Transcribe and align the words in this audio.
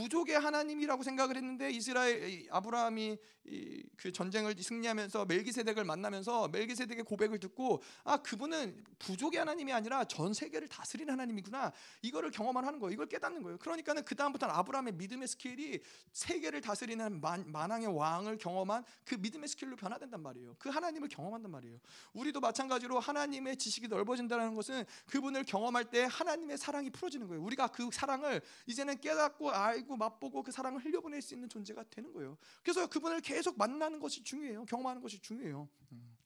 부족의 0.00 0.38
하나님이라고 0.38 1.02
생각을 1.02 1.36
했는데 1.36 1.70
이스라엘 1.70 2.46
아브라함이 2.50 3.18
그 3.96 4.12
전쟁을 4.12 4.54
승리하면서 4.56 5.26
멜기세덱을 5.26 5.84
만나면서 5.84 6.48
멜기세덱의 6.48 7.04
고백을 7.04 7.38
듣고 7.38 7.82
아 8.04 8.16
그분은 8.18 8.82
부족의 8.98 9.40
하나님이 9.40 9.72
아니라 9.72 10.04
전 10.04 10.32
세계를 10.32 10.68
다스리는 10.68 11.12
하나님이구나 11.12 11.72
이거를 12.02 12.30
경험을 12.30 12.66
하는 12.66 12.78
거예요. 12.78 12.94
이걸 12.94 13.06
깨닫는 13.06 13.42
거예요. 13.42 13.58
그러니까는 13.58 14.04
그 14.04 14.14
다음부터는 14.14 14.54
아브라함의 14.54 14.94
믿음의 14.94 15.28
스케일이 15.28 15.80
세계를 16.12 16.62
다스리는 16.62 17.20
만, 17.20 17.50
만왕의 17.50 17.88
왕을 17.88 18.38
경험한 18.38 18.84
그 19.04 19.16
믿음의 19.16 19.48
스케일로 19.48 19.76
변화된단 19.76 20.22
말이에요. 20.22 20.56
그 20.58 20.70
하나님을 20.70 21.08
경험한단 21.08 21.50
말이에요. 21.50 21.78
우리도 22.14 22.40
마찬가지로 22.40 23.00
하나님의 23.00 23.56
지식이 23.56 23.88
넓어진다는 23.88 24.54
것은 24.54 24.84
그분을 25.06 25.44
경험할 25.44 25.90
때 25.90 26.06
하나님의 26.10 26.56
사랑이 26.56 26.88
풀어지는 26.88 27.26
거예요. 27.26 27.42
우리가 27.42 27.68
그 27.68 27.90
사랑을 27.92 28.40
이제는 28.66 28.98
깨닫고 29.00 29.50
알고 29.50 29.89
맛보고 29.96 30.42
그 30.42 30.52
사랑을 30.52 30.84
흘려보낼 30.84 31.22
수 31.22 31.34
있는 31.34 31.48
존재가 31.48 31.84
되는 31.90 32.12
거예요. 32.12 32.36
그래서 32.62 32.86
그분을 32.88 33.20
계속 33.20 33.58
만나는 33.58 34.00
것이 34.00 34.22
중요해요. 34.22 34.64
경험하는 34.66 35.02
것이 35.02 35.20
중요해요. 35.20 35.68
음. 35.92 36.16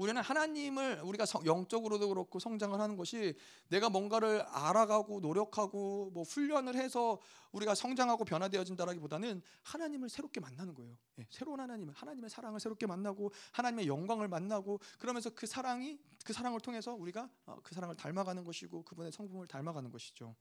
우리는 0.00 0.22
하나님을 0.22 1.02
우리가 1.04 1.26
영적으로도 1.44 2.08
그렇고 2.08 2.38
성장을 2.38 2.80
하는 2.80 2.96
것이 2.96 3.36
내가 3.68 3.90
뭔가를 3.90 4.40
알아가고 4.48 5.20
노력하고 5.20 6.10
뭐 6.14 6.22
훈련을 6.22 6.74
해서 6.74 7.18
우리가 7.52 7.74
성장하고 7.74 8.24
변화되어진다라기보다는 8.24 9.42
하나님을 9.62 10.08
새롭게 10.08 10.40
만나는 10.40 10.72
거예요. 10.72 10.96
예, 11.18 11.26
새로운 11.28 11.60
하나님을 11.60 11.92
하나님의 11.92 12.30
사랑을 12.30 12.60
새롭게 12.60 12.86
만나고 12.86 13.30
하나님의 13.52 13.88
영광을 13.88 14.26
만나고 14.26 14.80
그러면서 14.98 15.28
그 15.34 15.46
사랑이 15.46 15.98
그 16.24 16.32
사랑을 16.32 16.60
통해서 16.60 16.94
우리가 16.94 17.28
어, 17.44 17.58
그 17.62 17.74
사랑을 17.74 17.94
닮아가는 17.94 18.42
것이고 18.42 18.84
그분의 18.84 19.12
성품을 19.12 19.48
닮아가는 19.48 19.90
것이죠. 19.90 20.34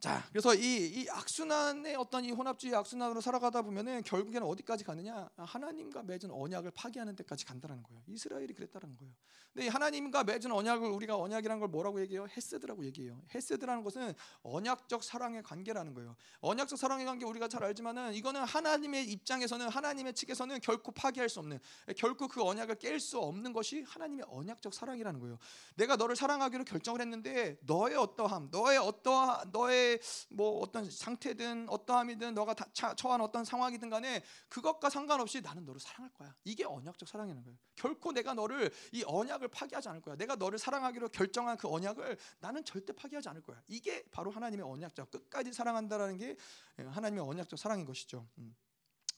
자, 0.00 0.24
그래서 0.30 0.54
이, 0.54 0.60
이 0.60 1.08
악순환의 1.10 1.96
어떤 1.96 2.24
이 2.24 2.30
혼합주의 2.30 2.72
악순환으로 2.72 3.20
살아가다 3.20 3.62
보면은 3.62 4.04
결국에는 4.04 4.46
어디까지 4.46 4.84
가느냐? 4.84 5.28
하나님과 5.36 6.04
맺은 6.04 6.30
언약을 6.30 6.70
파기하는 6.70 7.16
데까지 7.16 7.44
간다는 7.44 7.82
거예요. 7.82 8.00
이스라엘이 8.06 8.54
그랬다는 8.54 8.96
거예요. 8.96 9.12
근데 9.52 9.66
하나님과 9.66 10.22
맺은 10.22 10.52
언약을 10.52 10.88
우리가 10.88 11.16
언약이라는 11.16 11.58
걸 11.58 11.68
뭐라고 11.68 12.00
얘기해요? 12.02 12.28
헤세드라고 12.28 12.84
얘기해요. 12.84 13.20
헤세드라는 13.34 13.82
것은 13.82 14.14
언약적 14.42 15.02
사랑의 15.02 15.42
관계라는 15.42 15.94
거예요. 15.94 16.14
언약적 16.42 16.78
사랑의 16.78 17.04
관계 17.04 17.24
우리가 17.24 17.48
잘 17.48 17.64
알지만은 17.64 18.14
이거는 18.14 18.44
하나님의 18.44 19.10
입장에서는 19.10 19.68
하나님의 19.68 20.14
측에서는 20.14 20.60
결코 20.60 20.92
파기할 20.92 21.28
수 21.28 21.40
없는 21.40 21.58
결코 21.96 22.28
그 22.28 22.40
언약을 22.44 22.76
깰 22.76 23.00
수 23.00 23.18
없는 23.18 23.52
것이 23.52 23.82
하나님의 23.82 24.26
언약적 24.28 24.72
사랑이라는 24.72 25.18
거예요. 25.18 25.38
내가 25.74 25.96
너를 25.96 26.14
사랑하기로 26.14 26.62
결정을 26.62 27.00
했는데 27.00 27.58
너의 27.62 27.96
어떠함, 27.96 28.50
너의 28.52 28.78
어떠 28.78 29.42
너의 29.50 29.87
뭐 30.30 30.60
어떤 30.60 30.90
상태든 30.90 31.68
어떠함이든 31.68 32.34
너가 32.34 32.54
처한 32.72 33.20
어떤 33.20 33.44
상황이든 33.44 33.90
간에 33.90 34.22
그것과 34.48 34.90
상관없이 34.90 35.40
나는 35.40 35.64
너를 35.64 35.80
사랑할 35.80 36.12
거야. 36.14 36.34
이게 36.44 36.64
언약적 36.64 37.08
사랑이라는 37.08 37.42
거예요. 37.44 37.58
결코 37.74 38.12
내가 38.12 38.34
너를 38.34 38.70
이 38.92 39.04
언약을 39.06 39.48
파기하지 39.48 39.88
않을 39.88 40.02
거야. 40.02 40.16
내가 40.16 40.36
너를 40.36 40.58
사랑하기로 40.58 41.08
결정한 41.08 41.56
그 41.56 41.68
언약을 41.68 42.18
나는 42.40 42.64
절대 42.64 42.92
파기하지 42.92 43.28
않을 43.30 43.42
거야. 43.42 43.62
이게 43.68 44.04
바로 44.10 44.30
하나님의 44.30 44.66
언약적 44.66 45.10
끝까지 45.10 45.52
사랑한다라는 45.52 46.18
게 46.18 46.36
하나님의 46.76 47.24
언약적 47.24 47.58
사랑인 47.58 47.84
것이죠. 47.86 48.28
음. 48.38 48.54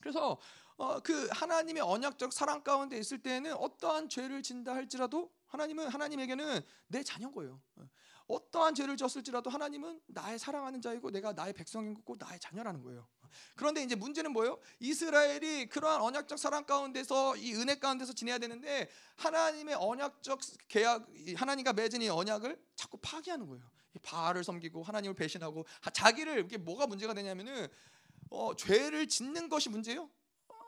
그래서 0.01 0.39
어, 0.77 0.99
그 1.01 1.29
하나님의 1.31 1.83
언약적 1.83 2.33
사랑 2.33 2.63
가운데 2.63 2.97
있을 2.99 3.23
때에는 3.23 3.53
어떠한 3.55 4.09
죄를 4.09 4.43
진다 4.43 4.75
할지라도 4.75 5.31
하나님은 5.49 5.89
하나님에게는 5.89 6.61
내 6.87 7.03
자녀인 7.03 7.33
거예요. 7.33 7.61
어떠한 8.31 8.75
죄를 8.75 8.97
졌을지라도 8.97 9.51
하나님은 9.51 10.01
나의 10.07 10.39
사랑하는 10.39 10.81
자이고 10.81 11.11
내가 11.11 11.33
나의 11.33 11.53
백성인 11.53 11.95
거고 11.95 12.17
나의 12.19 12.39
자녀라는 12.39 12.83
거예요. 12.83 13.07
그런데 13.55 13.83
이제 13.83 13.95
문제는 13.95 14.33
뭐예요? 14.33 14.59
이스라엘이 14.79 15.69
그러한 15.69 16.01
언약적 16.01 16.39
사랑 16.39 16.65
가운데서 16.65 17.37
이 17.37 17.55
은혜 17.55 17.79
가운데서 17.79 18.13
지내야 18.13 18.39
되는데 18.39 18.89
하나님의 19.17 19.75
언약적 19.75 20.41
계약 20.69 21.07
하나님과 21.37 21.73
맺은 21.73 22.03
이 22.03 22.09
언약을 22.09 22.61
자꾸 22.77 22.99
파기하는 22.99 23.47
거예요. 23.47 23.65
바알을 24.03 24.45
섬기고 24.45 24.83
하나님을 24.85 25.15
배신하고 25.15 25.67
자기를 25.93 26.45
이게 26.45 26.57
뭐가 26.57 26.87
문제가 26.87 27.13
되냐면은 27.15 27.69
어, 28.31 28.55
죄를 28.55 29.09
짓는 29.09 29.49
것이 29.49 29.69
문제예요. 29.69 30.09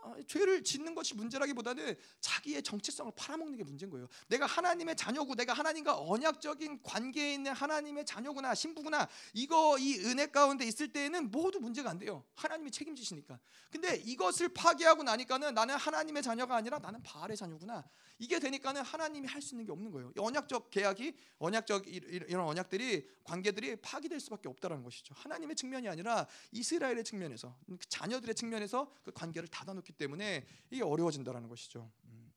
아, 0.02 0.14
죄를 0.26 0.64
짓는 0.64 0.94
것이 0.94 1.14
문제라기보다는 1.14 1.96
자기의 2.20 2.62
정체성을 2.62 3.12
팔아먹는 3.14 3.56
게 3.56 3.62
문제인 3.62 3.90
거예요. 3.90 4.08
내가 4.28 4.46
하나님의 4.46 4.96
자녀고 4.96 5.34
내가 5.34 5.52
하나님과 5.52 6.00
언약적인 6.00 6.82
관계에 6.82 7.34
있는 7.34 7.52
하나님의 7.52 8.04
자녀구나 8.04 8.54
신부구나 8.54 9.08
이거 9.32 9.78
이 9.78 9.98
은혜 10.00 10.26
가운데 10.26 10.64
있을 10.64 10.92
때에는 10.92 11.30
모두 11.30 11.60
문제가 11.60 11.90
안 11.90 11.98
돼요. 11.98 12.24
하나님이 12.34 12.70
책임지시니까. 12.72 13.38
근데 13.70 13.96
이것을 13.96 14.48
파괴하고 14.48 15.02
나니까는 15.04 15.54
나는 15.54 15.76
하나님의 15.76 16.22
자녀가 16.22 16.56
아니라 16.56 16.78
나는 16.78 17.02
바알의 17.02 17.36
자녀구나. 17.36 17.88
이게 18.18 18.38
되니까는 18.38 18.82
하나님이 18.82 19.26
할 19.28 19.42
수 19.42 19.54
있는 19.54 19.66
게 19.66 19.72
없는 19.72 19.90
거예요. 19.90 20.12
언약적 20.16 20.70
계약이 20.70 21.16
언약적 21.38 21.88
이런 21.88 22.46
언약들이 22.46 23.08
관계들이 23.24 23.76
파기될 23.76 24.20
수밖에 24.20 24.48
없다라는 24.48 24.84
것이죠. 24.84 25.14
하나님의 25.18 25.56
측면이 25.56 25.88
아니라 25.88 26.26
이스라엘의 26.52 27.02
측면에서 27.02 27.56
그 27.66 27.78
자녀들의 27.88 28.34
측면에서 28.36 28.92
그 29.02 29.10
관계를 29.12 29.48
닫아놓기 29.48 29.91
때문에 29.92 30.46
이게 30.70 30.82
어려워진다라는 30.82 31.48
것이죠. 31.48 31.90
음. 32.04 32.32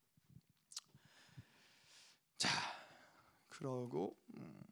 자, 2.38 2.48
그러고 3.48 4.16
음. 4.34 4.66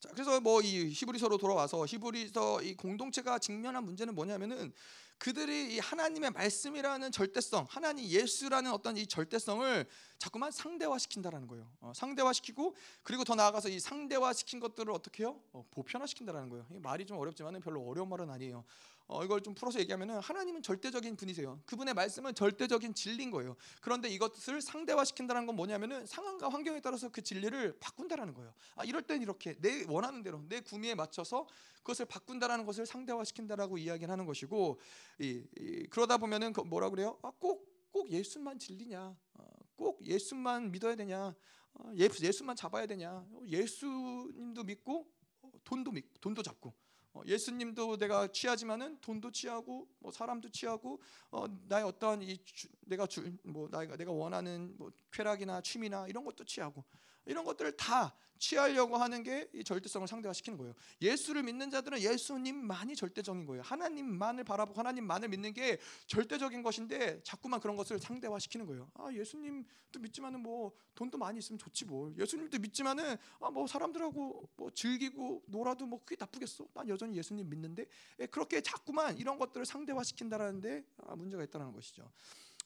자, 0.00 0.10
그래서 0.10 0.40
뭐 0.40 0.60
이 0.62 0.90
히브리서로 0.90 1.38
돌아와서 1.38 1.84
히브리서 1.86 2.62
이 2.62 2.74
공동체가 2.76 3.38
직면한 3.38 3.84
문제는 3.84 4.14
뭐냐면은 4.14 4.72
그들이 5.18 5.76
이 5.76 5.78
하나님의 5.78 6.32
말씀이라는 6.32 7.12
절대성, 7.12 7.66
하나님 7.70 8.04
예수라는 8.04 8.72
어떤 8.72 8.96
이 8.96 9.06
절대성을 9.06 9.86
자꾸만 10.18 10.50
상대화시킨다라는 10.50 11.46
거예요. 11.48 11.70
어, 11.80 11.92
상대화시키고 11.94 12.74
그리고 13.02 13.24
더 13.24 13.34
나아가서 13.34 13.68
이 13.68 13.78
상대화시킨 13.78 14.60
것들을 14.60 14.92
어떻게 14.92 15.22
해요? 15.22 15.40
어, 15.52 15.64
보편화시킨다라는 15.70 16.48
거예요. 16.48 16.66
말이 16.70 17.06
좀 17.06 17.16
어렵지만은 17.18 17.60
별로 17.60 17.80
어려운 17.86 18.08
말은 18.08 18.28
아니에요. 18.28 18.64
어, 19.06 19.22
이걸 19.22 19.42
좀 19.42 19.54
풀어서 19.54 19.78
얘기하면은 19.80 20.18
하나님은 20.20 20.62
절대적인 20.62 21.16
분이세요. 21.16 21.60
그분의 21.66 21.92
말씀은 21.94 22.34
절대적인 22.34 22.94
진리인 22.94 23.30
거예요. 23.30 23.56
그런데 23.82 24.08
이것을 24.08 24.62
상대화시킨다는 24.62 25.44
건 25.46 25.56
뭐냐면은 25.56 26.06
상황과 26.06 26.48
환경에 26.48 26.80
따라서 26.80 27.10
그 27.10 27.22
진리를 27.22 27.78
바꾼다라는 27.80 28.32
거예요. 28.32 28.54
아, 28.76 28.84
이럴 28.84 29.02
땐 29.02 29.20
이렇게 29.20 29.54
내 29.60 29.84
원하는 29.88 30.22
대로 30.22 30.42
내 30.48 30.60
구미에 30.60 30.94
맞춰서 30.94 31.46
그것을 31.78 32.06
바꾼다라는 32.06 32.64
것을 32.64 32.86
상대화시킨다라고 32.86 33.76
이야기를 33.76 34.10
하는 34.10 34.24
것이고 34.24 34.80
이, 35.18 35.44
이, 35.58 35.86
그러다 35.90 36.16
보면은 36.16 36.54
그 36.54 36.62
뭐라 36.62 36.88
그래요? 36.88 37.18
아, 37.22 37.30
꼭꼭 37.38 38.10
예수만 38.10 38.58
진리냐? 38.58 39.14
어, 39.34 39.44
꼭 39.76 40.02
예수만 40.06 40.72
믿어야 40.72 40.96
되냐? 40.96 41.34
어, 41.74 41.92
예수만 41.94 42.56
잡아야 42.56 42.86
되냐? 42.86 43.26
예수님도 43.46 44.64
믿고 44.64 45.06
어, 45.42 45.50
돈도 45.62 45.90
믿, 45.90 46.06
돈도 46.22 46.42
잡고 46.42 46.70
어, 46.70 46.83
예수님도 47.26 47.96
내가 47.98 48.26
취하지만은 48.28 48.98
돈도 49.00 49.30
취하고 49.30 49.88
뭐 50.00 50.10
사람도 50.10 50.50
취하고 50.50 51.00
어, 51.30 51.46
나의 51.68 51.84
어떠한 51.84 52.22
이 52.22 52.38
주, 52.44 52.68
내가 52.80 53.06
주, 53.06 53.36
뭐 53.44 53.68
나가 53.68 53.96
내가 53.96 54.10
원하는 54.10 54.74
뭐 54.76 54.90
쾌락이나 55.12 55.60
취미나 55.60 56.06
이런 56.08 56.24
것도 56.24 56.44
취하고 56.44 56.84
이런 57.26 57.44
것들을 57.44 57.76
다 57.76 58.14
취하려고 58.38 58.96
하는 58.96 59.22
게 59.22 59.48
이 59.54 59.62
절대성을 59.64 60.06
상대화시키는 60.08 60.58
거예요. 60.58 60.74
예수를 61.00 61.44
믿는 61.44 61.70
자들은 61.70 62.00
예수님만이 62.00 62.96
절대적인 62.96 63.46
거예요. 63.46 63.62
하나님만을 63.62 64.44
바라보고 64.44 64.78
하나님만을 64.78 65.28
믿는 65.28 65.52
게 65.54 65.78
절대적인 66.08 66.62
것인데 66.62 67.22
자꾸만 67.22 67.60
그런 67.60 67.76
것을 67.76 67.98
상대화시키는 68.00 68.66
거예요. 68.66 68.90
아 68.94 69.10
예수님도 69.12 70.00
믿지만은 70.00 70.40
뭐 70.40 70.72
돈도 70.94 71.16
많이 71.16 71.38
있으면 71.38 71.58
좋지 71.58 71.84
뭐. 71.86 72.12
예수님도 72.18 72.58
믿지만은 72.58 73.16
아 73.40 73.50
뭐 73.50 73.66
사람들하고 73.66 74.50
뭐 74.56 74.70
즐기고 74.72 75.44
놀아도 75.46 75.86
뭐 75.86 76.00
그게 76.04 76.16
나쁘겠어. 76.18 76.66
난 76.74 76.88
여전히 76.88 77.16
예수님 77.16 77.48
믿는데 77.48 77.86
예, 78.20 78.26
그렇게 78.26 78.60
자꾸만 78.60 79.16
이런 79.16 79.38
것들을 79.38 79.64
상대화시킨다라는데 79.64 80.84
아, 81.06 81.14
문제가 81.16 81.44
있다는 81.44 81.72
것이죠. 81.72 82.10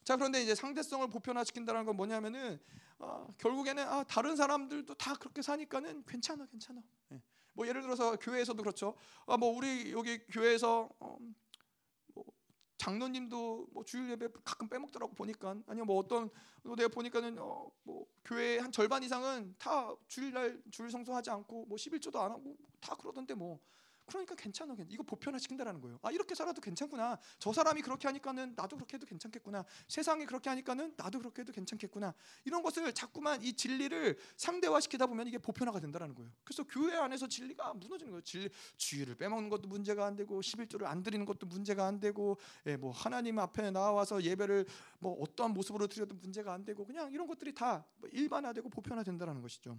자 0.08 0.16
그런데 0.16 0.42
이제 0.42 0.54
상대성을 0.54 1.06
보편화시킨다는 1.08 1.84
건 1.84 1.94
뭐냐면은 1.94 2.58
어, 2.98 3.28
결국에는 3.36 3.86
아, 3.86 4.04
다른 4.04 4.36
사람들도 4.36 4.94
다 4.94 5.12
그렇게 5.12 5.42
사니까는 5.42 6.02
괜찮아 6.06 6.46
괜찮아. 6.46 6.80
예. 7.12 7.20
뭐 7.52 7.68
예를 7.68 7.82
들어서 7.82 8.16
교회에서도 8.16 8.62
그렇죠. 8.62 8.96
아, 9.26 9.36
뭐 9.36 9.54
우리 9.54 9.92
여기 9.92 10.18
교회에서 10.28 10.88
어, 10.98 11.18
뭐 12.14 12.24
장로님도 12.78 13.68
뭐 13.70 13.84
주일 13.84 14.08
예배 14.12 14.28
가끔 14.44 14.66
빼먹더라고 14.70 15.14
보니까 15.14 15.56
아니면 15.66 15.86
뭐 15.86 15.98
어떤 15.98 16.30
뭐 16.62 16.74
내가 16.74 16.88
보니까는 16.88 17.38
어, 17.38 17.70
뭐 17.82 18.06
교회 18.24 18.58
한 18.60 18.72
절반 18.72 19.02
이상은 19.02 19.54
다 19.58 19.94
주일날 20.06 20.62
주일 20.70 20.90
성수하지 20.90 21.28
않고 21.28 21.66
뭐 21.66 21.76
11조도 21.76 22.16
안 22.16 22.30
하고 22.30 22.56
다 22.80 22.94
그러던데 22.94 23.34
뭐 23.34 23.60
그러니까 24.08 24.34
괜찮아. 24.34 24.74
이거 24.88 25.02
보편화시킨다라는 25.02 25.80
거예요. 25.82 25.98
아 26.02 26.10
이렇게 26.10 26.34
살아도 26.34 26.60
괜찮구나. 26.60 27.18
저 27.38 27.52
사람이 27.52 27.82
그렇게 27.82 28.08
하니까는 28.08 28.54
나도 28.56 28.76
그렇게 28.76 28.94
해도 28.94 29.06
괜찮겠구나. 29.06 29.64
세상이 29.86 30.24
그렇게 30.24 30.48
하니까는 30.48 30.94
나도 30.96 31.18
그렇게 31.18 31.42
해도 31.42 31.52
괜찮겠구나. 31.52 32.14
이런 32.44 32.62
것을 32.62 32.92
자꾸만 32.94 33.42
이 33.42 33.52
진리를 33.52 34.18
상대화시키다 34.36 35.06
보면 35.06 35.26
이게 35.26 35.36
보편화가 35.36 35.78
된다라는 35.80 36.14
거예요. 36.14 36.30
그래서 36.42 36.64
교회 36.64 36.96
안에서 36.96 37.28
진리가 37.28 37.74
무너지는 37.74 38.12
거예요. 38.12 38.22
진리, 38.22 38.48
주의를 38.78 39.14
빼먹는 39.14 39.50
것도 39.50 39.68
문제가 39.68 40.06
안 40.06 40.16
되고 40.16 40.40
11조를 40.40 40.84
안 40.84 41.02
드리는 41.02 41.24
것도 41.26 41.46
문제가 41.46 41.86
안 41.86 42.00
되고 42.00 42.38
예, 42.66 42.76
뭐 42.76 42.90
하나님 42.90 43.38
앞에 43.38 43.70
나와서 43.70 44.22
예배를 44.22 44.64
뭐 45.00 45.20
어떠한 45.20 45.52
모습으로 45.52 45.86
드려도 45.86 46.14
문제가 46.14 46.54
안 46.54 46.64
되고 46.64 46.86
그냥 46.86 47.12
이런 47.12 47.26
것들이 47.26 47.54
다 47.54 47.84
일반화되고 48.10 48.70
보편화된다라는 48.70 49.42
것이죠. 49.42 49.78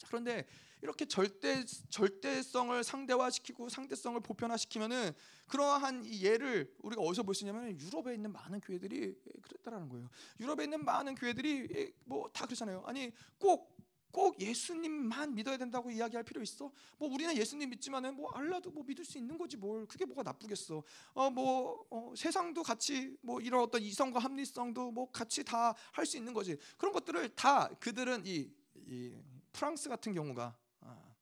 자, 0.00 0.06
그런데 0.08 0.46
이렇게 0.82 1.04
절대 1.04 1.62
절대성을 1.90 2.82
상대화시키고 2.82 3.68
상대성을 3.68 4.18
보편화시키면은 4.20 5.12
그러한 5.46 6.04
이 6.06 6.22
예를 6.24 6.74
우리가 6.78 7.02
어디서 7.02 7.22
볼 7.22 7.34
수 7.34 7.44
있냐면 7.44 7.78
유럽에 7.78 8.14
있는 8.14 8.32
많은 8.32 8.60
교회들이 8.60 9.14
그랬다라는 9.42 9.90
거예요. 9.90 10.08
유럽에 10.40 10.64
있는 10.64 10.82
많은 10.82 11.14
교회들이 11.16 11.92
뭐 12.06 12.30
다 12.32 12.46
그렇잖아요. 12.46 12.82
아니 12.86 13.12
꼭 13.38 13.80
꼭 14.12 14.40
예수님만 14.40 15.34
믿어야 15.36 15.56
된다고 15.56 15.90
이야기할 15.90 16.24
필요 16.24 16.42
있어? 16.42 16.72
뭐 16.98 17.08
우리는 17.08 17.36
예수님 17.36 17.70
믿지만은 17.70 18.16
뭐 18.16 18.30
알라도 18.32 18.70
뭐 18.70 18.82
믿을 18.84 19.04
수 19.04 19.18
있는 19.18 19.38
거지 19.38 19.56
뭘 19.56 19.86
그게 19.86 20.04
뭐가 20.04 20.22
나쁘겠어? 20.24 20.82
어뭐 21.14 21.86
어, 21.90 22.12
세상도 22.16 22.62
같이 22.64 23.16
뭐 23.20 23.40
이런 23.40 23.62
어떤 23.62 23.80
이성과 23.80 24.18
합리성도 24.18 24.90
뭐 24.90 25.10
같이 25.12 25.44
다 25.44 25.74
할 25.92 26.06
수 26.06 26.16
있는 26.16 26.32
거지 26.32 26.56
그런 26.76 26.92
것들을 26.92 27.28
다 27.36 27.68
그들은 27.78 28.22
이, 28.26 28.50
이 28.88 29.14
프랑스 29.52 29.88
같은 29.88 30.12
경우가 30.12 30.56
아, 30.80 31.14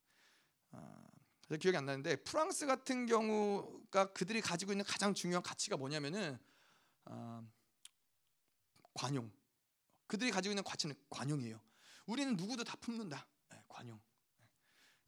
아, 0.72 1.08
기억이 1.60 1.76
안 1.76 1.86
나는데 1.86 2.16
프랑스 2.16 2.66
같은 2.66 3.06
경우가 3.06 4.12
그들이 4.12 4.40
가지고 4.40 4.72
있는 4.72 4.84
가장 4.84 5.14
중요한 5.14 5.42
가치가 5.42 5.76
뭐냐면은 5.76 6.38
아, 7.04 7.42
관용. 8.94 9.30
그들이 10.06 10.30
가지고 10.30 10.52
있는 10.52 10.64
가치는 10.64 10.94
관용이에요. 11.10 11.60
우리는 12.06 12.36
누구도 12.36 12.64
다 12.64 12.76
품는다. 12.80 13.26
네, 13.50 13.62
관용. 13.68 14.00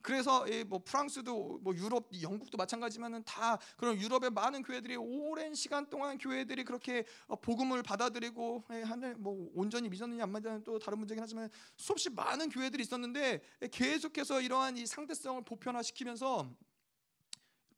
그래서 0.03 0.47
뭐 0.67 0.81
프랑스도 0.85 1.61
뭐 1.63 1.75
유럽, 1.75 2.09
영국도 2.21 2.57
마찬가지만은 2.57 3.23
다 3.25 3.59
그런 3.77 4.01
유럽의 4.01 4.31
많은 4.31 4.63
교회들이 4.63 4.97
오랜 4.97 5.55
시간 5.55 5.89
동안 5.89 6.19
교회들이 6.19 6.65
그렇게 6.65 7.05
어, 7.27 7.37
복음을 7.37 7.83
받아들이고 7.83 8.65
예, 8.73 8.83
하늘 8.83 9.15
뭐 9.17 9.51
온전히 9.55 9.89
믿었느냐 9.89 10.25
안 10.25 10.33
믿었느냐 10.33 10.63
또 10.65 10.79
다른 10.79 10.99
문제긴 10.99 11.23
하지만 11.23 11.51
수없이 11.77 12.11
많은 12.11 12.49
교회들이 12.49 12.83
있었는데 12.83 13.43
계속해서 13.71 14.41
이러한 14.41 14.77
이 14.77 14.87
상대성을 14.87 15.43
보편화시키면서 15.45 16.51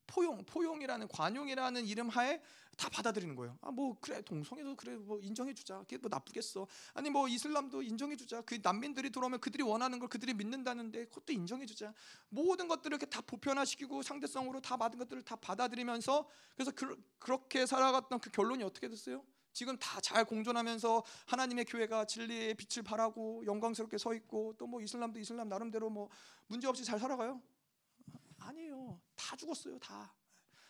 포용, 0.06 0.44
포용이라는 0.44 1.08
관용이라는 1.08 1.86
이름 1.86 2.08
하에 2.08 2.42
다 2.76 2.88
받아들이는 2.88 3.34
거예요. 3.36 3.58
아 3.60 3.70
뭐 3.70 3.96
그래 4.00 4.22
동성애도 4.22 4.76
그래 4.76 4.96
뭐 4.96 5.20
인정해 5.20 5.52
주자. 5.54 5.78
그게 5.80 5.98
뭐 5.98 6.08
나쁘겠어. 6.10 6.66
아니 6.94 7.10
뭐 7.10 7.28
이슬람도 7.28 7.82
인정해 7.82 8.16
주자. 8.16 8.40
그 8.42 8.58
난민들이 8.62 9.10
들어오면 9.10 9.40
그들이 9.40 9.62
원하는 9.62 9.98
걸 9.98 10.08
그들이 10.08 10.34
믿는다는데 10.34 11.06
그것도 11.06 11.32
인정해 11.32 11.66
주자. 11.66 11.92
모든 12.28 12.68
것들을 12.68 12.94
이렇게 12.94 13.06
다 13.06 13.20
보편화시키고 13.20 14.02
상대성으로 14.02 14.60
다 14.60 14.76
받은 14.76 14.98
것들을 14.98 15.22
다 15.22 15.36
받아들이면서 15.36 16.26
그래서 16.54 16.70
그, 16.74 16.96
그렇게 17.18 17.66
살아갔던 17.66 18.20
그 18.20 18.30
결론이 18.30 18.62
어떻게 18.64 18.88
됐어요? 18.88 19.24
지금 19.54 19.76
다 19.78 20.00
잘 20.00 20.24
공존하면서 20.24 21.04
하나님의 21.26 21.66
교회가 21.66 22.06
진리의 22.06 22.54
빛을 22.54 22.82
발하고 22.84 23.44
영광스럽게 23.46 23.98
서 23.98 24.14
있고 24.14 24.54
또 24.58 24.66
뭐 24.66 24.80
이슬람도 24.80 25.18
이슬람 25.20 25.48
나름대로 25.48 25.90
뭐 25.90 26.08
문제 26.46 26.66
없이 26.66 26.84
잘 26.84 26.98
살아가요? 26.98 27.40
아니에요. 28.48 29.00
다 29.14 29.36
죽었어요. 29.36 29.78
다. 29.78 30.12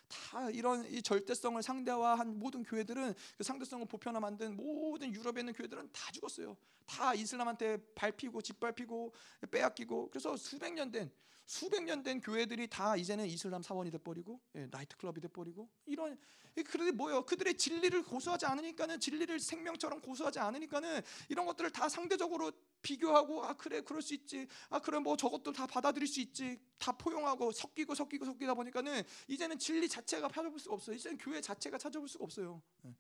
다 0.09 0.51
이런 0.51 0.85
이 0.93 1.01
절대성을 1.03 1.63
상대화한 1.63 2.39
모든 2.39 2.63
교회들은 2.63 3.15
그 3.39 3.43
상대성을 3.45 3.87
보편화 3.87 4.21
만든 4.21 4.55
모든 4.57 5.13
유럽에 5.15 5.41
있는 5.41 5.55
교회들은 5.55 5.91
다 5.93 6.13
죽었어요. 6.13 6.57
다 6.85 7.15
이슬람한테 7.15 7.79
밟히고 7.95 8.43
짓밟히고 8.43 9.15
빼앗기고 9.51 10.11
그래서 10.11 10.37
수백 10.37 10.75
년 10.75 10.91
된 10.93 11.11
수백 11.47 11.83
년 11.85 12.03
된 12.03 12.21
교회들이 12.21 12.69
다 12.69 12.95
이제는 12.97 13.27
이슬람 13.27 13.63
사원이 13.63 13.91
돼 13.91 13.99
버리고 13.99 14.39
예, 14.55 14.67
나이트 14.71 14.97
클럽이 14.97 15.21
돼 15.21 15.29
버리고 15.29 15.69
이런 15.87 16.19
그들이 16.55 16.93
뭐요? 16.93 17.25
그들의 17.25 17.57
진리를 17.57 18.03
고수하지 18.05 18.45
않으니까는 18.45 19.01
진리를 19.01 19.41
생명처럼 19.41 20.01
고수하지 20.03 20.39
않으니까는 20.39 21.01
이런 21.31 21.47
것들을 21.47 21.71
다 21.71 21.89
상대적으로 21.89 22.53
비교하고 22.83 23.45
아 23.45 23.55
그래 23.55 23.81
그럴 23.81 24.03
수 24.03 24.15
있지. 24.15 24.47
아 24.71 24.79
그래 24.81 24.99
뭐 24.99 25.17
저것도 25.17 25.53
다 25.53 25.67
받아들일 25.67 26.07
수 26.07 26.21
있지. 26.21 26.59
다 26.79 26.93
포용하고 26.93 27.53
섞이고 27.53 27.95
섞이고 27.95 28.25
섞이다 28.25 28.55
보니까는 28.55 29.03
이제는 29.29 29.59
진리 29.59 29.89
자체가 29.89 30.29
찾아볼 30.29 30.59
수가 30.59 30.75
없어요. 30.75 30.97
이제는 30.97 31.17
교회 31.19 31.41
자체가 31.41 31.79
찾아볼 31.79 32.09
수가 32.09 32.25
없어요. 32.25 32.61
예. 32.87 32.95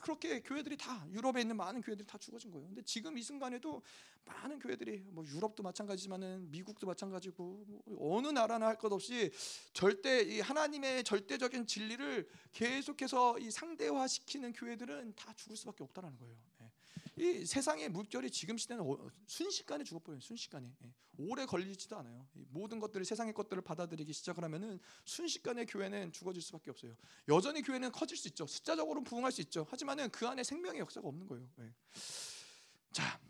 그렇게 0.00 0.40
교회들이 0.40 0.76
다 0.76 1.06
유럽에 1.10 1.40
있는 1.40 1.56
많은 1.56 1.80
교회들이 1.80 2.06
다 2.06 2.18
죽어진 2.18 2.50
거예요. 2.50 2.66
근데 2.66 2.82
지금 2.82 3.16
이 3.16 3.22
순간에도 3.22 3.82
많은 4.26 4.58
교회들이 4.58 5.04
뭐 5.08 5.24
유럽도 5.26 5.62
마찬가지지만은 5.62 6.50
미국도 6.50 6.86
마찬가지고 6.86 7.64
뭐 7.66 8.16
어느 8.16 8.28
나라나 8.28 8.66
할 8.66 8.76
것 8.78 8.92
없이 8.92 9.30
절대 9.72 10.20
이 10.22 10.40
하나님의 10.40 11.02
절대적인 11.04 11.66
진리를 11.66 12.28
계속해서 12.52 13.38
이 13.38 13.50
상대화시키는 13.50 14.52
교회들은 14.52 15.14
다 15.16 15.32
죽을 15.34 15.56
수밖에 15.56 15.82
없다라는 15.82 16.16
거예요. 16.18 16.36
예. 17.20 17.24
이 17.24 17.46
세상의 17.46 17.88
물결이 17.90 18.30
지금 18.30 18.56
시대는 18.56 18.84
어, 18.84 19.10
순식간에 19.26 19.84
죽어버려요. 19.84 20.20
순식간에 20.20 20.72
예. 20.84 20.94
오래 21.18 21.46
걸리지도 21.46 21.96
않아요. 21.98 22.26
모든 22.50 22.78
것들을 22.78 23.04
세상의 23.04 23.34
것들을 23.34 23.62
받아들이기 23.62 24.12
시작을 24.12 24.44
하면은 24.44 24.78
순식간에 25.04 25.64
교회는 25.64 26.12
죽어질 26.12 26.40
수밖에 26.42 26.70
없어요. 26.70 26.94
여전히 27.28 27.62
교회는 27.62 27.90
커질 27.92 28.16
수 28.16 28.28
있죠. 28.28 28.46
숫자적으로 28.46 29.02
부흥할 29.02 29.32
수 29.32 29.40
있죠. 29.42 29.66
하지만은 29.68 30.10
그 30.10 30.26
안에 30.26 30.44
생명의 30.44 30.80
역사가 30.80 31.08
없는 31.08 31.26
거예요. 31.26 31.48
예. 31.60 31.72
자, 32.92 33.20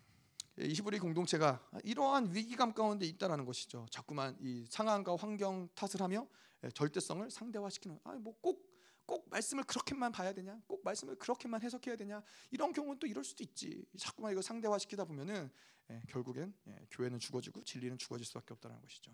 이브리 0.58 0.99
공동체가 0.99 1.64
이러한 1.84 2.34
위기감 2.34 2.75
가운데 2.75 3.06
있다라는 3.06 3.44
것이죠. 3.44 3.87
자꾸만 3.91 4.37
이 4.41 4.67
상황과 4.69 5.17
환경 5.17 5.69
탓을 5.75 6.00
하며 6.00 6.26
절대성을 6.75 7.31
상대화시키는. 7.31 8.00
아뭐꼭 8.05 8.69
꼭 9.08 9.26
말씀을 9.31 9.64
그렇게만 9.64 10.12
봐야 10.12 10.34
되냐? 10.34 10.60
꼭 10.66 10.84
말씀을 10.84 11.16
그렇게만 11.16 11.62
해석해야 11.62 11.96
되냐? 11.96 12.22
이런 12.50 12.75
경우는 12.75 12.99
또 12.99 13.06
이럴 13.06 13.25
수도 13.25 13.43
있지. 13.43 13.87
자꾸만 13.99 14.32
이거 14.32 14.43
상대화 14.43 14.78
시키다 14.78 15.06
보면은 15.06 15.50
예, 15.90 16.02
결국엔 16.08 16.55
예, 16.69 16.87
교회는 16.90 17.19
죽어지고 17.19 17.64
진리는 17.64 17.96
죽어질 17.96 18.26
수밖에 18.26 18.52
없다는 18.52 18.78
것이죠. 18.82 19.10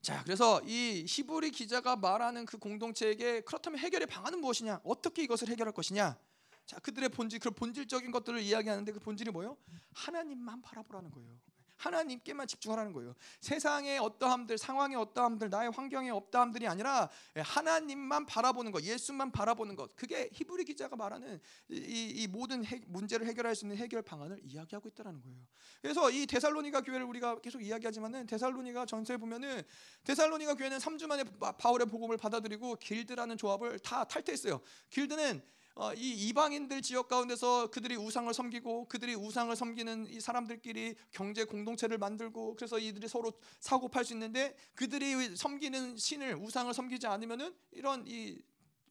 자, 0.00 0.22
그래서 0.24 0.60
이 0.64 1.04
히브리 1.08 1.52
기자가 1.52 1.94
말하는 1.94 2.44
그 2.46 2.58
공동체에게 2.58 3.42
그렇다면 3.42 3.78
해결의 3.78 4.08
방안은 4.08 4.40
무엇이냐? 4.40 4.80
어떻게 4.82 5.22
이것을 5.22 5.48
해결할 5.48 5.72
것이냐? 5.72 6.18
자, 6.66 6.78
그들의 6.80 7.10
본질, 7.10 7.38
그 7.38 7.52
본질적인 7.52 8.10
것들을 8.10 8.40
이야기하는데 8.40 8.90
그 8.90 8.98
본질이 8.98 9.30
뭐예요? 9.30 9.56
하나님만 9.92 10.62
바라보라는 10.62 11.12
거예요. 11.12 11.38
하나님께만 11.76 12.46
집중하라는 12.46 12.92
거예요. 12.92 13.14
세상의 13.40 13.98
어떠함들, 13.98 14.58
상황의 14.58 14.96
어떠함들, 14.96 15.50
나의 15.50 15.70
환경의 15.70 16.10
어떠함들이 16.10 16.66
아니라 16.66 17.08
하나님만 17.36 18.26
바라보는 18.26 18.72
것, 18.72 18.82
예수만 18.82 19.30
바라보는 19.30 19.76
것. 19.76 19.94
그게 19.96 20.28
히브리 20.32 20.64
기자가 20.64 20.96
말하는 20.96 21.40
이, 21.68 22.12
이 22.14 22.26
모든 22.26 22.64
해, 22.64 22.80
문제를 22.86 23.26
해결할 23.26 23.54
수 23.54 23.64
있는 23.64 23.76
해결 23.76 24.02
방안을 24.02 24.40
이야기하고 24.42 24.88
있다는 24.88 25.20
거예요. 25.22 25.38
그래서 25.82 26.10
이 26.10 26.26
데살로니가 26.26 26.80
교회를 26.82 27.04
우리가 27.06 27.40
계속 27.40 27.62
이야기하지만은 27.62 28.26
데살로니가 28.26 28.86
전서에 28.86 29.16
보면은 29.16 29.62
데살로니가 30.04 30.54
교회는 30.54 30.78
3주 30.78 31.06
만에 31.06 31.24
바울의 31.58 31.86
복음을 31.88 32.16
받아들이고 32.16 32.76
길드라는 32.76 33.36
조합을 33.36 33.78
다 33.80 34.04
탈퇴했어요. 34.04 34.60
길드는 34.90 35.42
어, 35.42 35.63
이 35.96 36.28
이방인들 36.28 36.82
지역 36.82 37.08
가운데서 37.08 37.70
그들이 37.70 37.96
우상을 37.96 38.32
섬기고 38.32 38.86
그들이 38.86 39.14
우상을 39.14 39.54
섬기는 39.56 40.06
이 40.06 40.20
사람들끼리 40.20 40.94
경제 41.10 41.44
공동체를 41.44 41.98
만들고 41.98 42.54
그래서 42.54 42.78
이들이 42.78 43.08
서로 43.08 43.32
사고 43.58 43.88
팔 43.88 44.04
수 44.04 44.12
있는데 44.12 44.54
그들이 44.74 45.36
섬기는 45.36 45.96
신을 45.96 46.36
우상을 46.36 46.72
섬기지 46.72 47.06
않으면은 47.08 47.54
이런 47.72 48.04
이 48.06 48.38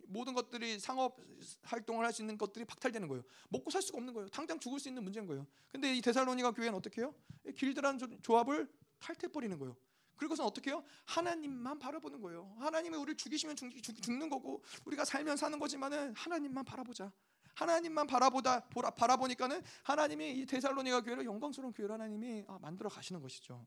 모든 0.07 0.33
것들이 0.33 0.77
상업 0.79 1.17
활동을 1.63 2.05
할 2.05 2.11
수 2.11 2.21
있는 2.21 2.37
것들이 2.37 2.65
박탈되는 2.65 3.07
거예요. 3.07 3.23
먹고 3.49 3.71
살 3.71 3.81
수가 3.81 3.97
없는 3.97 4.13
거예요. 4.13 4.27
당장 4.29 4.59
죽을 4.59 4.79
수 4.79 4.89
있는 4.89 5.03
문제인 5.03 5.25
거예요. 5.25 5.47
근데 5.71 5.95
이 5.95 6.01
데살로니가 6.01 6.51
교회는 6.51 6.75
어떻게 6.77 7.01
해요? 7.01 7.15
길드라는 7.55 8.19
조합을 8.21 8.67
탈퇴해 8.99 9.31
버리는 9.31 9.57
거예요. 9.57 9.75
그리고서 10.15 10.45
어떻게 10.45 10.71
해요? 10.71 10.83
하나님만 11.05 11.79
바라보는 11.79 12.21
거예요. 12.21 12.55
하나님이 12.59 12.97
우리를 12.97 13.15
죽이시면 13.15 13.55
죽, 13.55 13.71
는 14.11 14.29
거고 14.29 14.63
우리가 14.85 15.05
살면 15.05 15.37
사는 15.37 15.57
거지만은 15.59 16.13
하나님만 16.15 16.65
바라보자. 16.65 17.11
하나님만 17.55 18.07
바라보다 18.07 18.61
보라, 18.69 18.91
바라보니까는 18.91 19.61
하나님이 19.83 20.31
이 20.39 20.45
데살로니가 20.45 21.01
교회를 21.01 21.25
영광스러운 21.25 21.71
교회로 21.73 21.93
하나님이 21.93 22.45
아, 22.47 22.57
만들어 22.59 22.89
가시는 22.89 23.21
것이죠. 23.21 23.65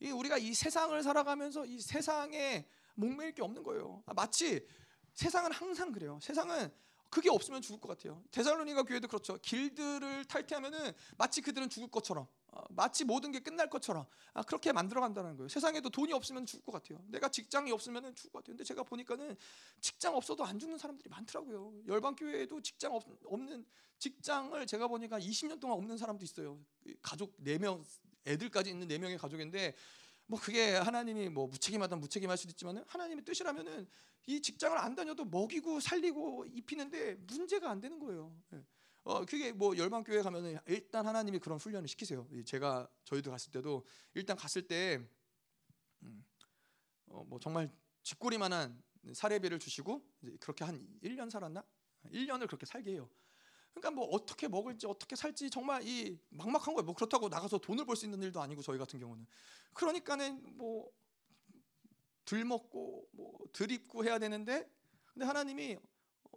이 0.00 0.10
우리가 0.10 0.38
이 0.38 0.54
세상을 0.54 1.00
살아가면서 1.02 1.66
이 1.66 1.80
세상에 1.80 2.66
목매일 2.94 3.32
게 3.32 3.42
없는 3.42 3.62
거예요. 3.62 4.02
아, 4.06 4.14
마치 4.14 4.66
세상은 5.14 5.52
항상 5.52 5.92
그래요. 5.92 6.18
세상은 6.22 6.72
그게 7.10 7.30
없으면 7.30 7.60
죽을 7.62 7.80
것 7.80 7.88
같아요. 7.88 8.22
데살로니가 8.30 8.82
교회도 8.84 9.08
그렇죠. 9.08 9.38
길들을 9.42 10.24
탈퇴하면은 10.26 10.92
마치 11.16 11.40
그들은 11.40 11.68
죽을 11.68 11.90
것처럼 11.90 12.24
어, 12.24 12.28
마치 12.70 13.04
모든 13.04 13.30
게 13.32 13.40
끝날 13.40 13.68
것처럼 13.68 14.06
아, 14.32 14.42
그렇게 14.42 14.72
만들어 14.72 15.00
간다는 15.00 15.36
거예요. 15.36 15.48
세상에도 15.48 15.90
돈이 15.90 16.12
없으면 16.12 16.46
죽을 16.46 16.64
것 16.64 16.72
같아요. 16.72 17.04
내가 17.08 17.28
직장이 17.28 17.70
없으면 17.72 18.14
죽을 18.14 18.30
것 18.30 18.38
같아요. 18.38 18.52
근데 18.54 18.64
제가 18.64 18.82
보니까는 18.82 19.36
직장 19.80 20.16
없어도 20.16 20.44
안 20.44 20.58
죽는 20.58 20.78
사람들이 20.78 21.08
많더라고요. 21.08 21.82
열방 21.86 22.16
교회에도 22.16 22.60
직장 22.60 22.94
없, 22.94 23.04
는 23.38 23.64
직장을 23.98 24.66
제가 24.66 24.88
보니까 24.88 25.18
20년 25.18 25.60
동안 25.60 25.78
없는 25.78 25.96
사람도 25.96 26.24
있어요. 26.24 26.58
가족 27.02 27.36
4명 27.42 27.84
애들까지 28.26 28.70
있는 28.70 28.88
4명의 28.88 29.18
가족인데 29.18 29.74
뭐 30.26 30.38
그게 30.38 30.76
하나님이 30.76 31.30
뭐 31.30 31.46
무책임하다 31.46 31.96
무책임할 31.96 32.36
수도 32.36 32.50
있지만은 32.50 32.84
하나님의 32.86 33.24
뜻이라면은 33.24 33.88
이 34.26 34.42
직장을 34.42 34.76
안 34.76 34.94
다녀도 34.94 35.24
먹이고 35.24 35.80
살리고 35.80 36.44
입히는데 36.46 37.14
문제가 37.14 37.70
안 37.70 37.80
되는 37.80 37.98
거예요. 37.98 38.34
예. 39.06 39.10
어 39.10 39.24
그게 39.24 39.52
뭐 39.52 39.76
열방 39.76 40.04
교회 40.04 40.22
가면은 40.22 40.58
일단 40.66 41.06
하나님이 41.06 41.38
그런 41.38 41.58
훈련을 41.58 41.88
시키세요. 41.88 42.28
제가 42.44 42.88
저희도 43.04 43.30
갔을 43.30 43.50
때도 43.52 43.84
일단 44.14 44.36
갔을 44.36 44.66
때 44.66 45.00
음, 46.02 46.24
어, 47.06 47.24
뭐 47.24 47.38
정말 47.40 47.70
쥐꼬리만한 48.02 48.82
사례비를 49.14 49.58
주시고 49.58 50.02
그렇게 50.40 50.64
한 50.64 50.86
1년 51.02 51.30
살았나? 51.30 51.64
1년을 52.12 52.46
그렇게 52.46 52.66
살게 52.66 52.92
해요. 52.92 53.10
그러니까 53.72 53.90
뭐 53.92 54.06
어떻게 54.06 54.48
먹을지 54.48 54.86
어떻게 54.86 55.16
살지 55.16 55.50
정말 55.50 55.86
이 55.86 56.18
막막한 56.30 56.74
거예요. 56.74 56.84
뭐 56.84 56.94
그렇다고 56.94 57.28
나가서 57.28 57.58
돈을 57.58 57.84
벌 57.86 57.96
수 57.96 58.06
있는 58.06 58.22
일도 58.22 58.40
아니고 58.40 58.62
저희 58.62 58.78
같은 58.78 58.98
경우는 58.98 59.26
그러니까는 59.74 60.56
뭐 60.56 60.90
들먹고 62.24 63.08
뭐 63.12 63.38
들입고 63.52 64.04
해야 64.04 64.18
되는데 64.18 64.70
근데 65.12 65.24
하나님이 65.26 65.78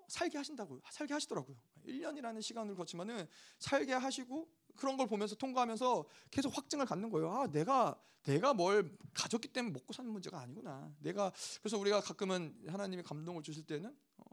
살게 0.07 0.37
하신다고요. 0.37 0.81
살게 0.91 1.13
하시더라고요. 1.13 1.57
1년이라는 1.85 2.41
시간을 2.41 2.75
거치면은 2.75 3.27
살게 3.59 3.93
하시고 3.93 4.49
그런 4.75 4.97
걸 4.97 5.07
보면서 5.07 5.35
통과하면서 5.35 6.05
계속 6.29 6.55
확증을 6.57 6.85
갖는 6.85 7.09
거예요. 7.09 7.31
아, 7.31 7.47
내가 7.47 7.99
내가 8.23 8.53
뭘 8.53 8.95
가졌기 9.13 9.47
때문에 9.47 9.73
먹고 9.73 9.93
사는 9.93 10.09
문제가 10.11 10.39
아니구나. 10.39 10.93
내가 10.99 11.31
그래서 11.61 11.77
우리가 11.77 12.01
가끔은 12.01 12.55
하나님이 12.67 13.03
감동을 13.03 13.41
주실 13.43 13.65
때는 13.65 13.95
어, 14.17 14.23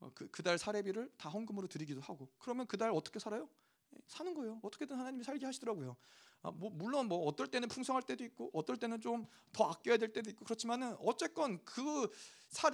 어그 0.00 0.30
그달 0.30 0.58
사례비를 0.58 1.10
다 1.16 1.30
헌금으로 1.30 1.68
드리기도 1.68 2.00
하고 2.00 2.28
그러면 2.38 2.66
그달 2.66 2.90
어떻게 2.90 3.18
살아요? 3.18 3.48
예, 3.94 3.98
사는 4.06 4.34
거예요. 4.34 4.60
어떻게든 4.62 4.96
하나님이 4.96 5.24
살게 5.24 5.46
하시더라고요. 5.46 5.96
아, 6.44 6.50
뭐 6.50 6.70
물론 6.70 7.08
뭐 7.08 7.26
어떨 7.26 7.48
때는 7.48 7.68
풍성할 7.68 8.02
때도 8.02 8.22
있고 8.24 8.50
어떨 8.52 8.76
때는 8.76 9.00
좀 9.00 9.26
더 9.54 9.70
아껴야 9.70 9.96
될 9.96 10.12
때도 10.12 10.28
있고 10.30 10.44
그렇지만은 10.44 10.96
어쨌건 11.00 11.64
그 11.64 12.10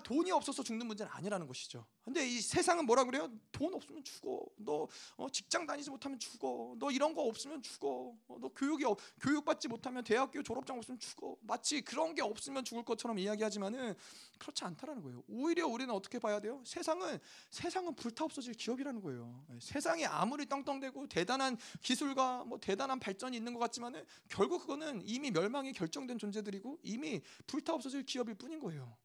돈이 0.02 0.30
없어서 0.30 0.62
죽는 0.62 0.86
문제는 0.86 1.10
아니라는 1.12 1.46
것이죠. 1.46 1.86
근데 2.02 2.26
이 2.28 2.40
세상은 2.40 2.84
뭐라 2.84 3.04
그래요? 3.04 3.30
돈 3.52 3.72
없으면 3.72 4.02
죽어. 4.04 4.44
너 4.56 4.86
어, 5.16 5.30
직장 5.30 5.66
다니지 5.66 5.88
못하면 5.90 6.18
죽어. 6.18 6.74
너 6.78 6.90
이런 6.90 7.14
거 7.14 7.22
없으면 7.22 7.62
죽어. 7.62 8.14
어, 8.28 8.36
너 8.40 8.48
교육이 8.48 8.84
교육 9.20 9.44
받지 9.44 9.68
못하면 9.68 10.04
대학교 10.04 10.42
졸업장 10.42 10.76
없으면 10.76 10.98
죽어. 10.98 11.36
마치 11.40 11.80
그런 11.80 12.14
게 12.14 12.20
없으면 12.20 12.64
죽을 12.64 12.84
것처럼 12.84 13.18
이야기하지만은 13.18 13.94
그렇지 14.38 14.64
않다라는 14.64 15.02
거예요. 15.02 15.22
오히려 15.28 15.66
우리는 15.66 15.92
어떻게 15.94 16.18
봐야 16.18 16.40
돼요? 16.40 16.62
세상은 16.66 17.18
세상은 17.50 17.94
불타 17.94 18.24
없어질 18.24 18.54
기업이라는 18.54 19.00
거예요. 19.00 19.44
예, 19.54 19.58
세상이 19.60 20.04
아무리 20.06 20.46
떵떵대고 20.46 21.08
대단한 21.08 21.56
기술과 21.80 22.44
뭐 22.44 22.58
대단한 22.58 23.00
발전이 23.00 23.36
있는 23.36 23.54
것 23.54 23.59
같지만은 23.60 24.04
결국 24.28 24.60
그거는 24.60 25.02
이미 25.04 25.30
멸망이 25.30 25.72
결정된 25.72 26.18
존재들이고 26.18 26.80
이미 26.82 27.20
불타 27.46 27.74
없어질 27.74 28.04
기업일 28.04 28.34
뿐인 28.34 28.58
거예요. 28.58 28.96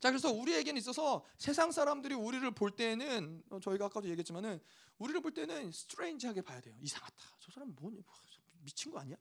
자 0.00 0.10
그래서 0.10 0.30
우리에게는 0.30 0.78
있어서 0.78 1.24
세상 1.38 1.72
사람들이 1.72 2.14
우리를 2.14 2.48
볼 2.52 2.70
때는 2.70 3.42
어, 3.50 3.58
저희가 3.58 3.86
아까도 3.86 4.08
얘기했지만은 4.08 4.60
우리를 4.98 5.20
볼 5.20 5.32
때는 5.32 5.72
스트레인지하게 5.72 6.42
봐야 6.42 6.60
돼요. 6.60 6.76
이상하다. 6.80 7.16
저 7.40 7.50
사람 7.50 7.74
뭐냐? 7.74 8.00
뭐, 8.04 8.14
미친 8.62 8.92
거 8.92 9.00
아니야? 9.00 9.16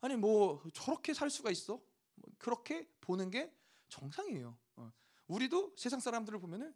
아니 0.00 0.16
뭐 0.16 0.62
저렇게 0.72 1.14
살 1.14 1.30
수가 1.30 1.50
있어? 1.50 1.80
뭐 2.14 2.30
그렇게 2.38 2.88
보는 3.00 3.30
게 3.30 3.52
정상이에요. 3.88 4.56
어. 4.76 4.92
우리도 5.26 5.74
세상 5.76 5.98
사람들을 5.98 6.38
보면은 6.38 6.74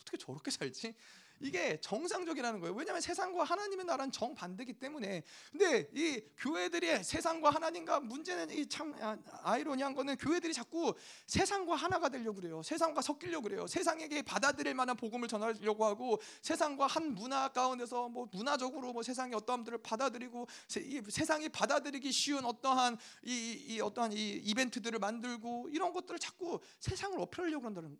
어떻게 0.00 0.16
저렇게 0.16 0.50
살지? 0.50 0.94
이게 1.40 1.78
정상적이라는 1.80 2.60
거예요. 2.60 2.74
왜냐하면 2.74 3.00
세상과 3.00 3.44
하나님의 3.44 3.86
나라는 3.86 4.12
정반대기 4.12 4.74
때문에. 4.74 5.22
근데 5.50 5.88
이 5.94 6.22
교회들이 6.38 7.02
세상과 7.02 7.50
하나님과 7.50 8.00
문제는 8.00 8.50
이 8.50 8.66
참 8.68 8.94
아이러니한 9.42 9.94
거는 9.94 10.16
교회들이 10.16 10.52
자꾸 10.52 10.94
세상과 11.26 11.76
하나가 11.76 12.08
되려고 12.08 12.40
그래요. 12.40 12.62
세상과 12.62 13.00
섞이려고 13.00 13.44
그래요. 13.44 13.66
세상에게 13.66 14.22
받아들일 14.22 14.74
만한 14.74 14.96
복음을 14.96 15.28
전하려고 15.28 15.84
하고 15.84 16.20
세상과 16.42 16.86
한 16.86 17.14
문화 17.14 17.48
가운데서 17.48 18.08
뭐 18.08 18.28
문화적으로 18.30 18.92
뭐 18.92 19.02
세상의 19.02 19.34
어떠함들을 19.36 19.78
받아들이고 19.78 20.46
이 20.78 21.02
세상이 21.08 21.48
받아들이기 21.48 22.12
쉬운 22.12 22.44
어떠한 22.44 22.98
이, 23.24 23.64
이 23.68 23.80
어떠한 23.80 24.12
이 24.12 24.32
이벤트들을 24.32 24.98
만들고 24.98 25.68
이런 25.70 25.92
것들을 25.92 26.18
자꾸 26.18 26.60
세상을 26.80 27.18
어필하려고 27.20 27.66
한다는 27.66 27.96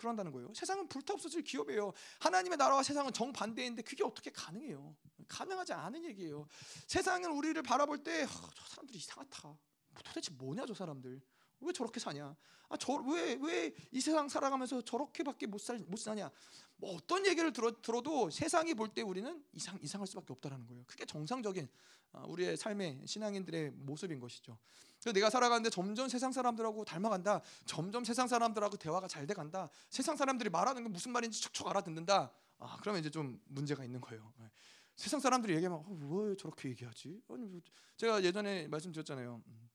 그런다는 0.00 0.32
거예요. 0.32 0.52
세상은 0.54 0.88
불타 0.88 1.12
없어질 1.14 1.42
기업이에요. 1.42 1.92
하나님의 2.20 2.56
나라와 2.56 2.82
세상은 2.82 3.12
정반대인데 3.12 3.82
그게 3.82 4.02
어떻게 4.02 4.30
가능해요? 4.30 4.96
가능하지 5.28 5.74
않은 5.74 6.04
얘기예요. 6.06 6.46
세상은 6.86 7.30
우리를 7.32 7.62
바라볼 7.62 8.02
때 8.02 8.26
저 8.26 8.64
사람들이 8.68 8.98
이상하다. 8.98 9.48
뭐 9.48 10.02
도대체 10.04 10.32
뭐냐 10.32 10.64
저 10.66 10.74
사람들. 10.74 11.20
왜 11.62 11.72
저렇게 11.74 12.00
사냐? 12.00 12.34
아, 12.70 12.76
저왜 12.78 13.38
왜 13.42 13.74
이 13.92 14.00
세상 14.00 14.28
살아가면서 14.30 14.80
저렇게밖에 14.80 15.46
못살못 15.46 15.98
사냐? 15.98 16.30
뭐 16.76 16.94
어떤 16.96 17.26
얘기를 17.26 17.52
들어, 17.52 17.70
들어도 17.82 18.30
세상이 18.30 18.72
볼 18.74 18.88
때 18.94 19.02
우리는 19.02 19.44
이상 19.52 19.78
이상할 19.82 20.06
수밖에 20.06 20.32
없다라는 20.32 20.66
거예요. 20.66 20.84
그게 20.86 21.04
정상적인 21.04 21.68
아, 22.12 22.24
우리의 22.24 22.56
삶의 22.56 23.02
신앙인들의 23.06 23.72
모습인 23.72 24.18
것이죠. 24.20 24.58
그래서 25.00 25.14
내가 25.14 25.30
살아가는데 25.30 25.70
점점 25.70 26.08
세상 26.08 26.30
사람들하고 26.30 26.84
닮아간다. 26.84 27.40
점점 27.64 28.04
세상 28.04 28.28
사람들하고 28.28 28.76
대화가 28.76 29.08
잘 29.08 29.26
돼간다. 29.26 29.70
세상 29.88 30.16
사람들이 30.16 30.50
말하는 30.50 30.82
게 30.82 30.88
무슨 30.90 31.12
말인지 31.12 31.40
척척 31.40 31.66
알아듣는다. 31.68 32.30
아 32.58 32.76
그러면 32.80 33.00
이제 33.00 33.08
좀 33.08 33.40
문제가 33.46 33.82
있는 33.82 34.00
거예요. 34.00 34.32
네. 34.38 34.50
세상 34.96 35.18
사람들이 35.18 35.54
얘기하면 35.54 35.78
어, 35.78 36.26
왜 36.26 36.36
저렇게 36.36 36.68
얘기하지? 36.68 37.22
아니, 37.30 37.46
뭐 37.46 37.60
제가 37.96 38.22
예전에 38.22 38.68
말씀드렸잖아요. 38.68 39.42
음. 39.46 39.70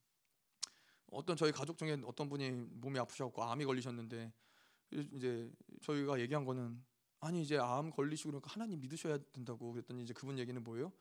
어떤 1.12 1.36
저희 1.36 1.52
가족 1.52 1.78
중에 1.78 1.98
어떤 2.06 2.30
분이 2.30 2.52
몸이 2.52 3.00
아프셔갖고 3.00 3.44
암이 3.44 3.66
걸리셨는데 3.66 4.32
이제 4.92 5.52
저희가 5.82 6.20
얘기한 6.20 6.46
거는 6.46 6.84
아니 7.20 7.42
이제 7.42 7.58
암 7.58 7.90
걸리시고 7.90 8.32
그러니까 8.32 8.52
하나님 8.52 8.80
믿으셔야 8.82 9.18
된다고 9.32 9.72
그랬더니 9.72 10.04
이제 10.04 10.14
그분 10.14 10.38
얘기는 10.38 10.64
뭐예요? 10.64 10.92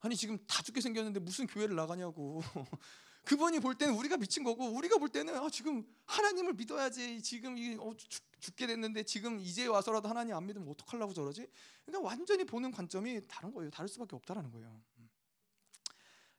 아니 0.00 0.16
지금 0.16 0.38
다 0.46 0.62
죽게 0.62 0.80
생겼는데 0.80 1.20
무슨 1.20 1.46
교회를 1.46 1.76
나가냐고 1.76 2.40
그분이 3.28 3.60
볼 3.60 3.74
때는 3.74 3.94
우리가 3.94 4.16
미친 4.16 4.42
거고 4.42 4.70
우리가 4.70 4.96
볼 4.96 5.10
때는 5.10 5.36
아, 5.36 5.50
지금 5.50 5.84
하나님을 6.06 6.54
믿어야지 6.54 7.20
지금 7.20 7.58
이 7.58 7.76
어, 7.78 7.92
죽, 7.94 8.22
죽게 8.40 8.66
됐는데 8.66 9.02
지금 9.02 9.38
이제 9.38 9.66
와서라도 9.66 10.08
하나님 10.08 10.34
안 10.34 10.46
믿으면 10.46 10.66
어떡하려고 10.70 11.12
저러지? 11.12 11.46
그러니까 11.84 12.08
완전히 12.08 12.44
보는 12.44 12.70
관점이 12.70 13.20
다른 13.28 13.52
거예요. 13.52 13.70
다를 13.70 13.86
수밖에 13.86 14.16
없다라는 14.16 14.50
거예요. 14.50 14.80
음. 14.96 15.10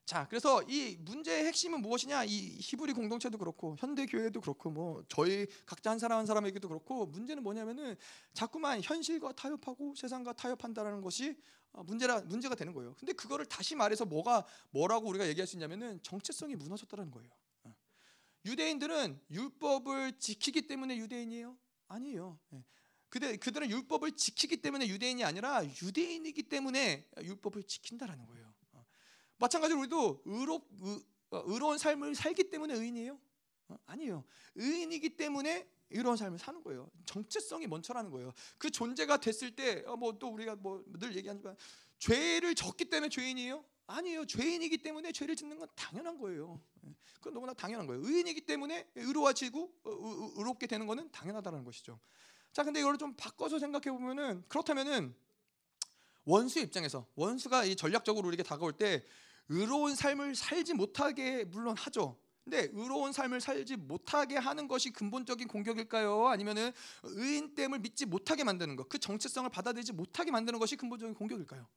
자, 0.04 0.26
그래서 0.30 0.64
이 0.64 0.98
문제의 1.02 1.46
핵심은 1.46 1.84
무엇이냐? 1.84 2.24
이 2.24 2.58
히브리 2.60 2.94
공동체도 2.94 3.38
그렇고 3.38 3.76
현대 3.78 4.08
교회도 4.08 4.42
그렇고 4.42 4.72
뭐 4.72 5.04
저희 5.10 5.46
각자 5.68 5.92
한 5.92 6.00
사람 6.00 6.18
한 6.18 6.26
사람에게도 6.26 6.70
그렇고 6.70 7.06
문제는 7.06 7.44
뭐냐면은 7.44 7.96
자꾸만 8.34 8.82
현실과 8.82 9.34
타협하고 9.34 9.94
세상과 9.96 10.34
타협한다라는 10.34 11.02
것이 11.02 11.30
어, 11.30 11.59
문제라 11.74 12.22
문제가 12.22 12.56
되는 12.56 12.74
거예요. 12.74 12.96
근데 12.96 13.14
그거를 13.14 13.46
다시 13.46 13.76
말해서 13.76 14.06
뭐가 14.06 14.46
뭐라고 14.72 15.08
우리가 15.10 15.28
얘기할 15.28 15.48
수 15.48 15.56
있냐면은 15.56 16.02
정체성이 16.04 16.56
무너졌다는 16.56 17.12
거예요. 17.12 17.30
어. 17.64 17.76
유대인들은 18.46 19.22
율법을 19.30 20.20
지키기 20.20 20.68
때문에 20.68 20.98
유대인이에요? 20.98 21.58
아니에요. 21.88 22.40
예. 22.54 22.64
그들 23.10 23.38
그들은 23.38 23.70
율법을 23.70 24.14
지키기 24.14 24.62
때문에 24.62 24.88
유대인이 24.88 25.24
아니라 25.24 25.64
유대인이기 25.66 26.44
때문에 26.44 27.08
율법을 27.22 27.64
지킨다라는 27.64 28.26
거예요. 28.26 28.54
어. 28.74 28.86
마찬가지로 29.38 29.80
우리도 29.80 30.22
의롭 30.26 30.68
의, 30.82 31.04
의로운 31.32 31.78
삶을 31.78 32.16
살기 32.16 32.50
때문에 32.50 32.74
의인이에요? 32.74 33.20
아니에요. 33.86 34.24
의인이기 34.56 35.16
때문에 35.16 35.70
이런 35.90 36.16
삶을 36.18 36.38
사는 36.38 36.62
거예요. 36.64 36.90
정체성이 37.06 37.68
먼저라는 37.68 38.12
거예요. 38.12 38.34
그 38.58 38.70
존재가 38.70 39.18
됐을 39.18 39.56
때 39.56 39.82
뭐또 39.98 40.28
어, 40.28 40.30
우리가 40.32 40.56
뭐 40.56 40.84
늘 41.00 41.16
얘기하지만 41.16 41.56
죄를 41.98 42.56
졌기 42.56 42.86
때문에 42.86 43.10
죄인이에요? 43.10 43.64
아니에요. 43.88 44.26
죄인이기 44.26 44.78
때문에 44.78 45.12
죄를 45.12 45.36
짓는 45.36 45.58
건 45.58 45.68
당연한 45.76 46.18
거예요. 46.20 46.62
예. 46.86 46.94
그건 47.16 47.34
너무나 47.34 47.54
당연한 47.54 47.88
거예요. 47.88 48.02
의인이기 48.06 48.42
때문에 48.42 48.88
의로워지고 48.96 49.74
어, 49.84 50.32
의롭게 50.38 50.68
되는 50.68 50.86
것은 50.86 51.12
당연하다는 51.12 51.64
것이죠. 51.64 52.00
자, 52.54 52.64
근데 52.64 52.80
이걸 52.80 52.98
좀 52.98 53.16
바꿔서 53.16 53.60
생각해 53.60 53.92
보면은 53.92 54.44
그렇다면은 54.48 55.16
원수 56.26 56.60
입장에서 56.60 57.08
원수가 57.16 57.66
이 57.66 57.76
전략적으로 57.76 58.28
우리에게 58.28 58.44
다가올 58.44 58.74
때 58.74 59.04
의로운 59.50 59.96
삶을 59.96 60.36
살지 60.36 60.76
못하게 60.76 61.44
물론 61.46 61.76
하죠. 61.76 62.18
근데 62.50 62.68
의로운 62.74 63.14
삶을 63.14 63.42
살지 63.42 63.76
못하게 63.76 64.36
하는 64.38 64.68
것이 64.68 64.90
근본적인 64.90 65.48
공격일까요? 65.48 66.28
아니면은 66.30 66.72
의인됨을 67.04 67.78
믿지 67.78 68.08
못하게 68.08 68.44
만드는 68.44 68.76
것, 68.76 68.90
그 68.90 68.98
정체성을 68.98 69.48
받아들이지 69.52 69.94
못하게 69.94 70.32
만드는 70.32 70.58
것이 70.58 70.76
근본적인 70.76 71.14
공격일까요? 71.14 71.68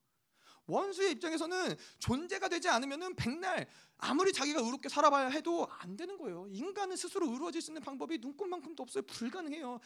원수의 0.67 1.13
입장에서는 1.13 1.77
존재가 1.99 2.49
되지 2.49 2.71
않으면은 2.71 3.15
백날 3.17 3.67
아무리 3.99 4.33
자기가 4.33 4.61
의롭게 4.61 4.89
살아봐야 4.89 5.29
해도 5.29 5.69
안 5.81 5.95
되는 5.97 6.17
거예요. 6.17 6.47
인간은 6.49 6.97
스스로 6.97 7.31
의로워질 7.31 7.61
수 7.61 7.71
있는 7.71 7.83
방법이 7.83 8.17
눈꽃만큼도 8.19 8.83
없어요. 8.83 9.03
불가능해요. 9.03 9.79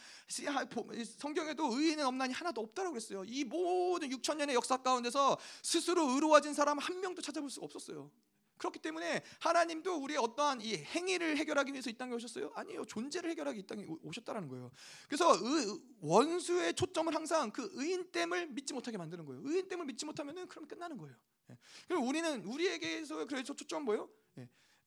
성경에도 1.17 1.77
의인은 1.77 2.05
없나니 2.05 2.33
하나도 2.33 2.61
없다라고 2.61 2.93
그랬어요. 2.93 3.25
이 3.25 3.43
모든 3.43 4.09
6천 4.09 4.37
년의 4.37 4.55
역사 4.55 4.77
가운데서 4.77 5.37
스스로 5.63 6.11
의로워진 6.11 6.53
사람 6.53 6.77
한 6.77 7.01
명도 7.01 7.21
찾아볼 7.21 7.49
수가 7.49 7.65
없었어요. 7.65 8.09
그렇기 8.57 8.79
때문에 8.79 9.23
하나님도 9.39 9.95
우리의 9.95 10.19
어떠한 10.19 10.61
이 10.61 10.75
행위를 10.75 11.37
해결하기 11.37 11.71
위해서 11.71 11.89
이 11.89 11.93
땅에 11.93 12.13
오셨어요? 12.13 12.51
아니요. 12.55 12.85
존재를 12.85 13.29
해결하기 13.31 13.59
이 13.59 13.63
땅에 13.63 13.85
오셨다라는 14.03 14.47
거예요. 14.49 14.71
그래서 15.07 15.33
의, 15.33 15.79
원수의 16.01 16.73
초점을 16.73 17.13
항상 17.13 17.51
그 17.51 17.69
의인됨을 17.73 18.47
믿지 18.47 18.73
못하게 18.73 18.97
만드는 18.97 19.25
거예요. 19.25 19.41
의인됨을 19.45 19.85
믿지 19.85 20.05
못하면은 20.05 20.47
그럼 20.47 20.67
끝나는 20.67 20.97
거예요. 20.97 21.15
예. 21.51 21.57
그럼 21.87 22.07
우리는 22.07 22.43
우리에게서 22.45 23.25
그래서 23.25 23.53
초점 23.53 23.83
뭐예요? 23.85 24.09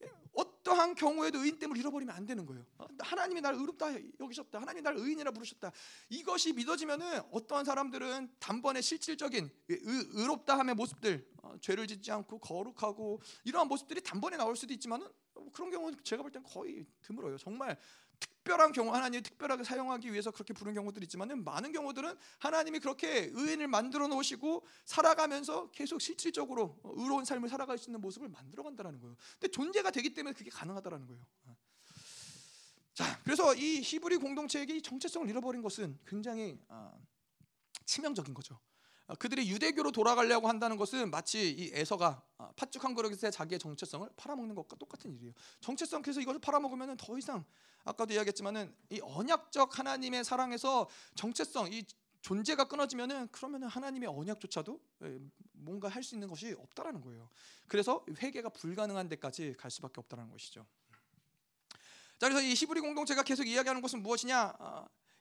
예. 0.03 0.11
어떠한 0.33 0.95
경우에도 0.95 1.39
의인됨을 1.41 1.77
잃어버리면 1.77 2.15
안 2.15 2.25
되는 2.25 2.47
거예요. 2.47 2.65
어, 2.79 2.87
하나님이 3.01 3.41
날 3.41 3.55
의롭다 3.55 3.89
여기셨다. 4.21 4.61
하나님이 4.61 4.83
날 4.83 4.97
의인이라 4.97 5.33
부르셨다. 5.33 5.73
이것이 6.09 6.53
믿어지면은 6.53 7.21
어떠한 7.33 7.65
사람들은 7.65 8.37
단번에 8.39 8.81
실질적인 8.81 9.51
의, 9.69 10.27
롭다 10.27 10.59
함의 10.59 10.75
모습들, 10.77 11.27
어, 11.43 11.55
죄를 11.61 11.87
짓지 11.87 12.13
않고 12.13 12.39
거룩하고 12.39 13.21
이러한 13.45 13.69
모습들이 13.69 14.01
단번에 14.03 14.37
나올 14.37 14.57
수도 14.57 14.73
있지만은 14.73 15.09
그런 15.53 15.71
경우는 15.71 15.99
제가 16.05 16.23
볼 16.23 16.31
땐 16.31 16.43
거의 16.43 16.87
드물어요. 17.03 17.37
정말 17.39 17.77
특별한 18.21 18.73
경우 18.73 18.95
하나님이 18.95 19.23
특별하게 19.23 19.65
사용하기 19.65 20.11
위해서 20.13 20.31
그렇게 20.31 20.53
부른 20.53 20.75
경우들이 20.75 21.05
있지만은 21.05 21.45
많은 21.45 21.73
경우들은 21.73 22.17
하나님이 22.39 22.81
그렇게 22.81 23.31
의인을 23.33 23.69
만들어 23.69 24.09
놓으시고 24.09 24.67
살아가면서 24.85 25.71
계속 25.71 26.01
실질적으로 26.01 26.79
의로운 26.85 27.25
삶을 27.25 27.49
살아갈 27.49 27.79
수 27.79 27.91
있는 27.91 28.01
모습을 28.01 28.29
만들어 28.29 28.63
간다는 28.63 29.01
거예요. 29.01 29.17
근데 29.39 29.49
존재가 29.49 29.91
되기 29.91 30.15
때문에 30.15 30.35
그게 30.35 30.51
가능하다라는 30.51 31.07
거예요. 31.07 31.23
자, 32.95 33.19
그래서 33.25 33.55
이 33.55 33.81
히브리 33.81 34.17
공동체에게 34.19 34.77
이 34.77 34.83
정체성을 34.83 35.29
잃어버린 35.29 35.63
것은 35.63 35.99
굉장히 36.07 36.59
아, 36.69 36.93
치명적인 37.87 38.35
거죠. 38.35 38.59
아, 39.11 39.15
그들이 39.17 39.51
유대교로 39.51 39.91
돌아가려고 39.91 40.49
한다는 40.49 40.77
것은 40.77 41.11
마치 41.11 41.51
이 41.51 41.71
에서가 41.75 42.23
아, 42.39 42.53
팥죽 42.55 42.85
한 42.85 42.95
그릇에 42.95 43.33
자기의 43.33 43.59
정체성을 43.59 44.09
팔아먹는 44.17 44.55
것과 44.55 44.77
똑같은 44.77 45.13
일이에요. 45.13 45.33
정체성 45.61 46.03
그래서 46.03 46.21
이것을 46.21 46.41
팔아먹으면 46.41 46.97
더 46.97 47.19
이상 47.19 47.45
아까도 47.83 48.15
이야기했지만은 48.15 48.73
이 48.91 49.01
언약적 49.03 49.77
하나님의 49.77 50.23
사랑에서 50.23 50.89
정체성 51.17 51.73
이 51.73 51.85
존재가 52.21 52.69
끊어지면은 52.69 53.27
그러면은 53.33 53.67
하나님의 53.67 54.09
언약조차도 54.09 54.81
예, 55.03 55.19
뭔가 55.55 55.89
할 55.89 56.05
수 56.05 56.15
있는 56.15 56.29
것이 56.29 56.55
없다라는 56.57 57.01
거예요. 57.01 57.29
그래서 57.67 58.05
회개가 58.23 58.51
불가능한 58.51 59.09
데까지 59.09 59.55
갈 59.59 59.73
수밖에 59.73 59.95
없다라는 59.99 60.31
것이죠. 60.31 60.65
자 62.19 62.29
그래서 62.29 62.41
이 62.43 62.55
히브리 62.55 62.81
공동체가 62.81 63.25
계속 63.25 63.45
이야기하는 63.49 63.83
것은 63.83 64.03
무엇이냐? 64.03 64.55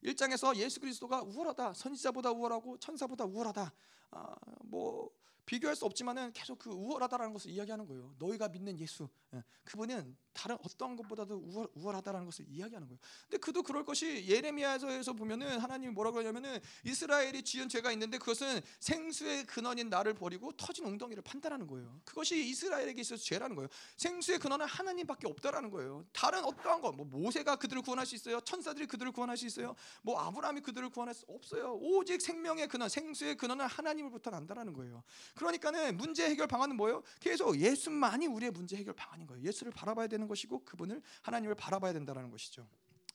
아, 0.01 0.10
1장에서 0.10 0.56
예수 0.56 0.79
그리스도가 0.79 1.22
우월하다. 1.22 1.74
선지자보다 1.74 2.32
우월하고 2.32 2.77
천사보다 2.77 3.25
우월하다. 3.25 3.74
아, 4.12 4.36
뭐 4.63 5.10
비교할 5.50 5.75
수 5.75 5.84
없지만은 5.86 6.32
계속 6.32 6.60
그 6.60 6.70
우월하다라는 6.70 7.34
것을 7.34 7.50
이야기하는 7.50 7.88
거예요. 7.88 8.13
너희가 8.20 8.50
믿는 8.50 8.77
예수, 8.77 9.10
예, 9.34 9.44
그분은 9.63 10.15
다른 10.32 10.56
어떠한 10.63 10.96
것보다도 10.96 11.38
우월, 11.38 11.68
우월하다라는 11.74 12.25
것을 12.25 12.46
이야기하는 12.48 12.88
거예요. 12.88 13.00
근데 13.24 13.38
그도 13.39 13.63
그럴 13.63 13.84
것이 13.84 14.27
예레미야에서 14.27 15.13
보면은 15.13 15.60
하나님이 15.60 15.91
뭐라 15.91 16.12
그러냐면은 16.12 16.60
이스라엘이 16.86 17.41
지은 17.44 17.68
죄가 17.68 17.91
있는데 17.94 18.20
그것은 18.20 18.62
생수의 18.79 19.48
근원인 19.48 19.89
나를 19.89 20.13
버리고 20.13 20.51
터진 20.51 20.86
웅덩이를 20.86 21.24
판단하는 21.24 21.65
거예요. 21.65 22.00
그것이 22.06 22.48
이스라엘에게 22.48 23.01
있어서 23.01 23.22
죄라는 23.24 23.56
거예요. 23.56 23.70
생수의 23.98 24.38
근원은 24.38 24.68
하나님밖에 24.68 25.27
없다라는 25.27 25.72
거예요. 25.72 26.06
다른 26.13 26.46
어떠한 26.46 26.82
것, 26.82 26.96
뭐 26.96 27.08
모세가 27.08 27.56
그들을 27.56 27.82
구원할 27.82 28.06
수 28.06 28.13
있어요. 28.13 28.39
천사들이 28.41 28.86
그들을 28.86 29.12
구원할 29.12 29.36
수 29.36 29.48
있어요. 29.48 29.75
뭐 30.03 30.20
아브라함이 30.20 30.62
그들을 30.62 30.89
구원할 30.89 31.15
수 31.15 31.25
없어요. 31.27 31.74
오직 31.82 32.22
생명의 32.22 32.68
근원, 32.68 32.88
생수의 32.88 33.36
근원은 33.36 33.65
하나님으로부터 33.65 34.29
난다라는 34.29 34.74
거예요. 34.74 35.03
그러니까는 35.39 35.96
문제 35.96 36.29
해결 36.29 36.48
방안은 36.48 36.75
뭐예요? 36.75 37.01
계속 37.22 37.58
예수만이 37.58 38.27
우리의 38.27 38.51
문제 38.51 38.75
해결 38.75 38.93
방안인 38.93 39.25
거예요. 39.25 39.41
예수를 39.41 39.72
바라봐야 39.72 40.08
되는 40.08 40.27
것이고 40.27 40.65
그분을 40.65 41.01
하나님을 41.22 41.55
바라봐야 41.55 41.93
된다는 41.93 42.29
것이죠. 42.29 42.67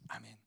아멘. 0.08 0.38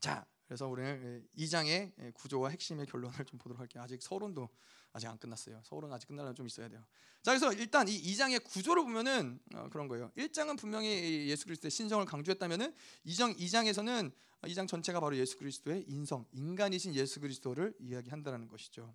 자, 0.00 0.24
그래서 0.46 0.66
우리는 0.66 1.26
2장의 1.36 2.14
구조와 2.14 2.48
핵심의 2.50 2.86
결론을 2.86 3.24
좀 3.26 3.38
보도록 3.38 3.60
할게요. 3.60 3.82
아직 3.82 4.00
서론도 4.00 4.48
아직 4.94 5.08
안 5.08 5.18
끝났어요. 5.18 5.60
서론 5.62 5.92
아직 5.92 6.06
끝나려면 6.06 6.34
좀 6.34 6.46
있어야 6.46 6.68
돼요. 6.68 6.82
자, 7.22 7.32
그래서 7.32 7.52
일단 7.52 7.86
이 7.86 8.00
2장의 8.00 8.42
구조를 8.44 8.82
보면은 8.82 9.38
어, 9.54 9.68
그런 9.70 9.88
거예요. 9.88 10.10
1장은 10.16 10.58
분명히 10.58 11.28
예수 11.28 11.44
그리스도의 11.44 11.70
신성을 11.70 12.04
강조했다면은 12.06 12.74
2장 13.06 13.36
2장에서는 13.36 14.12
2장 14.42 14.68
전체가 14.68 15.00
바로 15.00 15.16
예수 15.16 15.36
그리스도의 15.36 15.84
인성, 15.88 16.26
인간이신 16.32 16.94
예수 16.94 17.20
그리스도를 17.20 17.74
이야기한다는 17.78 18.48
것이죠. 18.48 18.94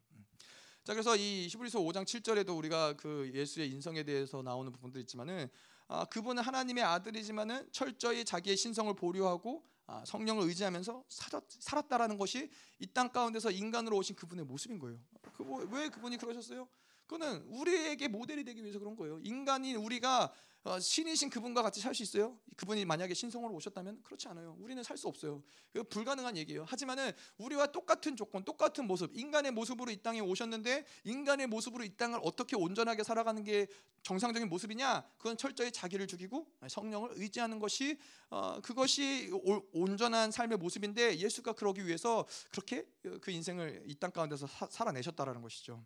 자 0.90 0.96
그래서 0.96 1.16
이 1.16 1.48
히브리서 1.52 1.82
5장 1.82 2.04
7절에도 2.04 2.58
우리가 2.58 2.94
그 2.94 3.30
예수의 3.32 3.70
인성에 3.70 4.02
대해서 4.02 4.42
나오는 4.42 4.72
부분도 4.72 5.00
있지만은 5.02 5.48
아, 5.88 6.06
그분은 6.06 6.42
하나님의 6.42 6.84
아들이지만은 6.84 7.70
철저히 7.72 8.26
자기의 8.26 8.58
신성을 8.58 8.92
보류하고 8.96 9.64
아, 9.86 10.04
성령을 10.04 10.48
의지하면서 10.48 11.04
살았, 11.08 11.44
살았다라는 11.48 12.18
것이 12.18 12.50
이 12.80 12.88
땅 12.88 13.12
가운데서 13.12 13.52
인간으로 13.52 13.98
오신 13.98 14.16
그분의 14.16 14.46
모습인 14.46 14.80
거예요. 14.80 14.98
그, 15.38 15.44
뭐, 15.44 15.64
왜 15.70 15.90
그분이 15.90 16.18
그러셨어요? 16.18 16.68
그거는 17.06 17.44
우리에게 17.50 18.08
모델이 18.08 18.44
되기 18.44 18.64
위해서 18.64 18.80
그런 18.80 18.96
거예요. 18.96 19.20
인간인 19.22 19.76
우리가 19.76 20.24
어, 20.24 20.32
신이신 20.80 21.30
그분과 21.30 21.62
같이 21.62 21.80
살 21.80 21.96
수 21.96 22.04
있어요? 22.04 22.38
그분이 22.58 22.84
만약에 22.86 23.14
신성으로 23.14 23.54
오셨다면 23.56 24.04
그렇지 24.04 24.28
않아요. 24.28 24.58
우리는 24.60 24.84
살 24.84 24.98
수 24.98 25.08
없어요. 25.08 25.42
그 25.72 25.84
불가능한 25.84 26.36
얘기예요. 26.38 26.66
하지만은 26.68 27.12
우리와 27.38 27.68
똑같은 27.68 28.16
조건, 28.18 28.44
똑같은 28.44 28.86
모습, 28.86 29.16
인간의 29.16 29.52
모습으로 29.52 29.90
이 29.92 29.98
땅에 30.04 30.20
오셨는데 30.20 30.86
인간의 31.06 31.48
모습으로 31.48 31.86
이 31.86 31.96
땅을 31.96 32.20
어떻게 32.24 32.58
온전하게 32.58 33.04
살아가는 33.04 33.42
게 33.44 33.68
정상적인 34.04 34.50
모습이냐? 34.50 35.06
그건 35.18 35.38
철저히 35.38 35.72
자기를 35.72 36.08
죽이고 36.08 36.46
성령을 36.68 37.12
의지하는 37.14 37.60
것이 37.60 37.98
어, 38.30 38.60
그것이 38.62 39.32
오, 39.32 39.62
온전한 39.72 40.32
삶의 40.32 40.58
모습인데 40.58 41.18
예수가 41.18 41.54
그러기 41.54 41.86
위해서 41.88 42.28
그렇게 42.52 42.86
그 43.22 43.32
인생을 43.32 43.84
이 43.88 43.96
땅 43.96 44.12
가운데서 44.12 44.48
사, 44.48 44.68
살아내셨다라는 44.68 45.42
것이죠. 45.42 45.84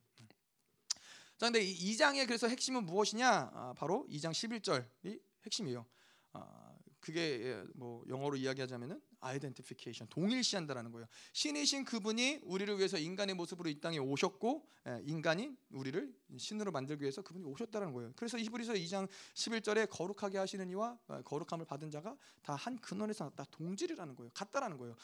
자, 1.43 1.47
근데 1.47 1.61
이 1.61 1.91
2장의 1.91 2.25
그래서 2.25 2.47
핵심은 2.47 2.85
무엇이냐? 2.85 3.51
아, 3.53 3.73
바로 3.75 4.07
2장 4.09 4.31
11절이 4.31 5.19
핵심이에요. 5.45 5.85
아, 6.31 6.73
그게 7.01 7.19
예, 7.19 7.63
뭐 7.75 8.01
영어로 8.07 8.37
이야기하자면은 8.37 9.01
identification 9.19 10.07
동일시한다라는 10.09 10.93
거예요. 10.93 11.05
신이신 11.33 11.83
그분이 11.83 12.39
우리를 12.43 12.77
위해서 12.77 12.97
인간의 12.97 13.35
모습으로 13.35 13.69
이 13.69 13.81
땅에 13.81 13.97
오셨고 13.97 14.65
예, 14.87 15.01
인간인 15.03 15.57
우리를 15.71 16.13
신으로 16.37 16.71
만들기 16.71 17.01
위해서 17.01 17.21
그분이 17.21 17.43
오셨다는 17.43 17.91
거예요. 17.91 18.13
그래서 18.15 18.37
히브리서 18.39 18.75
2장 18.75 19.09
11절에 19.33 19.89
거룩하게 19.89 20.37
하시는 20.37 20.69
이와 20.69 20.97
어, 21.09 21.21
거룩함을 21.23 21.65
받은 21.65 21.91
자가 21.91 22.15
다 22.41 22.55
한 22.55 22.77
근원에서 22.77 23.25
났다 23.25 23.43
동질이라는 23.51 24.15
거예요. 24.15 24.31
같다라는 24.33 24.77
거예요. 24.77 24.95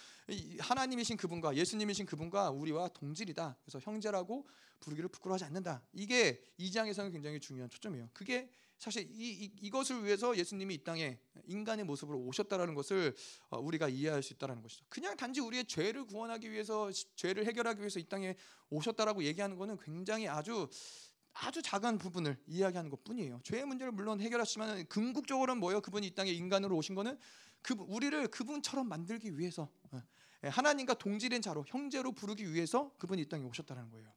하나님이신 0.59 1.17
그분과 1.17 1.57
예수님이신 1.57 2.05
그분과 2.05 2.51
우리와 2.51 2.87
동질이다. 2.87 3.57
그래서 3.61 3.79
형제라고 3.79 4.47
부르기를 4.79 5.09
부끄러워하지 5.09 5.45
않는다. 5.45 5.83
이게 5.93 6.41
2장에서는 6.59 7.11
굉장히 7.11 7.39
중요한 7.39 7.69
초점이에요. 7.69 8.09
그게 8.13 8.49
사실 8.77 9.09
이, 9.11 9.51
이, 9.61 9.69
것을 9.69 10.05
위해서 10.05 10.35
예수님이 10.37 10.75
이 10.75 10.83
땅에 10.83 11.19
인간의 11.47 11.83
모습으로 11.85 12.17
오셨다라는 12.19 12.75
것을 12.75 13.13
어, 13.49 13.59
우리가 13.59 13.89
이해할 13.89 14.23
수 14.23 14.33
있다라는 14.33 14.61
것이죠. 14.61 14.85
그냥 14.87 15.17
단지 15.17 15.41
우리의 15.41 15.65
죄를 15.65 16.05
구원하기 16.05 16.49
위해서 16.49 16.89
죄를 17.15 17.45
해결하기 17.45 17.81
위해서 17.81 17.99
이 17.99 18.05
땅에 18.05 18.35
오셨다라고 18.69 19.23
얘기하는 19.23 19.57
것은 19.57 19.77
굉장히 19.83 20.27
아주 20.27 20.69
아주 21.33 21.61
작은 21.61 21.97
부분을 21.97 22.37
이야기하는 22.47 22.89
것뿐이에요. 22.89 23.41
죄의 23.43 23.65
문제를 23.65 23.91
물론 23.91 24.19
해결하시면 24.19 24.87
궁극적으로는 24.87 25.59
뭐예요? 25.59 25.81
그분이 25.81 26.07
이 26.07 26.15
땅에 26.15 26.31
인간으로 26.31 26.75
오신 26.77 26.95
거는 26.95 27.17
그 27.61 27.75
우리를 27.77 28.27
그분처럼 28.29 28.87
만들기 28.87 29.37
위해서 29.37 29.69
예, 30.43 30.47
하나님과 30.47 30.95
동질인 30.95 31.41
자로 31.41 31.65
형제로 31.67 32.11
부르기 32.11 32.53
위해서 32.53 32.93
그분이 32.97 33.23
이 33.23 33.25
땅에 33.29 33.43
오셨다는 33.43 33.89
거예요. 33.89 34.11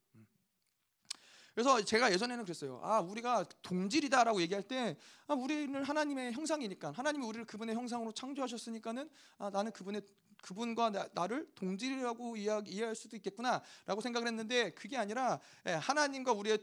그래서 1.54 1.82
제가 1.84 2.12
예전에는 2.12 2.44
그랬어요. 2.44 2.80
아, 2.82 3.00
우리가 3.00 3.44
동질이다라고 3.62 4.40
얘기할 4.42 4.62
때 4.62 4.96
아, 5.26 5.34
우리는 5.34 5.82
하나님의 5.82 6.32
형상이니까 6.32 6.92
하나님이 6.92 7.26
우리를 7.26 7.44
그분의 7.46 7.74
형상으로 7.74 8.12
창조하셨으니까는 8.12 9.10
아, 9.38 9.50
나는 9.50 9.72
그분의 9.72 10.02
그분과 10.42 10.90
나, 11.14 11.26
를 11.26 11.48
동질이라고 11.54 12.36
이해, 12.36 12.84
할 12.84 12.94
수도 12.94 13.16
있겠구나라고 13.16 14.00
생각을 14.02 14.26
했는데 14.26 14.70
그게 14.70 14.96
아니라 14.96 15.38
예, 15.66 15.72
하나님과 15.72 16.32
우리의 16.32 16.58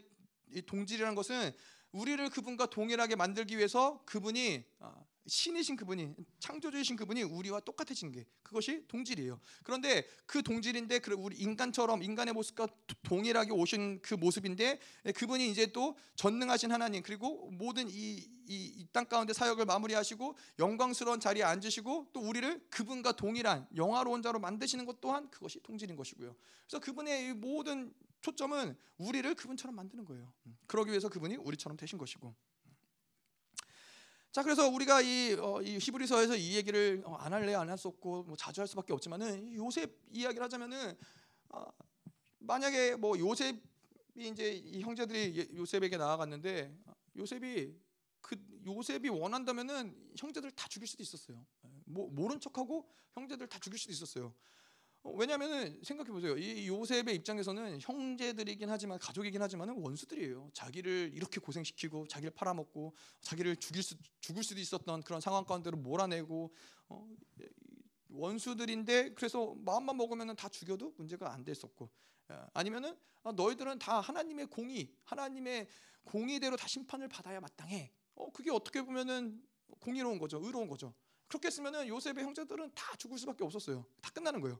동질이라는 0.66 1.16
것은 1.16 1.54
우리를 1.92 2.30
그분과 2.30 2.68
동일하게 2.68 3.16
만들기 3.16 3.58
위해서 3.58 4.04
그분이 4.06 4.66
아, 4.80 4.96
신이신 5.28 5.76
그분이 5.76 6.14
창조주이신 6.40 6.96
그분이 6.96 7.24
우리와 7.24 7.60
똑같아진 7.62 8.12
게 8.12 8.26
그것이 8.44 8.86
동질이에요. 8.88 9.40
그런데 9.64 10.06
그 10.26 10.42
동질인데 10.42 11.00
그 11.00 11.14
우리 11.14 11.38
인간처럼 11.38 12.02
인간의 12.02 12.34
모습과 12.34 12.68
동일하게 13.04 13.52
오신 13.52 14.02
그 14.02 14.16
모습인데 14.16 14.80
그분이 15.16 15.50
이제 15.50 15.68
또 15.68 15.96
전능하신 16.16 16.72
하나님 16.72 17.04
그리고 17.04 17.52
모든 17.52 17.88
이이 17.90 18.88
땅 18.92 19.06
가운데 19.06 19.34
사역을 19.34 19.66
마무리하시고 19.66 20.36
영광스러운 20.58 21.20
자리에 21.20 21.44
앉으시고 21.44 22.10
또 22.14 22.22
우리를 22.22 22.68
그분과 22.70 23.14
동일한 23.14 23.68
영화로운 23.76 24.22
자로 24.22 24.40
만드시는 24.40 24.86
것 24.86 25.00
또한 25.00 25.30
그것이 25.30 25.62
동질인 25.62 25.96
것이고요. 25.96 26.36
그래서 26.68 26.80
그분의 26.80 27.36
모든 27.36 27.94
초점은 28.22 28.76
우리를 28.98 29.34
그분처럼 29.36 29.76
만드는 29.76 30.06
거예요. 30.06 30.32
음, 30.46 30.58
그러기 30.68 30.92
위해서 30.92 31.10
그분이 31.10 31.38
우리처럼 31.38 31.78
되신 31.78 31.98
것이고. 31.98 32.36
자 34.32 34.44
그래서 34.44 34.68
우리가 34.70 35.02
이, 35.02 35.34
어, 35.40 35.60
이 35.62 35.78
히브리서에서 35.80 36.36
이 36.36 36.56
얘기를 36.56 37.02
어, 37.06 37.16
안 37.16 37.34
할래 37.34 37.56
안 37.56 37.68
할 37.70 37.78
수 37.78 37.88
없고 37.88 38.24
뭐 38.24 38.36
자주 38.36 38.62
할 38.62 38.68
수밖에 38.68 38.94
없지만은 38.94 39.54
요셉 39.56 39.98
이야기를 40.12 40.44
하자면은 40.44 40.96
어, 41.50 41.66
만약에 42.40 42.96
뭐 42.96 43.18
요셉이 43.18 43.60
이제 44.18 44.54
이 44.54 44.82
형제들이 44.82 45.36
예, 45.38 45.58
요셉에게 45.58 45.98
나아갔는데 45.98 46.78
어, 46.86 46.94
요셉이 47.18 47.76
그 48.22 48.36
요셉이 48.66 49.10
원한다면은 49.10 49.96
형제들 50.18 50.52
다 50.52 50.68
죽일 50.68 50.88
수도 50.88 51.02
있었어요. 51.02 51.44
뭐 51.86 52.08
모른 52.12 52.40
척하고 52.40 52.88
형제들 53.14 53.48
다 53.48 53.58
죽일 53.60 53.80
수도 53.80 53.92
있었어요. 53.94 54.34
어, 55.04 55.12
왜냐하면 55.12 55.82
생각해 55.84 56.12
보세요. 56.12 56.38
이 56.38 56.68
요셉의 56.68 57.16
입장에서는 57.16 57.80
형제들이긴 57.82 58.70
하지만 58.70 59.00
가족이긴 59.00 59.42
하지만 59.42 59.70
원수들이에요. 59.70 60.50
자기를 60.54 61.12
이렇게 61.14 61.40
고생시키고 61.40 62.08
자기를 62.08 62.32
팔아먹고 62.32 62.94
자기를 63.22 63.56
죽일 63.58 63.84
수 63.84 63.96
죽을 64.20 64.44
수도 64.44 64.60
있었던 64.60 65.04
그런 65.04 65.22
상황 65.22 65.46
가운데로 65.46 65.78
몰아내고 65.78 66.54
어, 66.90 67.08
원수들인데 68.10 69.14
그래서 69.14 69.56
마음만 69.60 69.96
먹으면 69.96 70.36
다 70.36 70.50
죽여도 70.50 70.94
문제가 70.98 71.34
안 71.34 71.44
됐었고 71.44 71.90
아니면은 72.54 72.98
아, 73.24 73.32
너희들은 73.32 73.80
다 73.80 74.00
하나님의 74.00 74.48
공의, 74.48 74.92
하나님의 75.04 75.68
공의대로 76.04 76.56
다 76.56 76.68
심판을 76.68 77.08
받아야 77.08 77.40
마땅해. 77.40 77.92
어, 78.16 78.32
그게 78.32 78.52
어떻게 78.52 78.82
보면은 78.82 79.42
공의로운 79.80 80.20
거죠, 80.20 80.40
의로운 80.44 80.68
거죠. 80.68 80.94
그렇게 81.30 81.48
했으면은 81.48 81.88
요셉의 81.88 82.24
형제들은 82.24 82.72
다 82.76 82.96
죽을 82.98 83.18
수밖에 83.18 83.44
없었어요. 83.44 83.86
다 84.02 84.10
끝나는 84.12 84.42
거예요. 84.42 84.60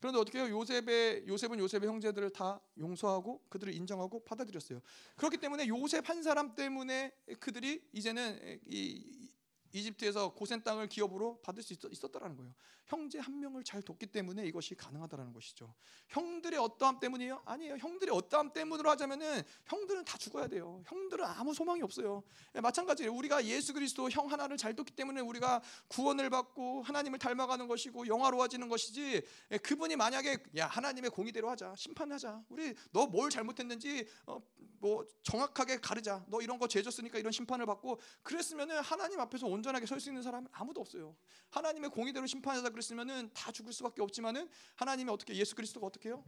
그런데 0.00 0.18
어떻게 0.18 0.38
해요? 0.38 0.48
요셉의 0.50 1.28
요셉은 1.28 1.58
요셉의 1.58 1.88
형제들을 1.88 2.30
다 2.30 2.60
용서하고 2.78 3.42
그들을 3.48 3.72
인정하고 3.72 4.24
받아들였어요. 4.24 4.80
그렇기 5.16 5.36
때문에 5.38 5.68
요셉 5.68 6.08
한 6.08 6.22
사람 6.22 6.54
때문에 6.54 7.12
그들이 7.38 7.82
이제는 7.92 8.60
이 8.66 9.30
이집트에서 9.72 10.34
고센 10.34 10.62
땅을 10.62 10.88
기업으로 10.88 11.40
받을 11.42 11.62
수 11.62 11.72
있었, 11.72 12.12
다라는 12.12 12.36
거예요. 12.36 12.54
형제 12.86 13.18
한 13.18 13.40
명을 13.40 13.64
잘 13.64 13.82
돕기 13.82 14.06
때문에 14.06 14.46
이것이 14.46 14.76
가능하다라는 14.76 15.32
것이죠. 15.32 15.74
형들의 16.08 16.58
어떠함 16.60 17.00
때문이에요? 17.00 17.42
아니에요. 17.44 17.76
형들의 17.78 18.14
어떠함 18.14 18.52
때문으로 18.52 18.88
하자면은 18.90 19.42
형들은 19.64 20.04
다 20.04 20.16
죽어야 20.18 20.46
돼요. 20.46 20.82
형들은 20.86 21.24
아무 21.24 21.52
소망이 21.52 21.82
없어요. 21.82 22.22
예, 22.54 22.60
마찬가지예요. 22.60 23.12
우리가 23.12 23.44
예수 23.46 23.72
그리스도 23.74 24.08
형 24.08 24.30
하나를 24.30 24.56
잘 24.56 24.74
돕기 24.74 24.92
때문에 24.94 25.20
우리가 25.20 25.62
구원을 25.88 26.30
받고 26.30 26.82
하나님을 26.82 27.18
닮아가는 27.18 27.66
것이고 27.66 28.06
영화로워지는 28.06 28.68
것이지. 28.68 29.22
예, 29.50 29.58
그분이 29.58 29.96
만약에 29.96 30.38
야 30.56 30.66
하나님의 30.68 31.10
공의대로 31.10 31.50
하자, 31.50 31.74
심판하자. 31.76 32.44
우리 32.50 32.74
너 32.92 33.06
뭘 33.16 33.30
잘못했는지 33.30 34.06
어, 34.26 34.42
뭐 34.78 35.06
정확하게 35.22 35.78
가르자. 35.80 36.24
너 36.28 36.40
이런 36.42 36.58
거 36.58 36.68
죄졌으니까 36.68 37.18
이런 37.18 37.32
심판을 37.32 37.64
받고 37.64 37.98
그랬으면은 38.22 38.80
하나님 38.80 39.18
앞에서 39.20 39.46
온전하게 39.56 39.86
설 39.86 40.00
수 40.00 40.10
있는 40.10 40.22
사람은 40.22 40.48
아무도 40.52 40.80
없어요. 40.80 41.16
하나님의 41.50 41.90
공의대로 41.90 42.26
심판하자 42.26 42.70
그랬으면은 42.70 43.30
다 43.32 43.50
죽을 43.50 43.72
수밖에 43.72 44.02
없지만은 44.02 44.48
하나님이 44.76 45.10
어떻게 45.10 45.34
예수 45.34 45.54
그리스도가 45.54 45.86
어떻게 45.86 46.10
해요? 46.10 46.24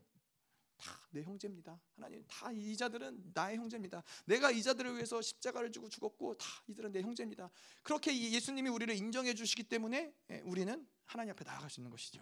다내 0.78 1.24
형제입니다. 1.24 1.78
하나님 1.96 2.24
다 2.26 2.50
이자들은 2.52 3.32
나의 3.34 3.56
형제입니다. 3.56 4.02
내가 4.24 4.50
이자들을 4.50 4.94
위해서 4.94 5.20
십자가를 5.20 5.72
주고 5.72 5.88
죽었고 5.88 6.36
다 6.38 6.46
이들은 6.68 6.92
내 6.92 7.02
형제입니다. 7.02 7.50
그렇게 7.82 8.16
예수님이 8.32 8.70
우리를 8.70 8.94
인정해 8.94 9.34
주시기 9.34 9.64
때문에 9.64 10.14
예, 10.30 10.40
우리는 10.40 10.86
하나님 11.04 11.32
앞에 11.32 11.44
나아갈 11.44 11.68
수 11.68 11.80
있는 11.80 11.90
것이죠. 11.90 12.20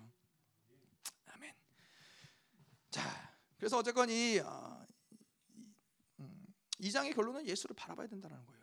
아멘. 1.26 1.54
자, 2.90 3.36
그래서 3.58 3.78
어쨌건 3.78 4.08
이, 4.08 4.38
어, 4.38 4.86
음, 6.20 6.46
이 6.78 6.90
장의 6.90 7.12
결론은 7.12 7.46
예수를 7.46 7.76
바라봐야 7.76 8.06
된다는 8.06 8.44
거예요. 8.46 8.55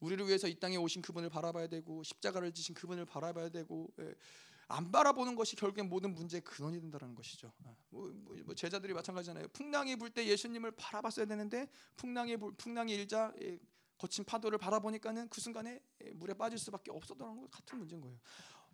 우리를 0.00 0.26
위해서 0.26 0.48
이 0.48 0.54
땅에 0.58 0.76
오신 0.76 1.02
그분을 1.02 1.28
바라봐야 1.30 1.66
되고 1.68 2.02
십자가를 2.02 2.52
지신 2.52 2.74
그분을 2.74 3.04
바라봐야 3.06 3.48
되고 3.48 3.88
예. 4.00 4.14
안 4.68 4.90
바라보는 4.90 5.36
것이 5.36 5.54
결국엔 5.54 5.88
모든 5.88 6.12
문제의 6.12 6.40
근원이 6.40 6.80
된다는 6.80 7.14
것이죠. 7.14 7.52
아, 7.64 7.74
뭐, 7.90 8.10
뭐, 8.12 8.36
뭐 8.44 8.54
제자들이 8.54 8.92
마찬가지잖아요. 8.94 9.48
풍랑이 9.52 9.94
불 9.96 10.10
때 10.10 10.26
예수님을 10.26 10.72
바라봤어야 10.72 11.26
되는데 11.26 11.68
풍랑이 11.96 12.36
불, 12.36 12.52
풍랑이 12.56 12.92
일자 12.92 13.32
예, 13.42 13.58
거친 13.96 14.24
파도를 14.24 14.58
바라보니까는 14.58 15.28
그 15.28 15.40
순간에 15.40 15.80
예, 16.04 16.10
물에 16.10 16.34
빠질 16.34 16.58
수밖에 16.58 16.90
없었던 16.90 17.40
것 17.40 17.50
같은 17.50 17.78
문제인 17.78 18.00
거예요. 18.00 18.18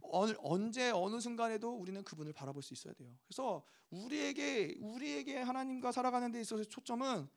어, 0.01 0.27
언제 0.39 0.91
어느 0.91 1.21
순간에도 1.21 1.71
우리는 1.75 2.03
그분을 2.03 2.33
바라볼 2.33 2.63
수 2.63 2.73
있어야 2.75 2.95
돼요. 2.95 3.15
그래서 3.27 3.63
우리에게 3.91 4.77
우리에게 4.81 5.39
하나님과 5.39 5.93
살아가는 5.93 6.33
데 6.33 6.41
있어서 6.41 6.65
초점은 6.65 7.29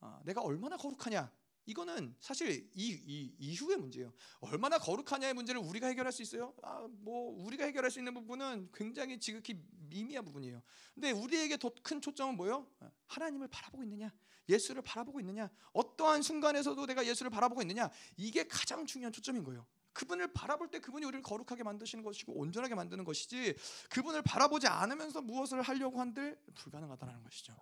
아, 0.00 0.20
내가 0.24 0.40
얼마나 0.40 0.76
거룩하냐 0.76 1.30
이거는 1.66 2.14
사실 2.20 2.68
이, 2.74 3.00
이 3.06 3.34
이후의 3.38 3.78
문제예요. 3.78 4.12
얼마나 4.40 4.78
거룩하냐의 4.78 5.34
문제를 5.34 5.60
우리가 5.60 5.86
해결할 5.86 6.12
수 6.12 6.22
있어요? 6.22 6.54
아, 6.62 6.86
뭐 6.90 7.32
우리가 7.44 7.64
해결할 7.64 7.90
수 7.90 7.98
있는 7.98 8.14
부분은 8.14 8.70
굉장히 8.74 9.18
지극히 9.18 9.58
미미한 9.88 10.24
부분이에요. 10.24 10.62
근데 10.94 11.10
우리에게 11.10 11.56
더 11.56 11.70
큰 11.82 12.00
초점은 12.00 12.36
뭐예요? 12.36 12.66
하나님을 13.06 13.48
바라보고 13.48 13.82
있느냐? 13.84 14.12
예수를 14.48 14.82
바라보고 14.82 15.20
있느냐? 15.20 15.50
어떠한 15.72 16.22
순간에서도 16.22 16.86
내가 16.86 17.06
예수를 17.06 17.30
바라보고 17.30 17.62
있느냐? 17.62 17.90
이게 18.16 18.46
가장 18.46 18.86
중요한 18.86 19.12
초점인 19.12 19.42
거예요. 19.44 19.66
그분을 19.92 20.32
바라볼 20.32 20.70
때 20.70 20.80
그분이 20.80 21.06
우리를 21.06 21.22
거룩하게 21.22 21.62
만드시는 21.62 22.02
것이고 22.04 22.34
온전하게 22.34 22.74
만드는 22.74 23.04
것이지 23.04 23.54
그분을 23.90 24.22
바라보지 24.22 24.66
않으면서 24.66 25.22
무엇을 25.22 25.62
하려고 25.62 26.00
한들 26.00 26.38
불가능하다는 26.54 27.22
것이죠. 27.22 27.54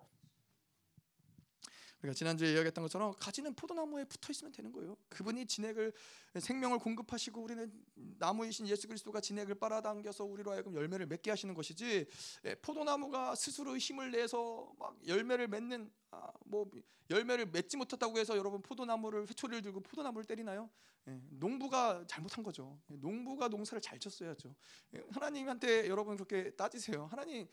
우리가 2.03 2.13
지난주에 2.13 2.51
이야기했던 2.51 2.83
것처럼 2.83 3.13
가지는 3.17 3.53
포도나무에 3.53 4.03
붙어 4.05 4.31
있으면 4.31 4.51
되는 4.51 4.71
거예요. 4.71 4.95
그분이 5.09 5.45
진액을 5.45 5.93
생명을 6.39 6.79
공급하시고 6.79 7.41
우리는 7.41 7.71
나무이신 7.95 8.67
예수 8.67 8.87
그리스도가 8.87 9.21
진액을 9.21 9.55
빨아당겨서 9.55 10.25
우리로 10.25 10.51
하여금 10.51 10.75
열매를 10.75 11.05
맺게 11.07 11.29
하시는 11.29 11.53
것이지 11.53 12.05
예, 12.45 12.55
포도나무가 12.55 13.35
스스로 13.35 13.77
힘을 13.77 14.11
내서 14.11 14.73
막 14.77 14.97
열매를 15.07 15.47
맺는 15.47 15.89
아, 16.11 16.29
뭐 16.45 16.69
열매를 17.09 17.47
맺지 17.47 17.77
못했다고 17.77 18.17
해서 18.17 18.37
여러분 18.37 18.61
포도나무를 18.61 19.27
회초리를 19.27 19.61
들고 19.61 19.81
포도나무를 19.81 20.25
때리나요? 20.25 20.69
예, 21.07 21.21
농부가 21.29 22.03
잘못한 22.07 22.43
거죠. 22.43 22.79
예, 22.91 22.95
농부가 22.95 23.47
농사를 23.47 23.79
잘 23.81 23.97
쳤어야죠. 23.99 24.53
예, 24.95 25.03
하나님한테 25.11 25.87
여러분 25.87 26.17
그렇게 26.17 26.51
따지세요. 26.51 27.07
하나님 27.09 27.47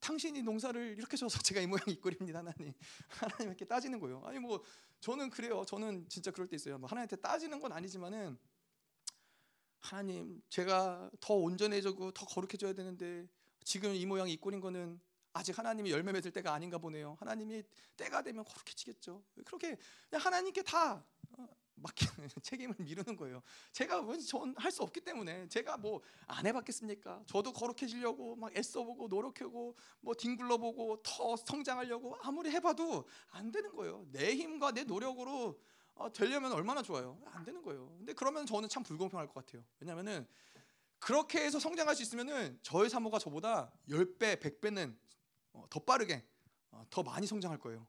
당신이 0.00 0.42
농사를 0.42 0.96
이렇게 0.98 1.16
줘서 1.16 1.40
제가 1.42 1.60
이 1.60 1.66
모양 1.66 1.82
이 1.88 1.96
꼴입니다 1.96 2.40
하나님. 2.40 2.72
하나님 3.08 3.48
이렇게 3.48 3.64
따지는 3.64 4.00
거예요. 4.00 4.22
아니 4.24 4.38
뭐 4.38 4.62
저는 5.00 5.30
그래요. 5.30 5.64
저는 5.66 6.08
진짜 6.08 6.30
그럴 6.30 6.48
때 6.48 6.56
있어요. 6.56 6.78
뭐 6.78 6.88
하나님한테 6.88 7.16
따지는 7.16 7.60
건 7.60 7.72
아니지만은 7.72 8.38
하나님 9.80 10.42
제가 10.48 11.10
더 11.20 11.34
온전해지고 11.34 12.12
더 12.12 12.26
거룩해져야 12.26 12.72
되는데 12.72 13.28
지금 13.64 13.94
이 13.94 14.06
모양 14.06 14.28
이 14.28 14.36
꼴인 14.36 14.60
거는 14.60 15.00
아직 15.32 15.58
하나님이 15.58 15.90
열매 15.90 16.12
맺을 16.12 16.30
때가 16.32 16.54
아닌가 16.54 16.78
보네요. 16.78 17.16
하나님이 17.20 17.62
때가 17.96 18.22
되면 18.22 18.44
거룩해지겠죠. 18.44 19.22
그렇게 19.44 19.76
하나님께 20.10 20.62
다 20.62 21.04
맡기는 21.76 22.28
책임을 22.42 22.74
미루는 22.78 23.16
거예요. 23.16 23.42
제가 23.72 24.02
전할 24.28 24.70
수 24.70 24.82
없기 24.82 25.00
때문에 25.00 25.48
제가 25.48 25.76
뭐 25.76 26.00
안 26.28 26.44
해봤겠습니까? 26.46 27.22
저도 27.26 27.52
거룩해지려고 27.52 28.36
막 28.36 28.56
애써보고 28.56 29.08
노력하고 29.08 29.76
뭐 30.00 30.14
뒹굴러보고 30.14 31.02
더 31.02 31.36
성장하려고 31.36 32.16
아무리 32.22 32.50
해봐도 32.50 33.06
안 33.30 33.50
되는 33.52 33.74
거예요. 33.74 34.04
내 34.10 34.34
힘과 34.34 34.72
내 34.72 34.84
노력으로 34.84 35.58
어, 35.94 36.12
되려면 36.12 36.52
얼마나 36.52 36.82
좋아요. 36.82 37.18
안 37.26 37.44
되는 37.44 37.62
거예요. 37.62 37.88
근데 37.96 38.12
그러면 38.12 38.44
저는 38.44 38.68
참 38.68 38.82
불공평할 38.82 39.28
것 39.28 39.34
같아요. 39.34 39.64
왜냐면은 39.80 40.26
그렇게 40.98 41.40
해서 41.44 41.58
성장할 41.58 41.94
수 41.94 42.02
있으면은 42.02 42.58
저의 42.62 42.90
사모가 42.90 43.18
저보다 43.18 43.72
10배, 43.88 44.40
100배는 44.40 44.96
어, 45.52 45.64
더 45.70 45.80
빠르게 45.80 46.24
어, 46.70 46.84
더 46.90 47.02
많이 47.02 47.26
성장할 47.26 47.58
거예요. 47.58 47.86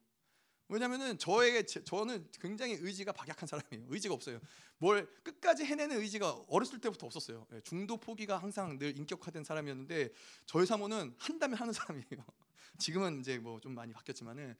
왜냐면은 0.69 1.17
저에게 1.17 1.65
저는 1.65 2.29
굉장히 2.41 2.73
의지가 2.73 3.13
박약한 3.13 3.47
사람이에요. 3.47 3.87
의지가 3.89 4.13
없어요. 4.13 4.39
뭘 4.79 5.07
끝까지 5.23 5.63
해내는 5.63 5.99
의지가 6.01 6.45
어렸을 6.49 6.79
때부터 6.81 7.05
없었어요. 7.07 7.47
예, 7.53 7.61
중도 7.61 7.97
포기가 7.97 8.37
항상 8.37 8.77
늘 8.77 8.97
인격화된 8.97 9.43
사람이었는데 9.43 10.09
저희 10.45 10.65
사모는 10.65 11.15
한다면 11.17 11.57
하는 11.57 11.73
사람이에요. 11.73 12.05
지금은 12.77 13.21
이제 13.21 13.37
뭐 13.39 13.59
좀 13.59 13.73
많이 13.73 13.93
바뀌었지만은 13.93 14.55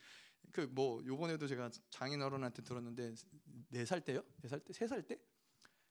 그 0.51 0.61
뭐 0.71 1.03
요번에도 1.05 1.45
제가 1.47 1.69
장인 1.89 2.21
어른한테 2.21 2.61
들었는데 2.63 3.13
네 3.69 3.83
살 3.85 4.01
때요? 4.03 4.23
네 4.41 4.47
살 4.49 4.59
때? 4.61 4.73
세 4.73 4.87
살 4.87 5.03
때? 5.03 5.19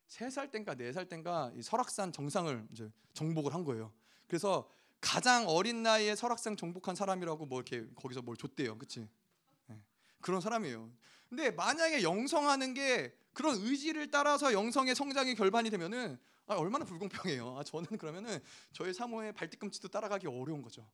세 0.09 0.31
살 0.31 0.51
땐가 0.51 0.75
네 0.77 0.93
살 0.93 1.09
땐가 1.09 1.53
이 1.57 1.63
설악산 1.63 2.13
정상을 2.13 2.69
이제 2.73 2.91
정복을 3.13 3.53
한 3.55 3.65
거예요. 3.65 3.93
그래서 4.27 4.69
가장 5.01 5.47
어린 5.47 5.83
나이에 5.83 6.15
설악산 6.17 6.57
정복한 6.57 6.95
사람이라고 6.97 7.45
뭐 7.47 7.61
이렇게 7.61 7.87
거기서 7.97 8.23
뭘 8.23 8.37
줬대요? 8.37 8.79
네. 8.79 9.09
그런 10.21 10.41
사람이에요. 10.41 10.91
근데 11.29 11.51
만약에 11.51 12.03
영성하는 12.03 12.75
게 12.75 13.17
그런 13.33 13.57
의지를 13.57 14.11
따라서 14.11 14.53
영성의 14.53 14.95
성장이 14.95 15.35
결반이 15.35 15.71
되면은 15.71 16.19
아, 16.47 16.55
얼마나 16.55 16.85
불공평해요. 16.85 17.59
아, 17.59 17.65
저는 17.65 17.99
그러면은 17.99 18.41
저의 18.73 18.95
사모의 18.95 19.33
발뒤꿈치도 19.33 19.89
따라가기 19.89 20.27
어려운 20.27 20.63
거죠. 20.63 20.89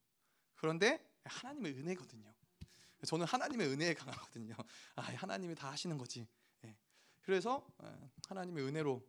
그런데 0.54 1.04
하나님의 1.24 1.72
은혜거든요. 1.74 2.32
저는 3.06 3.26
하나님의 3.26 3.68
은혜에 3.68 3.94
강하거든요. 3.94 4.54
아, 4.96 5.02
하나님이 5.02 5.54
다 5.54 5.70
하시는 5.70 5.96
거지. 5.98 6.26
예. 6.64 6.76
그래서 7.20 7.66
어, 7.78 8.10
하나님의 8.28 8.64
은혜로 8.64 9.02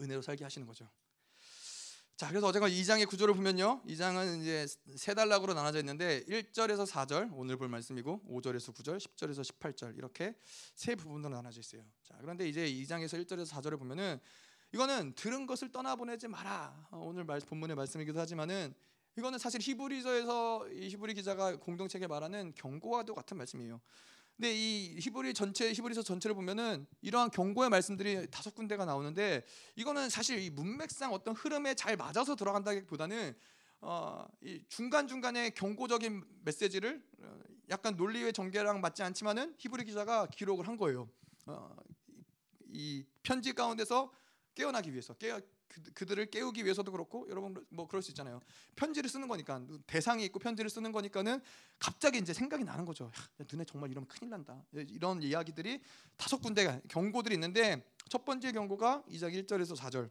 은혜로 0.00 0.22
살게 0.22 0.44
하시는 0.44 0.66
거죠. 0.66 0.88
자, 2.16 2.28
그래서 2.28 2.46
어제가 2.46 2.66
2장의 2.70 3.06
구조를 3.06 3.34
보면요. 3.34 3.82
2장은 3.86 4.40
이제 4.40 4.66
세 4.96 5.12
단락으로 5.12 5.52
나눠져 5.52 5.80
있는데 5.80 6.24
1절에서 6.24 6.86
4절 6.86 7.28
오늘 7.34 7.58
볼 7.58 7.68
말씀이고 7.68 8.22
5절에서 8.26 8.74
9절, 8.74 8.96
10절에서 8.96 9.42
18절 9.42 9.98
이렇게 9.98 10.34
세 10.74 10.94
부분으로 10.94 11.34
나눠져 11.34 11.60
있어요. 11.60 11.84
자, 12.02 12.16
그런데 12.22 12.48
이제 12.48 12.66
2장에서 12.66 13.22
1절에서 13.22 13.50
4절을 13.50 13.78
보면은 13.78 14.18
이거는 14.72 15.12
들은 15.14 15.46
것을 15.46 15.70
떠나보내지 15.70 16.28
마라. 16.28 16.88
어, 16.90 17.00
오늘 17.04 17.24
말, 17.24 17.38
본문의 17.40 17.76
말씀이기도 17.76 18.18
하지만은 18.18 18.74
이거는 19.18 19.38
사실 19.38 19.60
히브리서에서 19.60 20.68
이 20.70 20.88
히브리 20.88 21.12
기자가 21.12 21.56
공동체에 21.56 22.06
말하는 22.06 22.54
경고와도 22.54 23.14
같은 23.14 23.36
말씀이에요. 23.36 23.78
근데 24.36 24.54
이 24.54 24.98
히브리 25.00 25.32
전체 25.32 25.72
히브리서 25.72 26.02
전체를 26.02 26.34
보면은 26.34 26.86
이러한 27.00 27.30
경고의 27.30 27.70
말씀들이 27.70 28.30
다섯 28.30 28.54
군데가 28.54 28.84
나오는데 28.84 29.42
이거는 29.76 30.10
사실 30.10 30.38
이 30.38 30.50
문맥상 30.50 31.12
어떤 31.14 31.34
흐름에 31.34 31.74
잘 31.74 31.96
맞아서 31.96 32.36
들어간다기보다는 32.36 33.34
어, 33.80 34.26
이 34.42 34.62
중간 34.68 35.06
중간에 35.08 35.50
경고적인 35.50 36.22
메시지를 36.44 37.02
어, 37.22 37.38
약간 37.70 37.96
논리의 37.96 38.32
전개랑 38.32 38.80
맞지 38.82 39.02
않지만은 39.02 39.54
히브리 39.58 39.84
기자가 39.86 40.26
기록을 40.26 40.68
한 40.68 40.76
거예요. 40.76 41.08
어, 41.46 41.74
이 42.68 43.04
편지 43.22 43.54
가운데서 43.54 44.12
깨어나기 44.54 44.92
위해서 44.92 45.14
깨어 45.14 45.40
그, 45.68 46.06
들을 46.06 46.26
깨우기 46.26 46.64
위해서도 46.64 46.90
그렇고 46.92 47.26
여러분 47.28 47.54
뭐 47.70 47.86
그럴 47.86 48.02
수 48.02 48.10
있잖아요. 48.10 48.40
편지를 48.76 49.10
쓰는 49.10 49.28
거니까 49.28 49.60
대상이 49.86 50.24
있고 50.26 50.38
편지를 50.38 50.70
쓰는 50.70 50.92
거니까는 50.92 51.40
갑자기 51.78 52.18
이제 52.18 52.32
생각이 52.32 52.64
나는 52.64 52.84
거죠. 52.84 53.06
야, 53.40 53.44
너네 53.50 53.64
정말 53.64 53.90
이러면 53.90 54.08
큰일 54.08 54.30
난다. 54.30 54.64
이런 54.72 55.22
이야기들이 55.22 55.82
다섯 56.16 56.38
군데 56.38 56.80
경고들이 56.88 57.34
있는데 57.34 57.84
첫 58.08 58.24
번째 58.24 58.52
경고가 58.52 59.02
2장 59.08 59.32
1절에서 59.34 59.76
4절 59.76 60.10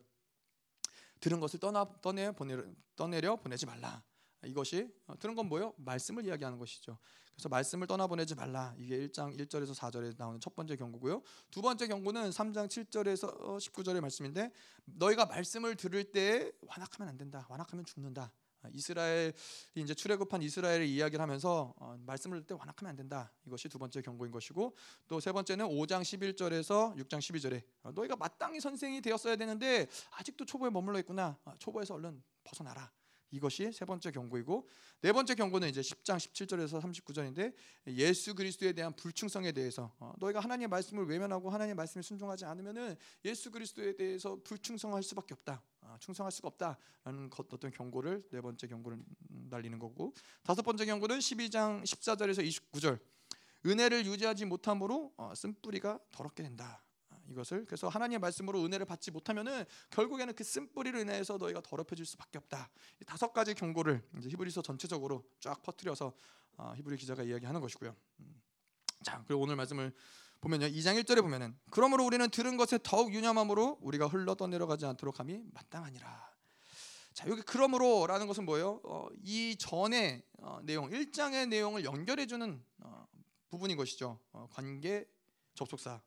들은 1.20 1.40
것을 1.40 1.60
떠나 1.60 1.86
떠내 2.02 2.32
보내 2.32 2.58
떠내려 2.96 3.38
보내지 3.38 3.66
말라. 3.66 4.04
이것이 4.44 4.88
어, 5.08 5.18
들은 5.18 5.36
건 5.36 5.48
뭐요? 5.48 5.74
말씀을 5.78 6.26
이야기하는 6.26 6.60
것이죠. 6.60 6.98
그래서 7.36 7.50
말씀을 7.50 7.86
떠나보내지 7.86 8.34
말라. 8.36 8.74
이게 8.78 9.08
1장 9.08 9.38
1절에서 9.38 9.76
4절에 9.76 10.16
나오는 10.18 10.40
첫 10.40 10.56
번째 10.56 10.76
경고고요. 10.78 11.22
두 11.52 11.62
번째 11.62 11.88
경고는 11.88 12.30
3장 12.30 12.68
7절에서 12.68 13.58
19절의 13.60 14.00
말씀인데 14.00 14.52
너희가 14.86 15.26
말씀을 15.26 15.76
들을 15.76 16.04
때 16.12 16.52
완악하면 16.62 17.10
안 17.10 17.18
된다. 17.18 17.46
완악하면 17.50 17.84
죽는다. 17.86 18.32
이스라엘 18.74 19.32
이제 19.76 19.94
출애굽한 19.94 20.42
이스라엘을 20.42 20.88
이야기를 20.88 21.22
하면서 21.22 21.76
어, 21.78 21.96
말씀을 22.00 22.42
때 22.48 22.56
완악하면 22.56 22.90
안 22.90 22.96
된다. 22.96 23.32
이것이 23.46 23.70
두 23.70 23.78
번째 23.78 24.02
경고인 24.02 24.32
것이고 24.32 24.76
또 25.08 25.20
세 25.20 25.32
번째는 25.32 25.68
5장 25.68 26.02
11절에서 26.02 26.96
6장 26.98 27.20
12절에 27.20 27.62
어, 27.84 27.92
너희가 27.92 28.16
마땅히 28.16 28.60
선생이 28.60 29.02
되었어야 29.02 29.36
되는데 29.36 29.88
아직도 30.12 30.46
초보에 30.46 30.70
머물러 30.72 30.98
있구나. 31.00 31.38
어, 31.46 31.54
초보에서 31.60 31.94
얼른 31.96 32.24
벗어나라. 32.44 32.92
이것이 33.36 33.72
세 33.74 33.84
번째 33.84 34.12
경고이고 34.12 34.68
네 35.02 35.12
번째 35.12 35.36
경고는 35.36 35.68
이제 35.68 35.82
10장 35.82 36.16
17절에서 36.16 36.82
39절인데 36.82 37.54
예수 37.88 38.34
그리스도에 38.34 38.72
대한 38.72 38.96
불충성에 38.96 39.52
대해서 39.52 39.94
어, 40.00 40.14
너희가 40.20 40.40
하나님의 40.40 40.70
말씀을 40.70 41.06
외면하고 41.06 41.50
하나님의 41.50 41.76
말씀에 41.76 42.02
순종하지 42.02 42.46
않으면은 42.46 42.96
예수 43.26 43.52
그리스도에 43.52 43.96
대해서 43.96 44.38
불충성할 44.44 45.04
수밖에 45.04 45.34
없다. 45.34 45.62
아, 45.82 45.98
충성할 46.00 46.32
수가 46.32 46.48
없다라는 46.48 47.30
어떤 47.38 47.72
경고를 47.72 48.24
네 48.32 48.42
번째 48.42 48.68
경고를 48.68 48.98
날리는 49.50 49.78
거고 49.78 50.14
다섯 50.44 50.62
번째 50.62 50.86
경고는 50.86 51.20
12장 51.20 51.84
14절에서 51.84 52.44
29절 52.72 53.00
은혜를 53.66 54.06
유지하지 54.06 54.46
못함으로 54.46 55.14
어, 55.18 55.34
쓴뿌리가 55.36 56.00
더럽게 56.12 56.44
된다. 56.44 56.85
이것을 57.30 57.66
그래서 57.66 57.88
하나님의 57.88 58.20
말씀으로 58.20 58.64
은혜를 58.64 58.86
받지 58.86 59.12
못하면은 59.12 59.66
결국에는 59.90 60.34
그 60.36 60.44
쓴뿌리로 60.44 61.00
인해서 61.00 61.38
너희가 61.38 61.62
더럽혀질 61.62 62.06
수밖에 62.06 62.38
없다. 62.38 62.70
다섯 63.06 63.34
가지 63.34 63.54
경고를 63.54 64.04
히브리서 64.22 64.62
전체적으로 64.62 65.24
쫙 65.40 65.62
퍼뜨려서 65.64 66.14
어, 66.58 66.74
히브리 66.76 66.98
기자가 66.98 67.24
이야기하는 67.24 67.60
것이고요. 67.62 67.96
음. 68.20 68.42
자, 69.04 69.24
그리고 69.28 69.42
오늘 69.42 69.56
말씀을 69.56 69.94
보면요. 70.42 70.68
2장 70.68 71.02
1절에 71.02 71.22
보면은 71.22 71.58
그러므로 71.72 72.06
우리는 72.06 72.30
들은 72.30 72.58
것에 72.58 72.80
더욱 72.84 73.14
유념함으로 73.14 73.80
우리가 73.82 74.08
흘러 74.08 74.36
떠내려가지 74.36 74.86
않도록 74.86 75.20
함이 75.20 75.44
마땅하니라. 75.54 76.36
자, 77.14 77.28
여기 77.30 77.42
그러므로라는 77.42 78.28
것은 78.28 78.46
뭐예요? 78.46 78.82
어, 78.84 79.08
이 79.24 79.56
전의 79.58 80.22
어, 80.40 80.60
내용, 80.64 80.90
1장의 80.90 81.48
내용을 81.48 81.84
연결해 81.84 82.26
주는 82.26 82.62
어, 82.80 83.08
부분인 83.50 83.78
것이죠. 83.78 84.20
어, 84.32 84.48
관계 84.52 85.06
접속사. 85.56 86.02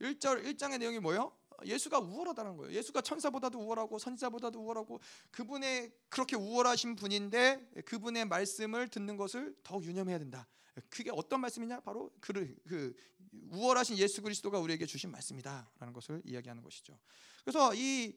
1절 0.00 0.44
예. 0.44 0.52
1장의 0.52 0.78
내용이 0.78 0.98
뭐예요? 0.98 1.32
예수가 1.64 1.98
우월하다는 1.98 2.56
거예요. 2.56 2.72
예수가 2.72 3.00
천사보다도 3.00 3.58
우월하고 3.58 3.98
선지자보다도 3.98 4.60
우월하고 4.60 5.00
그분의 5.30 5.92
그렇게 6.08 6.36
우월하신 6.36 6.94
분인데 6.94 7.82
그분의 7.84 8.26
말씀을 8.26 8.88
듣는 8.88 9.16
것을 9.16 9.56
더 9.64 9.80
유념해야 9.82 10.18
된다. 10.18 10.46
그게 10.88 11.10
어떤 11.12 11.40
말씀이냐? 11.40 11.80
바로 11.80 12.12
그, 12.20 12.32
그 12.68 12.94
우월하신 13.50 13.98
예수 13.98 14.22
그리스도가 14.22 14.60
우리에게 14.60 14.86
주신 14.86 15.10
말씀이다라는 15.10 15.92
것을 15.92 16.22
이야기하는 16.24 16.62
것이죠. 16.62 16.96
그래서 17.44 17.74
이 17.74 18.16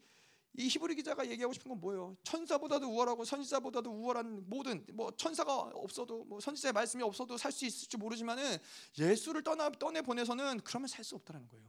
이 0.54 0.68
히브리 0.68 0.96
기자가 0.96 1.28
얘기하고 1.30 1.54
싶은 1.54 1.70
건 1.70 1.80
뭐예요? 1.80 2.18
천사보다도 2.24 2.88
우월하고 2.88 3.24
선지자보다도 3.24 3.90
우월한 3.90 4.50
모든 4.50 4.86
뭐 4.94 5.10
천사가 5.16 5.54
없어도 5.56 6.26
뭐 6.26 6.40
선지자의 6.40 6.74
말씀이 6.74 7.04
없어도 7.04 7.38
살 7.38 7.52
수 7.52 7.66
있을지 7.66 7.98
모르지만은 7.98 8.58
예수를 8.98 9.44
떠나 9.44 9.70
떠내 9.70 10.02
보내서는 10.02 10.62
그러면 10.64 10.88
살 10.88 11.04
수 11.06 11.16
없다라는 11.16 11.48
거예요. 11.50 11.66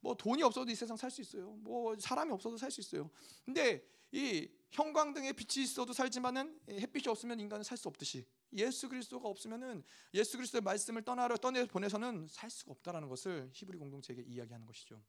뭐 0.00 0.14
돈이 0.14 0.42
없어도 0.42 0.70
이 0.70 0.74
세상 0.74 0.96
살 0.96 1.10
수 1.10 1.20
있어요. 1.22 1.52
뭐 1.60 1.96
사람이 1.98 2.30
없어도 2.32 2.56
살 2.56 2.70
수 2.70 2.80
있어요. 2.80 3.10
근데 3.44 3.82
이 4.12 4.48
형광등에 4.70 5.32
빛이 5.32 5.64
있어도 5.64 5.92
살지만은 5.92 6.60
햇빛이 6.68 7.08
없으면 7.08 7.40
인간은 7.40 7.64
살 7.64 7.76
수 7.76 7.88
없듯이 7.88 8.26
예수 8.52 8.88
그리스도가 8.88 9.28
없으면은 9.28 9.82
예수 10.14 10.36
그리스도의 10.36 10.62
말씀을 10.62 11.02
떠나러 11.02 11.36
떠내 11.36 11.64
보내서는 11.66 12.28
살 12.28 12.50
수가 12.50 12.72
없다라는 12.72 13.08
것을 13.08 13.50
히브리 13.52 13.78
공동체에게 13.78 14.22
이야기하는 14.22 14.66
것이죠. 14.66 15.02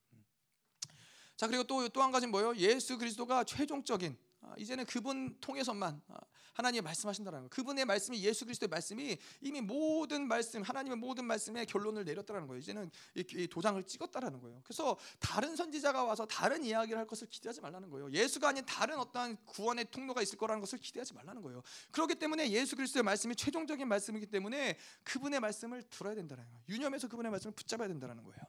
자 1.36 1.48
그리고 1.48 1.63
또 1.63 1.88
또 1.89 2.02
한 2.02 2.12
가지는 2.12 2.32
뭐예요? 2.32 2.56
예수 2.56 2.98
그리스도가 2.98 3.43
최종적인 3.43 4.17
아, 4.41 4.54
이제는 4.58 4.86
그분 4.86 5.36
통해서만 5.41 6.02
아, 6.08 6.17
하나님이 6.54 6.82
말씀하신다는 6.82 7.43
거. 7.43 7.48
그분의 7.50 7.84
말씀이 7.86 8.24
예수 8.24 8.45
그리스도의 8.45 8.69
말씀이 8.69 9.17
이미 9.41 9.60
모든 9.60 10.28
말씀 10.28 10.62
하나님의 10.62 10.98
모든 10.98 11.26
말씀에 11.26 11.65
결론을 11.65 12.06
내렸다는 12.06 12.48
거예요. 12.48 12.60
이제는 12.60 12.89
이 13.15 13.48
도장을 13.48 13.82
찍었다라는 13.84 14.39
거예요. 14.39 14.62
그래서 14.63 14.98
다른 15.19 15.56
선지자가 15.56 16.04
와서 16.04 16.26
다른 16.26 16.63
이야기를 16.63 16.98
할 16.98 17.08
것을 17.08 17.28
기대하지 17.28 17.60
말라는 17.62 17.89
거예요. 17.89 18.10
예수가 18.12 18.48
아닌 18.48 18.63
다른 18.65 18.98
어떠한 19.00 19.38
구원의 19.45 19.91
통로가 19.91 20.21
있을 20.21 20.38
거라는 20.38 20.62
것을 20.62 20.80
기대하지 20.80 21.13
말라는 21.13 21.41
거예요. 21.41 21.62
그렇기 21.91 22.15
때문에 22.15 22.50
예수 22.52 22.76
그리스도의 22.76 23.04
말씀이 23.04 23.36
최종적인 23.36 23.86
말씀이기 23.88 24.28
때문에 24.28 24.78
그분의 25.04 25.39
말씀을 25.41 25.84
들어야 25.84 26.15
된다는 26.15 26.45
거예요. 26.45 26.63
유념해서 26.69 27.08
그분의 27.10 27.32
말씀을 27.32 27.54
붙잡아야 27.54 27.88
된다는 27.89 28.24
거예요. 28.24 28.39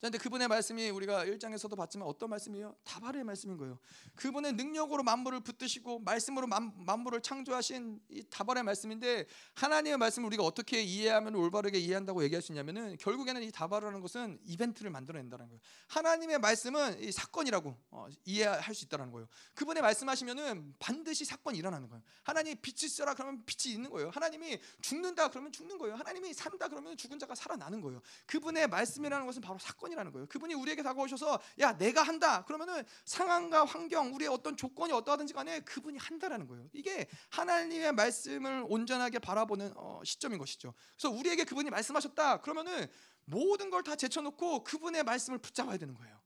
그런데 0.00 0.16
그분의 0.16 0.48
말씀이 0.48 0.88
우리가 0.88 1.26
1장에서도 1.26 1.76
봤지만 1.76 2.08
어떤 2.08 2.30
말씀이에요? 2.30 2.74
다발의 2.84 3.22
말씀인 3.22 3.58
거예요. 3.58 3.78
그분의 4.16 4.54
능력으로 4.54 5.02
만물을 5.02 5.40
붙드시고 5.40 5.98
말씀으로 6.00 6.46
만, 6.46 6.72
만물을 6.74 7.20
창조하신 7.20 8.00
이 8.08 8.24
다발의 8.30 8.62
말씀인데 8.62 9.26
하나님의 9.56 9.98
말씀을 9.98 10.26
우리가 10.28 10.42
어떻게 10.42 10.80
이해하면 10.80 11.34
올바르게 11.34 11.78
이해한다고 11.78 12.24
얘기할 12.24 12.40
수 12.40 12.50
있냐면은 12.52 12.96
결국에는 12.96 13.42
이 13.42 13.52
다발이라는 13.52 14.00
것은 14.00 14.40
이벤트를 14.44 14.90
만들어낸다는 14.90 15.48
거예요. 15.48 15.60
하나님의 15.88 16.38
말씀은 16.38 17.02
이 17.02 17.12
사건이라고 17.12 17.76
어, 17.90 18.06
이해할 18.24 18.74
수 18.74 18.86
있다는 18.86 19.10
거예요. 19.10 19.28
그분의 19.54 19.82
말씀하시면은 19.82 20.76
반드시 20.78 21.26
사건이 21.26 21.58
일어나는 21.58 21.90
거예요. 21.90 22.02
하나님이 22.22 22.54
빛이 22.62 22.86
있어라 22.86 23.12
그러면 23.12 23.44
빛이 23.44 23.74
있는 23.74 23.90
거예요. 23.90 24.08
하나님이 24.08 24.58
죽는다 24.80 25.28
그러면 25.28 25.52
죽는 25.52 25.76
거예요. 25.76 25.96
하나님이 25.96 26.32
산다 26.32 26.68
그러면 26.68 26.96
죽은 26.96 27.18
자가 27.18 27.34
살아나는 27.34 27.82
거예요. 27.82 28.00
그분의 28.24 28.66
말씀이라는 28.68 29.26
것은 29.26 29.42
바로 29.42 29.58
사건 29.58 29.89
사건이라는 29.90 30.12
거예요. 30.12 30.26
그분이 30.26 30.54
우리에게 30.54 30.82
다가오셔서 30.82 31.40
야 31.60 31.76
내가 31.76 32.02
한다 32.02 32.44
그러면은 32.44 32.82
상황과 33.04 33.64
환경 33.64 34.14
우리의 34.14 34.30
어떤 34.30 34.56
조건이 34.56 34.92
어떠하든지 34.92 35.34
간에 35.34 35.60
그분이 35.60 35.98
한다라는 35.98 36.46
거예요. 36.46 36.68
이게 36.72 37.08
하나님의 37.30 37.92
말씀을 37.92 38.64
온전하게 38.68 39.18
바라보는 39.18 39.72
어, 39.76 40.00
시점인 40.04 40.38
것이죠. 40.38 40.74
그래서 40.96 41.10
우리에게 41.14 41.44
그분이 41.44 41.70
말씀하셨다 41.70 42.40
그러면은 42.40 42.86
모든 43.24 43.68
걸 43.70 43.80
다 43.80 43.96
제쳐놓고 43.96 44.62
그분의 44.64 45.04
말씀을 45.04 45.38
붙잡아야 45.38 45.78
되는 45.78 45.94
거예요. 45.94 46.20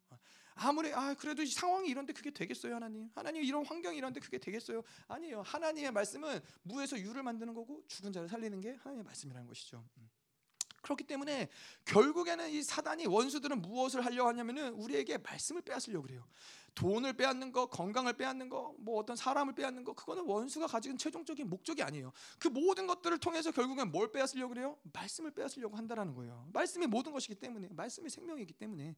아무리 0.57 0.93
아 0.93 1.15
그래도 1.15 1.43
이 1.43 1.47
상황이 1.47 1.89
이런데 1.89 2.13
그게 2.13 2.31
되겠어요 2.31 2.77
하나님 2.77 3.11
하나님 3.13 3.43
이런 3.43 3.67
환경이 3.67 3.97
이런데 3.97 4.21
그게 4.21 4.39
되겠어요 4.39 4.83
아니에요 5.09 5.43
하나님의 5.43 5.91
말씀은 5.91 6.41
무에서 6.63 6.97
유를 6.97 7.25
만드는 7.25 7.55
거고 7.55 7.83
죽은 7.89 8.13
자를 8.13 8.29
살리는 8.29 8.61
게 8.61 8.71
하나님의 8.75 9.05
말씀이라는 9.05 9.49
것이죠 9.49 9.85
음. 9.99 10.09
그렇기 10.85 11.05
때문에 11.05 11.49
결국에는 11.87 12.51
이 12.51 12.63
사단이 12.63 13.07
원수들은 13.07 13.63
무엇을 13.63 14.05
하려고 14.05 14.29
하냐면은 14.29 14.75
우리에게 14.75 15.19
말씀을 15.19 15.63
빼앗으려고 15.63 16.03
그래요. 16.07 16.25
돈을 16.75 17.13
빼앗는 17.13 17.53
거 17.53 17.67
건강을 17.67 18.15
빼앗는 18.15 18.49
거 18.49 18.75
뭐 18.79 18.99
어떤 19.01 19.17
사람을 19.17 19.55
빼앗는 19.55 19.85
거 19.85 19.95
그거는 19.95 20.25
원수가 20.27 20.67
가지는 20.67 20.99
최종적인 20.99 21.49
목적이 21.49 21.83
아니에요. 21.83 22.13
그 22.39 22.49
모든 22.49 22.87
것들을 22.87 23.17
통해서 23.19 23.51
결국엔 23.51 23.91
뭘 23.91 24.13
빼앗으려고 24.13 24.51
그래요? 24.51 24.77
말씀을 24.93 25.31
빼앗으려고 25.31 25.77
한다라는 25.77 26.15
거예요. 26.15 26.47
말씀이 26.53 26.87
모든 26.87 27.13
것이기 27.13 27.37
때문에 27.37 27.69
말씀이 27.71 28.11
생명이기 28.11 28.53
때문에 28.55 28.95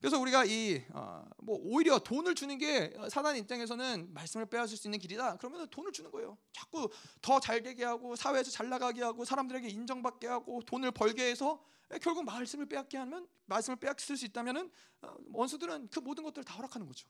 그래서 0.00 0.18
우리가 0.18 0.44
이뭐 0.44 0.84
어, 0.94 1.24
오히려 1.46 1.98
돈을 1.98 2.34
주는 2.34 2.56
게 2.58 2.94
사단 3.10 3.36
입장에서는 3.36 4.12
말씀을 4.14 4.46
빼앗을 4.46 4.76
수 4.76 4.86
있는 4.86 4.98
길이다. 4.98 5.36
그러면 5.38 5.68
돈을 5.70 5.90
주는 5.92 6.10
거예요. 6.10 6.38
자꾸 6.52 6.88
더 7.20 7.40
잘 7.40 7.62
되게 7.62 7.84
하고 7.84 8.14
사회에서 8.14 8.50
잘 8.50 8.68
나가게 8.68 9.02
하고 9.02 9.24
사람들에게 9.24 9.68
인정받게 9.68 10.26
하고 10.26 10.60
돈을 10.62 10.92
벌게 10.92 11.30
해서 11.30 11.62
결국 12.02 12.24
말씀을 12.24 12.66
빼앗게 12.66 12.98
하면 12.98 13.26
말씀을 13.46 13.76
빼앗을 13.76 14.16
수 14.16 14.24
있다면은 14.26 14.70
어, 15.02 15.16
원수들은 15.32 15.88
그 15.90 16.00
모든 16.00 16.22
것들을 16.24 16.44
다 16.44 16.54
허락하는 16.54 16.86
거죠. 16.86 17.08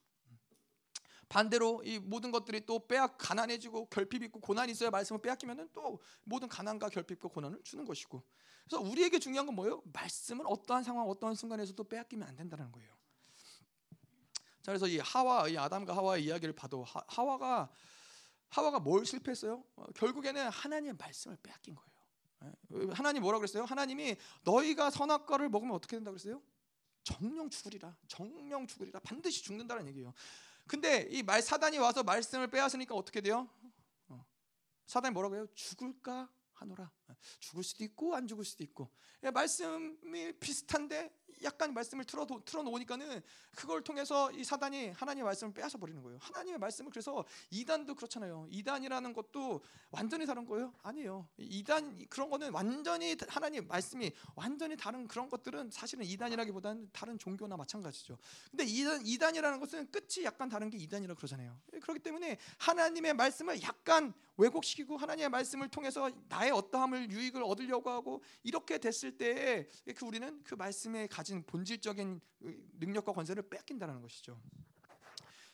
반대로 1.29 1.83
이 1.85 1.99
모든 1.99 2.31
것들이 2.31 2.65
또 2.65 2.87
빼앗 2.87 3.17
가난해지고 3.19 3.87
결핍 3.87 4.23
있고 4.25 4.41
고난이 4.41 4.73
있어야 4.73 4.91
말씀을 4.91 5.21
빼앗기면은 5.21 5.69
또 5.73 6.01
모든 6.25 6.49
가난과 6.49 6.89
결핍과 6.89 7.29
고난을 7.29 7.63
주는 7.65 7.85
것이고 7.85 8.23
그래서 8.67 8.83
우리에게 8.83 9.19
중요한 9.19 9.47
건 9.47 9.55
뭐예요? 9.55 9.83
말씀은 9.93 10.47
어떠한 10.47 10.85
상황, 10.85 11.09
어떠한 11.09 11.35
순간에서도 11.35 11.83
빼앗기면 11.85 12.27
안 12.29 12.37
된다는 12.37 12.71
거예요. 12.73 12.93
자, 14.63 14.73
그래서 14.73 14.87
이 14.87 14.99
하와, 14.99 15.49
이 15.49 15.57
아담과 15.57 15.97
하와의 15.97 16.25
이야기를 16.25 16.55
봐도 16.55 16.85
하, 16.85 17.03
하와가 17.07 17.71
하와가 18.51 18.81
뭘 18.81 19.05
실패했어요? 19.05 19.63
어, 19.77 19.85
결국에는 19.95 20.49
하나님의 20.49 20.95
말씀을 20.99 21.37
빼앗긴 21.43 21.75
거예요. 21.75 21.89
예? 22.45 22.93
하나님 22.93 23.23
뭐라 23.23 23.39
그랬어요? 23.39 23.65
하나님이 23.65 24.17
너희가 24.45 24.91
선악과를 24.91 25.49
먹으면 25.49 25.75
어떻게 25.75 25.97
된다 25.97 26.11
그랬어요? 26.11 26.43
정령 27.03 27.51
죽으리라. 27.51 27.97
정령 28.07 28.67
죽으리라. 28.67 29.01
반드시 29.01 29.43
죽는다는 29.43 29.87
얘기예요. 29.89 30.13
근데 30.69 31.09
이 31.11 31.23
말 31.23 31.43
사단이 31.43 31.79
와서 31.79 32.03
말씀을 32.03 32.49
빼앗으니까 32.49 32.95
어떻게 32.95 33.21
돼요? 33.21 33.49
어. 34.09 34.25
사단이 34.87 35.13
뭐라고 35.13 35.35
해요? 35.35 35.47
죽을까 35.55 36.29
하노라. 36.53 36.91
죽을 37.41 37.63
수도 37.63 37.85
있고 37.85 38.15
안 38.15 38.27
죽을 38.27 38.45
수도 38.45 38.65
있고. 38.65 38.91
예, 39.25 39.31
말씀이 39.31 40.33
비슷한데 40.39 41.11
약간 41.43 41.73
말씀을 41.73 42.05
틀어 42.05 42.27
틀어 42.45 42.63
놓으니까는 42.63 43.23
그걸 43.55 43.83
통해서 43.83 44.31
이 44.33 44.43
사단이 44.45 44.91
하나님의 44.91 45.25
말씀을 45.25 45.53
빼앗아 45.53 45.79
버리는 45.79 46.03
거예요. 46.03 46.19
하나님의 46.21 46.59
말씀을 46.59 46.91
그래서 46.91 47.25
이단도 47.51 47.95
그렇잖아요. 47.95 48.47
이단이라는 48.51 49.13
것도 49.13 49.63
완전히 49.91 50.27
다른 50.27 50.45
거예요? 50.47 50.75
아니에요. 50.83 51.29
이단 51.37 52.07
그런 52.09 52.31
거는 52.31 52.53
완전히 52.53 53.17
하나님 53.29 53.67
말씀이 53.69 54.13
완전히 54.35 54.77
다른 54.77 55.07
그런 55.07 55.29
것들은 55.29 55.71
사실은 55.71 56.05
이단이라기보다는 56.05 56.91
다른 56.93 57.19
종교나 57.19 57.57
마찬가지죠. 57.57 58.19
근데 58.51 58.65
이단 58.65 59.07
이단이라는 59.07 59.61
것은 59.61 59.91
끝이 59.91 60.25
약간 60.25 60.49
다른 60.49 60.71
게 60.71 60.79
이단이라 60.79 61.15
그러잖아요. 61.15 61.57
예, 61.75 61.79
그렇기 61.79 62.01
때문에 62.01 62.39
하나님의 62.59 63.15
말씀을 63.15 63.63
약간 63.63 64.13
왜곡시키고 64.37 64.97
하나님의 64.97 65.29
말씀을 65.31 65.69
통해서 65.69 66.11
나의 66.29 66.53
어떠함을 66.53 66.98
유익을 67.05 67.43
얻으려고 67.43 67.91
하고 67.91 68.23
이렇게 68.43 68.79
됐을 68.79 69.17
때에 69.17 69.69
그 69.97 70.07
우리는 70.07 70.43
그 70.45 70.55
말씀에 70.55 71.07
가진 71.07 71.45
본질적인 71.45 72.21
능력과 72.79 73.13
권세를 73.13 73.49
뺏긴다는 73.49 74.01
것이죠. 74.01 74.41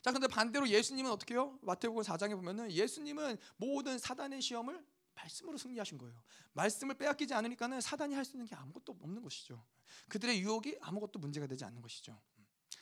자, 0.03 0.13
근데 0.13 0.27
반대로 0.27 0.69
예수님은 0.69 1.11
어떻게 1.11 1.35
요 1.35 1.59
마태복음 1.63 2.03
4장에 2.03 2.35
보면은 2.37 2.71
예수님은 2.71 3.39
모든 3.57 3.99
사단의 3.99 4.43
시험을 4.43 4.85
말씀으로 5.15 5.57
승리하신 5.57 5.97
거예요. 5.99 6.15
말씀을 6.53 6.97
빼앗기지 6.97 7.33
않으니까는 7.35 7.81
사단이 7.81 8.15
할 8.15 8.25
수 8.25 8.37
있는 8.37 8.47
게 8.47 8.55
아무것도 8.55 8.99
없는 9.01 9.23
것이죠. 9.23 9.65
그들의 10.09 10.41
유혹이 10.41 10.77
아무것도 10.81 11.19
문제가 11.19 11.47
되지 11.47 11.65
않는 11.65 11.81
것이죠. 11.81 12.21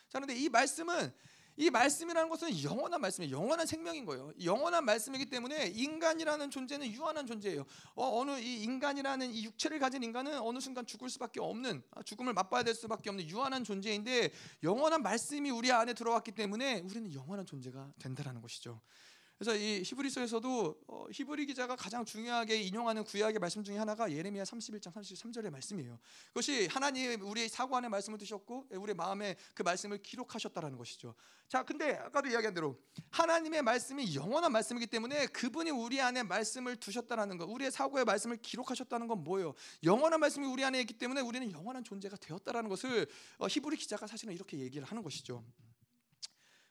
자, 0.09 0.19
그런데 0.19 0.35
이 0.35 0.49
말씀은 0.49 1.13
이 1.57 1.71
말씀이라는 1.71 2.29
것은 2.29 2.63
영원한 2.63 3.01
말씀이에요. 3.01 3.37
영원한 3.37 3.67
생명인 3.67 4.05
거예요. 4.05 4.33
영원한 4.43 4.85
말씀이기 4.85 5.27
때문에 5.27 5.69
인간이라는 5.69 6.51
존재는 6.51 6.91
유한한 6.93 7.27
존재예요. 7.27 7.65
어, 7.95 8.25
느이 8.25 8.63
인간이라는 8.63 9.33
이 9.33 9.45
육체를 9.45 9.79
가진 9.79 10.03
인간은 10.03 10.39
어느 10.41 10.61
순간 10.61 10.87
죽을 10.87 11.11
수밖에 11.11 11.41
없는 11.41 11.83
아, 11.91 12.03
죽음을 12.03 12.33
맛봐야 12.33 12.63
될 12.63 12.75
수밖에 12.75 13.11
없는 13.11 13.29
유한한 13.29 13.65
존재인데 13.65 14.31
영원한 14.63 15.03
말씀이 15.03 15.51
우리 15.51 15.71
안에 15.71 15.93
들어왔기 15.93 16.33
때문에 16.33 16.81
우리는 16.81 17.13
영원한 17.13 17.45
존재가 17.45 17.93
된다라는 17.99 18.41
것이죠. 18.41 18.81
그래서 19.43 19.59
이 19.59 19.83
히브리서에서도 19.83 20.83
어, 20.87 21.07
히브리 21.11 21.47
기자가 21.47 21.75
가장 21.75 22.05
중요하게 22.05 22.63
인용하는 22.63 23.03
구약의 23.03 23.41
말씀 23.41 23.65
중에 23.65 23.77
하나가 23.77 24.09
예레미야 24.09 24.45
31장 24.45 24.93
33절의 24.93 25.51
말씀이에요. 25.51 25.99
그것이 26.29 26.69
하나님 26.69 27.21
우리의 27.21 27.49
사고 27.49 27.77
안에 27.77 27.89
말씀을 27.89 28.21
두셨고 28.21 28.69
우리 28.71 28.95
마음에 28.95 29.35
그 29.53 29.65
말씀을 29.65 29.99
기록하셨다라는 29.99 30.79
것이죠. 30.79 31.17
자, 31.49 31.65
근데 31.65 31.95
아까도 31.97 32.29
이야기한 32.29 32.55
대로 32.55 32.79
하나님의 33.11 33.63
말씀이 33.63 34.15
영원한 34.15 34.53
말씀이기 34.53 34.87
때문에 34.87 35.27
그분이 35.27 35.73
우리 35.73 36.01
안에 36.01 36.23
말씀을 36.23 36.77
두셨다라는 36.77 37.37
것, 37.37 37.47
우리의 37.47 37.73
사고의 37.73 38.05
말씀을 38.05 38.37
기록하셨다는 38.37 39.09
건 39.09 39.25
뭐예요? 39.25 39.55
영원한 39.83 40.21
말씀이 40.21 40.47
우리 40.47 40.63
안에 40.65 40.79
있기 40.83 40.95
때문에 40.95 41.21
우리는 41.21 41.51
영원한 41.51 41.83
존재가 41.83 42.17
되었다라는 42.19 42.71
것을 42.71 43.09
어, 43.39 43.49
히브리 43.49 43.77
기자가 43.77 44.07
사실은 44.07 44.35
이렇게 44.35 44.61
얘기를 44.61 44.87
하는 44.87 45.03
것이죠. 45.03 45.43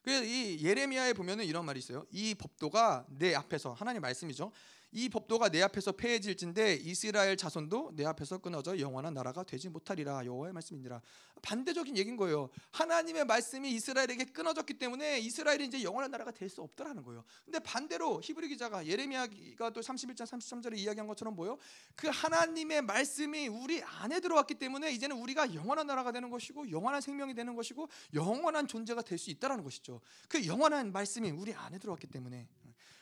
그래서 0.03 0.23
이 0.23 0.59
예레미야에 0.63 1.13
보면은 1.13 1.45
이런 1.45 1.65
말이 1.65 1.79
있어요. 1.79 2.05
이 2.11 2.33
법도가 2.35 3.05
내 3.09 3.35
앞에서 3.35 3.73
하나님 3.73 4.01
말씀이죠. 4.01 4.51
이 4.93 5.07
법도가 5.07 5.49
내 5.49 5.61
앞에서 5.61 5.93
폐해질진데 5.93 6.75
이스라엘 6.75 7.37
자손도 7.37 7.91
내 7.95 8.05
앞에서 8.05 8.39
끊어져 8.39 8.77
영원한 8.77 9.13
나라가 9.13 9.43
되지 9.43 9.69
못하리라 9.69 10.25
여호와의 10.25 10.53
말씀이니라. 10.53 11.01
반대적인 11.41 11.97
얘기인 11.97 12.17
거예요. 12.17 12.49
하나님의 12.71 13.25
말씀이 13.25 13.71
이스라엘에게 13.71 14.25
끊어졌기 14.25 14.75
때문에 14.75 15.19
이스라엘이 15.19 15.65
이제 15.65 15.81
영원한 15.81 16.11
나라가 16.11 16.31
될 16.31 16.51
수 16.51 16.61
없더라는 16.61 17.03
거예요. 17.03 17.23
근데 17.45 17.59
반대로 17.59 18.19
히브리 18.21 18.49
기자가 18.49 18.85
예레미야가 18.85 19.69
또 19.69 19.79
31장 19.79 20.25
33절에 20.25 20.77
이야기한 20.77 21.07
것처럼 21.07 21.33
뭐요 21.35 21.57
그 21.95 22.09
하나님의 22.09 22.81
말씀이 22.81 23.47
우리 23.47 23.81
안에 23.81 24.19
들어왔기 24.19 24.55
때문에 24.55 24.91
이제는 24.91 25.15
우리가 25.17 25.53
영원한 25.53 25.87
나라가 25.87 26.11
되는 26.11 26.29
것이고 26.29 26.69
영원한 26.69 26.99
생명이 26.99 27.33
되는 27.33 27.55
것이고 27.55 27.87
영원한 28.13 28.67
존재가 28.67 29.01
될 29.03 29.17
수 29.17 29.29
있다라는 29.29 29.63
것이죠. 29.63 30.01
그 30.27 30.45
영원한 30.47 30.91
말씀이 30.91 31.29
우리 31.29 31.53
안에 31.53 31.77
들어왔기 31.77 32.07
때문에 32.07 32.47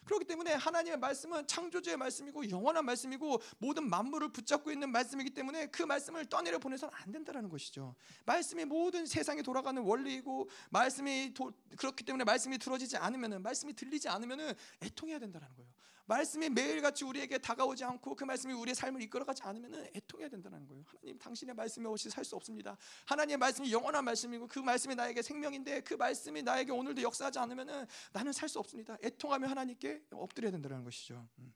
그렇기 0.09 0.25
때문에 0.25 0.55
하나님의 0.55 0.97
말씀은 0.97 1.45
창조주의 1.45 1.95
말씀이고 1.95 2.49
영원한 2.49 2.83
말씀이고 2.83 3.39
모든 3.59 3.87
만물을 3.87 4.29
붙잡고 4.29 4.71
있는 4.71 4.91
말씀이기 4.91 5.29
때문에 5.29 5.67
그 5.67 5.83
말씀을 5.83 6.25
떠내려 6.25 6.57
보내서는 6.57 6.91
안 6.95 7.11
된다는 7.11 7.47
것이죠. 7.47 7.93
말씀이 8.25 8.65
모든 8.65 9.05
세상에 9.05 9.43
돌아가는 9.43 9.79
원리이고 9.79 10.49
말씀이 10.71 11.31
도, 11.35 11.51
그렇기 11.77 12.03
때문에 12.05 12.23
말씀이 12.23 12.57
들어지지 12.57 12.97
않으면은 12.97 13.43
말씀이 13.43 13.73
들리지 13.73 14.09
않으면은 14.09 14.51
애통해야 14.81 15.19
된다는 15.19 15.47
거예요. 15.55 15.69
말씀이 16.09 16.49
매일같이 16.49 17.05
우리에게 17.05 17.37
다가오지 17.37 17.83
않고 17.83 18.15
그 18.15 18.23
말씀이 18.23 18.51
우리의 18.51 18.73
삶을 18.73 18.99
이끌어가지 19.03 19.43
않으면 19.43 19.91
애통해야 19.95 20.27
된다는 20.27 20.67
거예요. 20.67 20.83
하나님 20.87 21.19
당신의 21.19 21.53
말씀이 21.53 21.85
없이 21.85 22.09
살 22.09 22.25
수 22.25 22.35
없습니다. 22.35 22.75
하나님의 23.05 23.37
말씀이 23.37 23.71
영원한 23.71 24.03
말씀이고 24.05 24.47
그 24.47 24.57
말씀이 24.59 24.95
나에게 24.95 25.21
생명인데 25.21 25.81
그 25.81 25.93
말씀이 25.93 26.41
나에게 26.41 26.71
오늘도 26.71 27.01
역사하지 27.03 27.37
않으면 27.39 27.87
나는 28.11 28.33
살 28.33 28.49
수 28.49 28.57
없습니다. 28.57 28.97
애통하며 29.03 29.47
하나님께 29.47 30.01
엎드려야 30.11 30.51
된다는 30.51 30.83
것이죠. 30.83 31.27
음. 31.37 31.53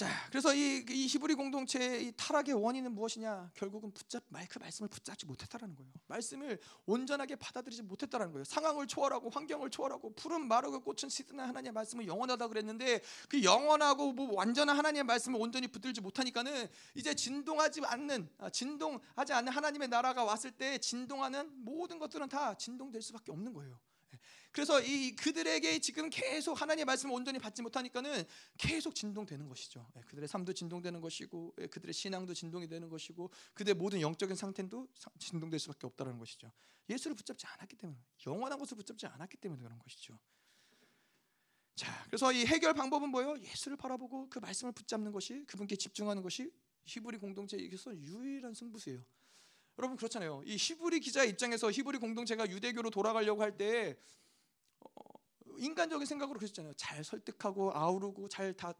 자, 0.00 0.08
그래서 0.30 0.54
이, 0.54 0.82
이 0.88 1.06
히브리 1.08 1.34
공동체의 1.34 2.06
이 2.06 2.12
타락의 2.16 2.54
원인은 2.54 2.94
무엇이냐? 2.94 3.50
결국은 3.52 3.92
붙잡 3.92 4.24
그 4.48 4.58
말씀을 4.58 4.88
붙잡지 4.88 5.26
못했다라는 5.26 5.76
거예요. 5.76 5.92
말씀을 6.06 6.58
온전하게 6.86 7.36
받아들이지 7.36 7.82
못했다라는 7.82 8.32
거예요. 8.32 8.44
상황을 8.44 8.86
초월하고 8.86 9.28
환경을 9.28 9.68
초월하고 9.68 10.14
푸른 10.14 10.48
마르고 10.48 10.80
꽃은 10.80 11.10
시드나 11.10 11.46
하나님의 11.46 11.72
말씀은 11.72 12.06
영원하다 12.06 12.48
그랬는데 12.48 13.02
그 13.28 13.42
영원하고 13.42 14.14
뭐 14.14 14.34
완전한 14.36 14.74
하나님의 14.78 15.04
말씀을 15.04 15.38
온전히 15.38 15.68
붙들지 15.68 16.00
못하니까는 16.00 16.66
이제 16.94 17.12
진동하지 17.12 17.82
않는 17.84 18.30
아, 18.38 18.48
진동하지 18.48 19.34
않는 19.34 19.52
하나님의 19.52 19.88
나라가 19.88 20.24
왔을 20.24 20.50
때 20.50 20.78
진동하는 20.78 21.50
모든 21.62 21.98
것들은 21.98 22.30
다 22.30 22.54
진동될 22.54 23.02
수밖에 23.02 23.32
없는 23.32 23.52
거예요. 23.52 23.78
그래서 24.52 24.80
이 24.80 25.14
그들에게 25.14 25.78
지금 25.78 26.10
계속 26.10 26.60
하나님의 26.60 26.84
말씀을 26.84 27.14
온전히 27.14 27.38
받지 27.38 27.62
못하니까는 27.62 28.24
계속 28.58 28.94
진동되는 28.94 29.48
것이죠. 29.48 29.86
예, 29.96 30.00
그들의 30.00 30.28
삶도 30.28 30.52
진동되는 30.52 31.00
것이고 31.00 31.54
예, 31.60 31.66
그들의 31.68 31.92
신앙도 31.92 32.34
진동이 32.34 32.66
되는 32.66 32.88
것이고 32.88 33.30
그들의 33.54 33.74
모든 33.74 34.00
영적인 34.00 34.34
상태도 34.34 34.88
진동될 35.18 35.60
수밖에 35.60 35.86
없다는 35.86 36.18
것이죠. 36.18 36.50
예수를 36.88 37.14
붙잡지 37.14 37.46
않았기 37.46 37.76
때문에 37.76 37.98
영원한 38.26 38.58
것을 38.58 38.76
붙잡지 38.76 39.06
않았기 39.06 39.36
때문에 39.36 39.62
그런 39.62 39.78
것이죠. 39.78 40.18
자, 41.76 42.04
그래서 42.06 42.32
이 42.32 42.44
해결 42.44 42.74
방법은 42.74 43.08
뭐예요? 43.08 43.38
예수를 43.40 43.76
바라보고 43.76 44.28
그 44.28 44.38
말씀을 44.40 44.72
붙잡는 44.72 45.12
것이 45.12 45.44
그분께 45.46 45.76
집중하는 45.76 46.22
것이 46.22 46.52
히브리 46.84 47.18
공동체에게서 47.18 47.96
유일한 47.96 48.52
승부수예요. 48.52 49.02
여러분 49.78 49.96
그렇잖아요. 49.96 50.42
이 50.44 50.56
히브리 50.58 51.00
기자 51.00 51.24
입장에서 51.24 51.70
히브리 51.70 51.98
공동체가 51.98 52.50
유대교로 52.50 52.90
돌아가려고 52.90 53.42
할때 53.42 53.90
어, 53.92 53.96
인간적인 55.58 56.06
생각으로 56.06 56.38
그랬잖아요. 56.38 56.72
잘 56.74 57.04
설득하고 57.04 57.72
아우르고 57.74 58.28
잘다 58.28 58.74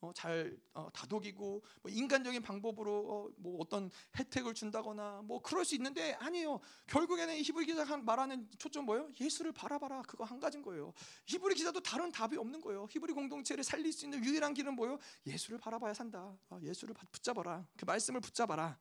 어, 0.00 0.12
잘 0.12 0.56
어, 0.74 0.88
다독이고 0.92 1.64
뭐 1.82 1.90
인간적인 1.90 2.42
방법으로 2.42 2.98
어, 3.08 3.30
뭐 3.36 3.58
어떤 3.60 3.90
혜택을 4.18 4.54
준다거나 4.54 5.22
뭐 5.24 5.40
그럴 5.40 5.64
수 5.64 5.74
있는데 5.74 6.12
아니에요. 6.14 6.60
결국에는 6.86 7.34
히브리 7.38 7.66
기자가 7.66 7.96
말하는 7.96 8.48
초점 8.58 8.84
뭐예요? 8.84 9.10
예수를 9.20 9.52
바라봐라. 9.52 10.02
그거 10.02 10.24
한 10.24 10.38
가지인 10.38 10.62
거예요. 10.62 10.92
히브리 11.26 11.54
기자도 11.54 11.80
다른 11.80 12.12
답이 12.12 12.36
없는 12.36 12.60
거예요. 12.60 12.86
히브리 12.90 13.14
공동체를 13.14 13.64
살릴 13.64 13.92
수 13.92 14.04
있는 14.04 14.22
유일한 14.24 14.52
길은 14.52 14.74
뭐예요? 14.74 14.98
예수를 15.26 15.58
바라봐야 15.58 15.94
산다. 15.94 16.36
아, 16.50 16.60
예수를 16.62 16.94
붙잡아라. 17.12 17.66
그 17.76 17.84
말씀을 17.84 18.20
붙잡아라. 18.20 18.78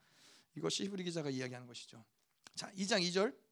이것이 0.55 0.84
히브리 0.84 1.03
기자가 1.05 1.30
이야기하는 1.30 1.68
것이죠. 1.68 2.03
자, 2.55 2.72
2장 2.74 3.01
2절. 3.01 3.44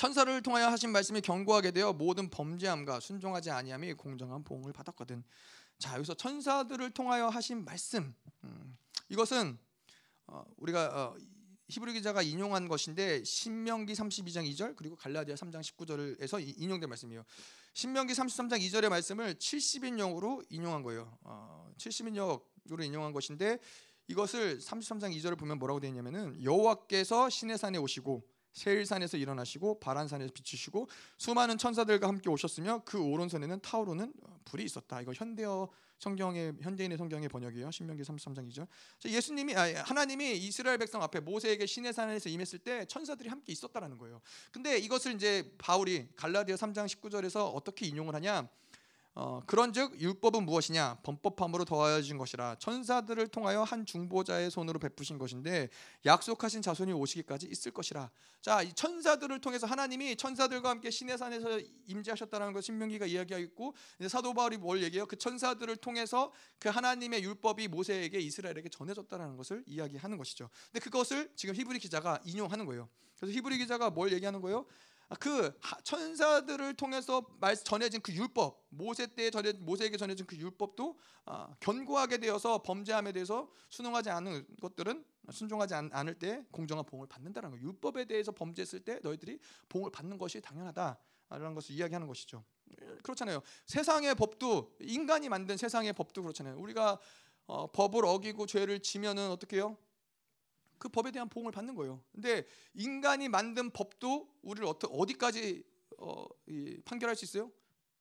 천사를 0.00 0.40
통하여 0.40 0.68
하신 0.68 0.92
말씀이 0.92 1.20
견고하게 1.20 1.72
되어 1.72 1.92
모든 1.92 2.30
범죄함과 2.30 3.00
순종하지 3.00 3.50
아니함이 3.50 3.92
공정한 3.92 4.42
보응을 4.42 4.72
받았거든. 4.72 5.22
자 5.78 5.94
여기서 5.96 6.14
천사들을 6.14 6.88
통하여 6.92 7.28
하신 7.28 7.66
말씀 7.66 8.14
음, 8.44 8.78
이것은 9.10 9.58
어, 10.26 10.42
우리가 10.56 10.86
어, 10.86 11.16
히브리 11.68 11.92
기자가 11.92 12.22
인용한 12.22 12.66
것인데 12.66 13.22
신명기 13.24 13.92
32장 13.92 14.50
2절 14.50 14.74
그리고 14.74 14.96
갈라디아 14.96 15.34
3장 15.34 15.60
19절에서 15.60 16.42
인용된 16.58 16.88
말씀이에요. 16.88 17.22
신명기 17.74 18.14
33장 18.14 18.58
2절의 18.58 18.88
말씀을 18.88 19.34
70인용으로 19.34 20.46
인용한 20.48 20.82
거예요. 20.82 21.14
어, 21.24 21.70
70인용으로 21.76 22.82
인용한 22.82 23.12
것인데 23.12 23.58
이것을 24.08 24.60
33장 24.60 25.14
2절을 25.14 25.38
보면 25.38 25.58
뭐라고 25.58 25.78
되어 25.78 25.90
있냐면은 25.90 26.42
여호와께서 26.42 27.28
신의 27.28 27.58
산에 27.58 27.76
오시고 27.76 28.29
세일산에서 28.52 29.16
일어나시고 29.16 29.80
바란산에서 29.80 30.32
비추시고 30.32 30.88
수많은 31.18 31.58
천사들과 31.58 32.08
함께 32.08 32.30
오셨으며 32.30 32.82
그 32.84 33.00
오른손에는 33.00 33.60
타오르는 33.60 34.12
불이 34.44 34.64
있었다. 34.64 35.00
이거 35.00 35.12
현대어 35.14 35.68
성경의 35.98 36.54
현대인의 36.62 36.96
성경의 36.96 37.28
번역이에요. 37.28 37.70
신명기 37.70 38.02
33장 38.02 38.50
2절. 38.50 38.66
예수님이 39.04 39.54
아, 39.54 39.82
하나님이 39.84 40.38
이스라엘 40.38 40.78
백성 40.78 41.02
앞에 41.02 41.20
모세에게 41.20 41.66
신의 41.66 41.92
산에서 41.92 42.30
임했을 42.30 42.58
때 42.58 42.86
천사들이 42.86 43.28
함께 43.28 43.52
있었다라는 43.52 43.98
거예요. 43.98 44.20
근데 44.50 44.78
이것을 44.78 45.14
이제 45.14 45.52
바울이 45.58 46.08
갈라디아 46.16 46.56
3장 46.56 46.86
19절에서 46.86 47.54
어떻게 47.54 47.86
인용을 47.86 48.14
하냐? 48.14 48.48
어, 49.14 49.42
그런즉 49.44 50.00
율법은 50.00 50.44
무엇이냐? 50.44 50.98
범법함으로 51.02 51.64
더하여진 51.64 52.16
것이라. 52.16 52.56
천사들을 52.60 53.26
통하여 53.28 53.64
한 53.64 53.84
중보자의 53.84 54.50
손으로 54.50 54.78
베푸신 54.78 55.18
것인데 55.18 55.68
약속하신 56.06 56.62
자손이 56.62 56.92
오시기까지 56.92 57.48
있을 57.48 57.72
것이라. 57.72 58.10
자 58.40 58.62
천사들을 58.74 59.40
통해서 59.40 59.66
하나님이 59.66 60.16
천사들과 60.16 60.70
함께 60.70 60.90
신의 60.90 61.18
산에서 61.18 61.60
임재하셨다는 61.86 62.52
것 62.52 62.62
신명기가 62.62 63.06
이야기하고 63.06 63.44
있고 63.46 63.74
사도 64.08 64.32
바울이 64.32 64.56
뭘 64.56 64.82
얘기해요? 64.82 65.06
그 65.06 65.16
천사들을 65.16 65.76
통해서 65.76 66.32
그 66.60 66.68
하나님의 66.68 67.24
율법이 67.24 67.66
모세에게 67.66 68.20
이스라엘에게 68.20 68.68
전해졌다는 68.68 69.36
것을 69.36 69.64
이야기하는 69.66 70.18
것이죠. 70.18 70.48
근데 70.66 70.84
그것을 70.84 71.32
지금 71.34 71.54
히브리 71.56 71.80
기자가 71.80 72.20
인용하는 72.24 72.64
거예요. 72.64 72.88
그래서 73.20 73.36
히브리 73.36 73.58
기자가 73.58 73.90
뭘 73.90 74.12
얘기하는 74.12 74.40
거예요 74.40 74.64
그 75.18 75.58
천사들을 75.82 76.74
통해서 76.74 77.26
전해진 77.64 78.00
그 78.00 78.12
율법 78.14 78.66
모세 78.68 79.06
때 79.08 79.30
전해 79.30 79.52
모세에게 79.52 79.96
전해진 79.96 80.24
그 80.24 80.36
율법도 80.36 80.98
아, 81.24 81.52
견고하게 81.58 82.18
되어서 82.18 82.62
범죄함에 82.62 83.12
대해서 83.12 83.50
순응하지 83.70 84.10
않은 84.10 84.46
것들은 84.60 85.04
순종하지 85.30 85.74
않을 85.74 86.14
때 86.14 86.44
공정한 86.50 86.84
보응을 86.84 87.06
받는다는 87.08 87.50
거예요. 87.50 87.66
율법에 87.66 88.04
대해서 88.04 88.32
범죄했을 88.32 88.80
때 88.80 89.00
너희들이 89.02 89.38
보응을 89.68 89.90
받는 89.90 90.18
것이 90.18 90.40
당연하다라는 90.40 91.54
것을 91.54 91.74
이야기하는 91.74 92.06
것이죠. 92.06 92.44
그렇잖아요. 93.02 93.42
세상의 93.66 94.14
법도 94.14 94.76
인간이 94.80 95.28
만든 95.28 95.56
세상의 95.56 95.92
법도 95.92 96.22
그렇잖아요. 96.22 96.56
우리가 96.58 96.98
어, 97.46 97.66
법을 97.72 98.04
어기고 98.04 98.46
죄를 98.46 98.80
지면은 98.80 99.28
어떻게 99.30 99.56
해요? 99.56 99.76
그 100.80 100.88
법에 100.88 101.12
대한 101.12 101.28
보응을 101.28 101.52
받는 101.52 101.76
거예요. 101.76 102.02
근데 102.10 102.44
인간이 102.74 103.28
만든 103.28 103.70
법도 103.70 104.28
우리를 104.42 104.66
어디까지 104.90 105.62
어, 105.98 106.24
판결할 106.86 107.14
수 107.14 107.26
있어요? 107.26 107.52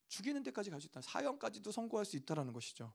죽이는 0.08 0.42
데까지 0.42 0.72
갈 0.72 0.80
수 0.82 0.88
있다. 0.88 1.02
사형까지도 1.02 1.72
선고할 1.72 2.06
수 2.06 2.16
있다라는 2.16 2.54
것이죠. 2.54 2.92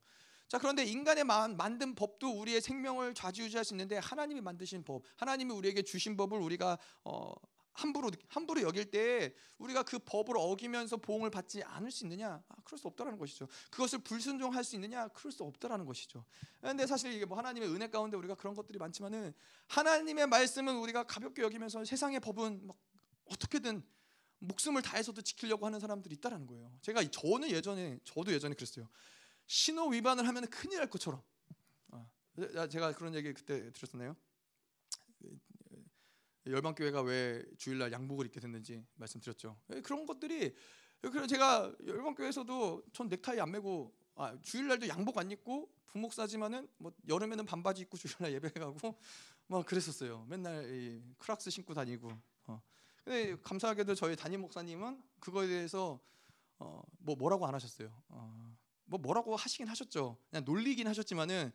자 0.48 0.58
그런데 0.58 0.84
인간의 0.84 1.24
만든 1.24 1.94
법도 1.94 2.40
우리의 2.40 2.60
생명을 2.60 3.14
좌지우지할 3.14 3.64
수 3.64 3.74
있는데 3.74 3.98
하나님이 3.98 4.40
만드신 4.40 4.84
법, 4.84 5.02
하나님이 5.16 5.52
우리에게 5.52 5.82
주신 5.82 6.16
법을 6.16 6.40
우리가 6.40 6.78
어, 7.04 7.32
함부로 7.74 8.10
함부로 8.28 8.62
여길 8.62 8.90
때 8.90 9.34
우리가 9.58 9.82
그 9.82 9.98
법을 9.98 10.36
어기면서 10.38 10.96
보응을 10.96 11.30
받지 11.30 11.62
않을 11.62 11.90
수 11.90 12.04
있느냐? 12.04 12.42
아, 12.48 12.54
그럴 12.64 12.78
수 12.78 12.86
없다라는 12.88 13.18
것이죠. 13.18 13.48
그것을 13.70 13.98
불순종할 13.98 14.64
수 14.64 14.76
있느냐? 14.76 15.08
그럴 15.08 15.32
수 15.32 15.42
없다라는 15.42 15.84
것이죠. 15.84 16.24
그런데 16.60 16.86
사실 16.86 17.12
이게 17.12 17.24
뭐 17.24 17.36
하나님의 17.36 17.68
은혜 17.68 17.88
가운데 17.88 18.16
우리가 18.16 18.36
그런 18.36 18.54
것들이 18.54 18.78
많지만은 18.78 19.34
하나님의 19.68 20.28
말씀은 20.28 20.76
우리가 20.76 21.04
가볍게 21.04 21.42
여기면서 21.42 21.84
세상의 21.84 22.20
법은 22.20 22.66
막 22.66 22.76
어떻게든 23.26 23.82
목숨을 24.38 24.82
다해서도 24.82 25.22
지키려고 25.22 25.66
하는 25.66 25.80
사람들이 25.80 26.14
있다라는 26.16 26.46
거예요. 26.46 26.72
제가 26.82 27.02
저는 27.10 27.50
예전에 27.50 27.98
저도 28.04 28.32
예전에 28.32 28.54
그랬어요. 28.54 28.88
신호 29.46 29.88
위반을 29.88 30.26
하면 30.28 30.46
큰일 30.48 30.78
날 30.78 30.88
것처럼. 30.88 31.22
아, 32.56 32.66
제가 32.68 32.92
그런 32.92 33.14
얘기 33.14 33.32
그때 33.32 33.70
들었었나요? 33.72 34.16
열방 36.46 36.74
교회가 36.74 37.02
왜 37.02 37.42
주일날 37.58 37.92
양복을 37.92 38.26
입게 38.26 38.40
됐는지 38.40 38.84
말씀드렸죠. 38.96 39.56
예, 39.74 39.80
그런 39.80 40.06
것들이 40.06 40.54
그래서 41.00 41.26
제가 41.26 41.72
열방 41.86 42.14
교회에서도 42.14 42.82
전 42.92 43.08
넥타이 43.08 43.40
안 43.40 43.50
매고 43.50 43.94
아, 44.16 44.36
주일날도 44.42 44.88
양복 44.88 45.18
안 45.18 45.30
입고 45.30 45.68
부목사지만은 45.86 46.68
뭐 46.78 46.92
여름에는 47.08 47.44
반바지 47.46 47.82
입고 47.82 47.96
주일날 47.96 48.32
예배 48.34 48.50
가고 48.50 48.98
막 49.46 49.64
그랬었어요. 49.66 50.24
맨날 50.28 50.68
이 50.72 51.02
크락스 51.18 51.50
신고 51.50 51.74
다니고. 51.74 52.10
어. 52.46 52.62
근데 53.04 53.36
감사하게도 53.42 53.94
저희 53.94 54.16
담임 54.16 54.40
목사님은 54.40 55.02
그거에 55.20 55.46
대해서 55.46 56.00
어, 56.58 56.82
뭐 56.98 57.14
뭐라고 57.16 57.46
안 57.46 57.54
하셨어요. 57.54 57.92
어, 58.08 58.56
뭐 58.86 58.98
뭐라고 58.98 59.36
하시긴 59.36 59.68
하셨죠. 59.68 60.16
그냥 60.30 60.44
놀리긴 60.44 60.86
하셨지만은 60.88 61.52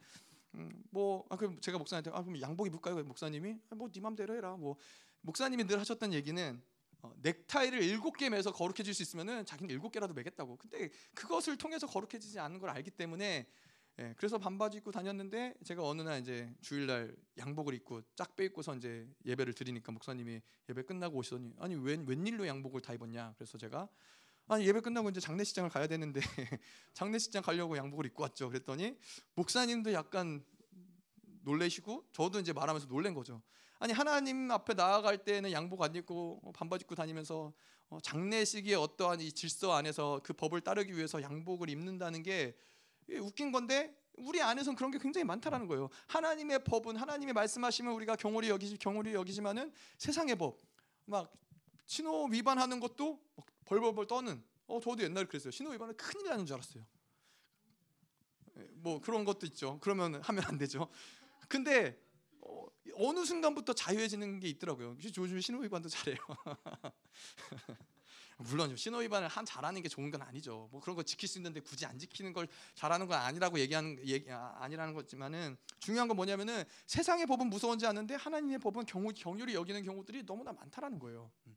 음, 0.55 0.83
뭐 0.89 1.25
아, 1.29 1.35
그럼 1.35 1.59
제가 1.61 1.77
목사님한테 1.77 2.11
아 2.17 2.23
그럼 2.23 2.41
양복 2.41 2.67
입을까요? 2.67 3.03
목사님이 3.03 3.55
아, 3.69 3.75
뭐네 3.75 3.99
맘대로 4.01 4.35
해라. 4.35 4.55
뭐 4.57 4.75
목사님이 5.21 5.65
늘 5.65 5.79
하셨던 5.79 6.13
얘기는 6.13 6.61
어, 7.01 7.13
넥타이를 7.21 7.83
일곱 7.83 8.17
개 8.17 8.29
매서 8.29 8.51
거룩해질 8.51 8.93
수 8.93 9.03
있으면은 9.03 9.45
자기는 9.45 9.69
일곱 9.69 9.91
개라도 9.91 10.13
매겠다고. 10.13 10.57
근데 10.57 10.89
그것을 11.13 11.57
통해서 11.57 11.87
거룩해지지 11.87 12.39
않는 12.39 12.59
걸 12.59 12.69
알기 12.71 12.91
때문에 12.91 13.47
예, 13.99 14.13
그래서 14.15 14.37
반바지 14.37 14.77
입고 14.77 14.91
다녔는데 14.91 15.55
제가 15.65 15.85
어느 15.85 16.01
날 16.01 16.21
이제 16.21 16.49
주일날 16.61 17.13
양복을 17.37 17.73
입고 17.73 18.01
짝 18.15 18.33
빼입고서 18.37 18.75
이제 18.75 19.05
예배를 19.25 19.53
드리니까 19.53 19.91
목사님이 19.91 20.41
예배 20.69 20.83
끝나고 20.83 21.17
오시더니 21.17 21.53
아니 21.59 21.75
웬 21.75 22.07
웬일로 22.07 22.47
양복을 22.47 22.79
다 22.79 22.93
입었냐 22.93 23.33
그래서 23.37 23.57
제가 23.57 23.89
아니 24.49 24.65
예배 24.65 24.81
끝나고 24.81 25.09
이제 25.09 25.19
장례식장을 25.19 25.69
가야 25.69 25.87
되는데 25.87 26.19
장례식장 26.93 27.43
가려고 27.43 27.77
양복을 27.77 28.05
입고 28.07 28.23
왔죠. 28.23 28.49
그랬더니 28.49 28.97
목사님도 29.35 29.93
약간 29.93 30.43
놀래시고 31.43 32.09
저도 32.11 32.39
이제 32.39 32.51
말하면서 32.51 32.87
놀란 32.87 33.13
거죠. 33.13 33.41
아니 33.79 33.93
하나님 33.93 34.51
앞에 34.51 34.73
나아갈 34.73 35.19
때는 35.23 35.51
양복 35.51 35.81
안 35.81 35.95
입고 35.95 36.41
어, 36.43 36.51
반바지 36.51 36.83
입고 36.83 36.95
다니면서 36.95 37.53
어, 37.89 37.99
장례식의 38.01 38.75
어떠한 38.75 39.21
이 39.21 39.31
질서 39.31 39.73
안에서 39.73 40.19
그 40.23 40.33
법을 40.33 40.61
따르기 40.61 40.95
위해서 40.95 41.21
양복을 41.21 41.69
입는다는 41.69 42.23
게 42.23 42.57
웃긴 43.21 43.51
건데 43.51 43.95
우리 44.17 44.41
안에서는 44.41 44.75
그런 44.75 44.91
게 44.91 44.97
굉장히 44.99 45.23
많다라는 45.23 45.67
거예요. 45.67 45.89
하나님의 46.07 46.65
법은 46.65 46.97
하나님이 46.97 47.31
말씀하시면 47.33 47.93
우리가 47.93 48.17
경홀히 48.17 48.49
여기지 48.49 48.77
경홀히 48.77 49.13
여기지만은 49.13 49.71
세상의 49.97 50.35
법 50.35 50.69
막 51.09 51.33
신호 51.87 52.25
위반하는 52.25 52.79
것도 52.79 53.19
벌벌벌 53.69 54.07
떠는 54.07 54.43
어 54.67 54.79
저도 54.79 55.03
옛날에 55.03 55.25
그랬어요. 55.25 55.51
신호 55.51 55.71
위반은 55.71 55.95
큰일 55.95 56.25
나는 56.25 56.45
줄 56.45 56.55
알았어요. 56.55 56.83
예, 58.57 58.67
뭐 58.73 58.99
그런 58.99 59.25
것도 59.25 59.45
있죠. 59.45 59.77
그러면 59.79 60.15
하면 60.15 60.43
안 60.45 60.57
되죠. 60.57 60.89
근데 61.47 62.01
어, 62.41 62.65
느 63.13 63.23
순간부터 63.23 63.73
자유해지는 63.73 64.39
게 64.39 64.49
있더라고요. 64.49 64.97
요즘 65.03 65.39
신호 65.39 65.59
위반도 65.59 65.87
잘해요. 65.87 66.17
물론 68.37 68.75
신호 68.75 68.99
위반을 68.99 69.27
한 69.27 69.45
잘하는 69.45 69.83
게 69.83 69.89
좋은 69.89 70.09
건 70.09 70.23
아니죠. 70.23 70.67
뭐 70.71 70.81
그런 70.81 70.95
거 70.95 71.03
지킬 71.03 71.29
수 71.29 71.37
있는데 71.37 71.59
굳이 71.59 71.85
안 71.85 71.99
지키는 71.99 72.33
걸 72.33 72.47
잘하는 72.73 73.05
건 73.05 73.19
아니라고 73.19 73.59
얘기하는 73.59 73.99
얘기 74.07 74.31
아, 74.31 74.55
아니라는 74.59 74.95
거지만은 74.95 75.57
중요한 75.79 76.07
건 76.07 76.17
뭐냐면은 76.17 76.63
세상의 76.87 77.27
법은 77.27 77.49
무서운지 77.49 77.85
아는데 77.85 78.15
하나님의 78.15 78.57
법은 78.59 78.85
경우 78.85 79.11
경률이 79.13 79.53
여기는 79.53 79.83
경우들이 79.83 80.25
너무나 80.25 80.53
많다라는 80.53 80.97
거예요. 80.97 81.29
음. 81.47 81.55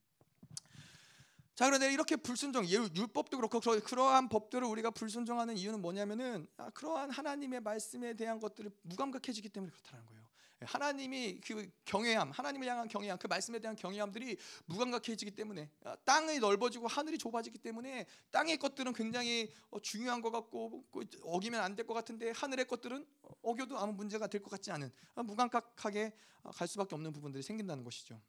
자 1.54 1.66
그런데 1.66 1.92
이렇게 1.92 2.16
불순종 2.16 2.66
율법도 2.66 3.36
그렇고 3.36 3.60
그러한 3.60 4.28
법들을 4.28 4.66
우리가 4.66 4.90
불순종하는 4.90 5.56
이유는 5.58 5.82
뭐냐면은 5.82 6.46
아, 6.56 6.70
그러한 6.70 7.10
하나님의 7.10 7.60
말씀에 7.60 8.14
대한 8.14 8.40
것들을 8.40 8.70
무감각해지기 8.82 9.50
때문에 9.50 9.70
그렇다는 9.72 10.06
거예요. 10.06 10.22
하나님이 10.64 11.40
그 11.40 11.68
경외함, 11.84 12.30
하나님을 12.30 12.68
향한 12.68 12.86
경외함, 12.86 13.18
그 13.18 13.26
말씀에 13.26 13.58
대한 13.58 13.74
경외함들이 13.74 14.36
무감각해지기 14.66 15.32
때문에 15.32 15.68
아, 15.84 15.96
땅이 16.04 16.38
넓어지고 16.38 16.86
하늘이 16.86 17.18
좁아지기 17.18 17.58
때문에 17.58 18.06
땅의 18.30 18.58
것들은 18.58 18.92
굉장히 18.92 19.52
어, 19.70 19.80
중요한 19.80 20.22
것 20.22 20.30
같고 20.30 20.84
그 20.92 21.04
어기면 21.24 21.60
안 21.60 21.74
될 21.74 21.84
것 21.84 21.94
같은데 21.94 22.30
하늘의 22.30 22.66
것들은 22.66 23.04
어겨도 23.42 23.76
아무 23.76 23.92
문제가 23.92 24.28
될 24.28 24.40
것 24.40 24.50
같지 24.50 24.70
않은 24.70 24.90
아, 25.16 25.22
무감각하게 25.24 26.12
갈 26.54 26.68
수밖에 26.68 26.94
없는 26.94 27.12
부분들이 27.12 27.42
생긴다는 27.42 27.82
것이죠. 27.84 28.20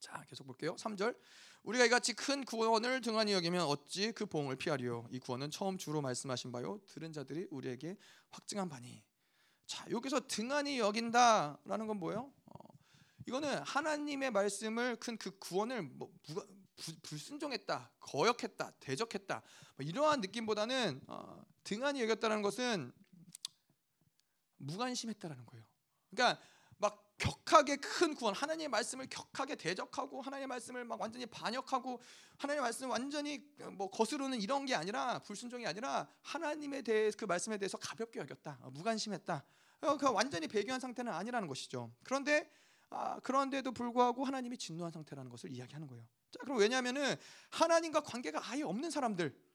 자, 0.00 0.24
계속 0.26 0.44
볼게요. 0.46 0.74
3절. 0.76 1.14
우리가 1.62 1.84
이같이 1.84 2.14
큰 2.14 2.44
구원을 2.44 3.00
등한히 3.00 3.32
여기면 3.32 3.62
어찌 3.62 4.12
그 4.12 4.26
보응을 4.26 4.56
피하리요? 4.56 5.06
이 5.10 5.18
구원은 5.18 5.50
처음 5.50 5.76
주로 5.76 6.00
말씀하신 6.00 6.52
바요. 6.52 6.80
들은 6.86 7.12
자들이 7.12 7.48
우리에게 7.50 7.96
확증한 8.30 8.68
바니. 8.68 9.02
자, 9.66 9.84
여기서 9.90 10.26
등한히 10.26 10.78
여긴다라는 10.78 11.86
건 11.86 11.98
뭐예요? 11.98 12.32
어, 12.46 12.68
이거는 13.26 13.58
하나님의 13.62 14.30
말씀을 14.30 14.96
큰 14.96 15.16
그 15.16 15.38
구원을 15.38 15.82
뭐, 15.82 16.12
부, 16.22 16.34
부, 16.34 16.92
불순종했다, 17.02 17.92
거역했다, 18.00 18.72
대적했다 18.80 19.42
뭐 19.76 19.86
이러한 19.86 20.22
느낌보다는 20.22 21.02
어, 21.06 21.44
등한히 21.62 22.02
여겼다는 22.02 22.42
것은 22.42 22.90
무관심했다라는 24.56 25.44
거예요. 25.46 25.64
그러니까 26.10 26.40
막 26.40 26.49
격하게 27.20 27.76
큰 27.76 28.14
구원, 28.14 28.34
하나님의 28.34 28.68
말씀을 28.68 29.06
격하게 29.08 29.56
대적하고 29.56 30.22
하나님의 30.22 30.46
말씀을 30.46 30.84
막 30.84 30.98
완전히 31.00 31.26
반역하고 31.26 32.00
하나님의 32.38 32.62
말씀을 32.62 32.90
완전히 32.90 33.44
뭐 33.72 33.90
거스르는 33.90 34.40
이런 34.40 34.64
게 34.64 34.74
아니라 34.74 35.18
불순종이 35.20 35.66
아니라 35.66 36.08
하나님에 36.22 36.80
대해 36.80 37.10
그 37.16 37.26
말씀에 37.26 37.58
대해서 37.58 37.76
가볍게 37.76 38.20
여겼다, 38.20 38.58
무관심했다. 38.72 39.44
어, 39.82 39.96
그 39.98 40.10
완전히 40.10 40.48
배교한 40.48 40.80
상태는 40.80 41.12
아니라는 41.12 41.46
것이죠. 41.46 41.92
그런데 42.02 42.50
아, 42.88 43.20
그런데도 43.20 43.72
불구하고 43.72 44.24
하나님이 44.24 44.56
진노한 44.56 44.90
상태라는 44.90 45.30
것을 45.30 45.50
이야기하는 45.50 45.86
거예요. 45.86 46.04
자, 46.30 46.38
그럼 46.40 46.58
왜냐하면은 46.58 47.16
하나님과 47.50 48.00
관계가 48.00 48.40
아예 48.50 48.62
없는 48.62 48.90
사람들, 48.90 49.28
어, 49.28 49.49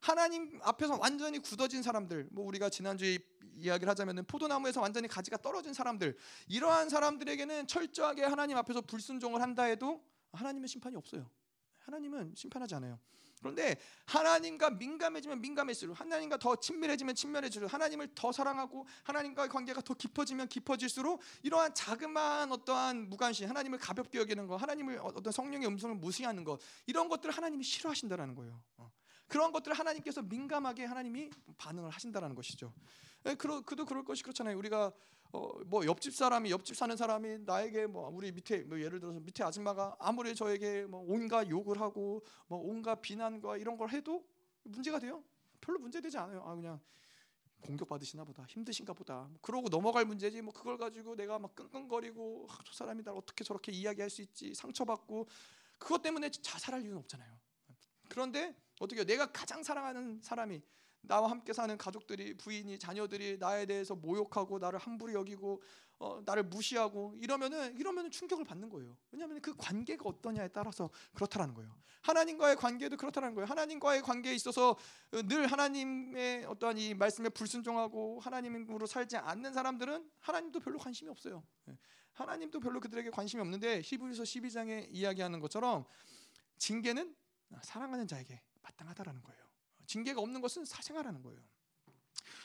하나님 0.00 0.58
앞에서 0.62 0.96
완전히 0.98 1.38
굳어진 1.38 1.82
사람들, 1.82 2.28
뭐 2.32 2.44
우리가 2.46 2.68
지난주에 2.70 3.18
이야기를 3.54 3.90
하자면은 3.90 4.24
포도나무에서 4.24 4.80
완전히 4.80 5.08
가지가 5.08 5.36
떨어진 5.38 5.72
사람들, 5.72 6.16
이러한 6.48 6.88
사람들에게는 6.88 7.66
철저하게 7.66 8.24
하나님 8.24 8.56
앞에서 8.56 8.80
불순종을 8.80 9.42
한다 9.42 9.64
해도 9.64 10.02
하나님의 10.32 10.68
심판이 10.68 10.96
없어요. 10.96 11.30
하나님은 11.80 12.34
심판하지 12.36 12.74
않아요. 12.76 12.98
그런데 13.40 13.76
하나님과 14.04 14.70
민감해지면 14.70 15.40
민감해질수록 15.40 15.98
하나님과 15.98 16.36
더 16.36 16.56
친밀해지면 16.56 17.14
친밀해질수록 17.14 17.72
하나님을 17.72 18.14
더 18.14 18.30
사랑하고 18.32 18.86
하나님과의 19.02 19.48
관계가 19.48 19.80
더 19.80 19.94
깊어지면 19.94 20.48
깊어질수록 20.48 21.22
이러한 21.42 21.74
자그마한 21.74 22.52
어떠한 22.52 23.08
무관심 23.08 23.48
하나님을 23.48 23.78
가볍게 23.78 24.18
여기는 24.18 24.46
것 24.46 24.56
하나님을 24.56 25.00
어떤 25.02 25.32
성령의 25.32 25.68
음성을 25.68 25.94
무시하는 25.96 26.44
것 26.44 26.60
이런 26.86 27.08
것들을 27.08 27.34
하나님이 27.34 27.64
싫어하신다라는 27.64 28.34
거예요. 28.34 28.62
어. 28.76 28.92
그런 29.30 29.52
것들을 29.52 29.78
하나님께서 29.78 30.22
민감하게 30.22 30.84
하나님이 30.84 31.30
반응을 31.56 31.88
하신다라는 31.90 32.34
것이죠. 32.34 32.74
예, 33.26 33.36
그러, 33.36 33.60
그도 33.60 33.86
그럴 33.86 34.04
것이 34.04 34.24
그렇잖아요. 34.24 34.58
우리가 34.58 34.92
어, 35.32 35.52
뭐 35.66 35.86
옆집 35.86 36.12
사람이 36.12 36.50
옆집 36.50 36.76
사는 36.76 36.96
사람이 36.96 37.38
나에게 37.46 37.86
뭐 37.86 38.08
우리 38.08 38.32
밑에 38.32 38.64
뭐 38.64 38.80
예를 38.80 38.98
들어서 38.98 39.20
밑에 39.20 39.44
아줌마가 39.44 39.94
아무리 40.00 40.34
저에게 40.34 40.84
뭐 40.86 41.04
온갖 41.06 41.48
욕을 41.48 41.80
하고 41.80 42.24
뭐 42.48 42.58
온갖 42.58 43.00
비난과 43.00 43.56
이런 43.58 43.76
걸 43.76 43.90
해도 43.90 44.26
문제가 44.64 44.98
돼요? 44.98 45.22
별로 45.60 45.78
문제 45.78 46.00
되지 46.00 46.18
않아요. 46.18 46.42
아 46.44 46.56
그냥 46.56 46.80
공격 47.60 47.86
받으시나 47.86 48.24
보다 48.24 48.44
힘드신가 48.48 48.94
보다 48.94 49.28
뭐 49.30 49.38
그러고 49.40 49.68
넘어갈 49.68 50.04
문제지 50.06 50.42
뭐 50.42 50.52
그걸 50.52 50.76
가지고 50.76 51.14
내가 51.14 51.38
막 51.38 51.54
끙끙거리고 51.54 52.48
아, 52.50 52.58
저 52.64 52.72
사람이 52.72 53.04
날 53.04 53.14
어떻게 53.16 53.44
저렇게 53.44 53.70
이야기할 53.70 54.10
수 54.10 54.22
있지 54.22 54.54
상처받고 54.54 55.28
그것 55.78 56.02
때문에 56.02 56.30
자살할 56.30 56.82
이유는 56.82 56.98
없잖아요. 56.98 57.38
그런데 58.08 58.56
어떻게 58.80 59.04
내가 59.04 59.26
가장 59.30 59.62
사랑하는 59.62 60.20
사람이 60.22 60.60
나와 61.02 61.30
함께 61.30 61.52
사는 61.52 61.76
가족들이 61.78 62.34
부인이 62.36 62.78
자녀들이 62.78 63.38
나에 63.38 63.66
대해서 63.66 63.94
모욕하고 63.94 64.58
나를 64.58 64.78
함부로 64.78 65.12
여기고 65.14 65.62
어, 65.98 66.22
나를 66.24 66.44
무시하고 66.44 67.14
이러면은 67.18 67.76
이러면은 67.76 68.10
충격을 68.10 68.44
받는 68.44 68.70
거예요. 68.70 68.96
왜냐하면 69.10 69.40
그 69.40 69.54
관계가 69.54 70.02
어떠냐에 70.06 70.48
따라서 70.48 70.90
그렇다라는 71.14 71.54
거예요. 71.54 71.74
하나님과의 72.02 72.56
관계도 72.56 72.96
그렇다는 72.96 73.34
거예요. 73.34 73.46
하나님과의 73.46 74.00
관계에 74.02 74.34
있어서 74.34 74.76
늘 75.10 75.46
하나님의 75.46 76.46
어떠한 76.46 76.78
이 76.78 76.94
말씀에 76.94 77.28
불순종하고 77.28 78.20
하나님으로 78.20 78.86
살지 78.86 79.18
않는 79.18 79.52
사람들은 79.52 80.10
하나님도 80.20 80.60
별로 80.60 80.78
관심이 80.78 81.10
없어요. 81.10 81.44
예. 81.68 81.76
하나님도 82.14 82.60
별로 82.60 82.80
그들에게 82.80 83.10
관심이 83.10 83.40
없는데 83.40 83.82
히브리서 83.84 84.22
12장에 84.22 84.88
이야기하는 84.90 85.40
것처럼 85.40 85.84
징계는 86.56 87.14
사랑하는 87.62 88.06
자에게 88.06 88.40
마땅하다라는 88.80 89.22
거예요. 89.22 89.42
징계가 89.86 90.20
없는 90.20 90.40
것은 90.40 90.64
사생활하는 90.64 91.22
거예요. 91.22 91.40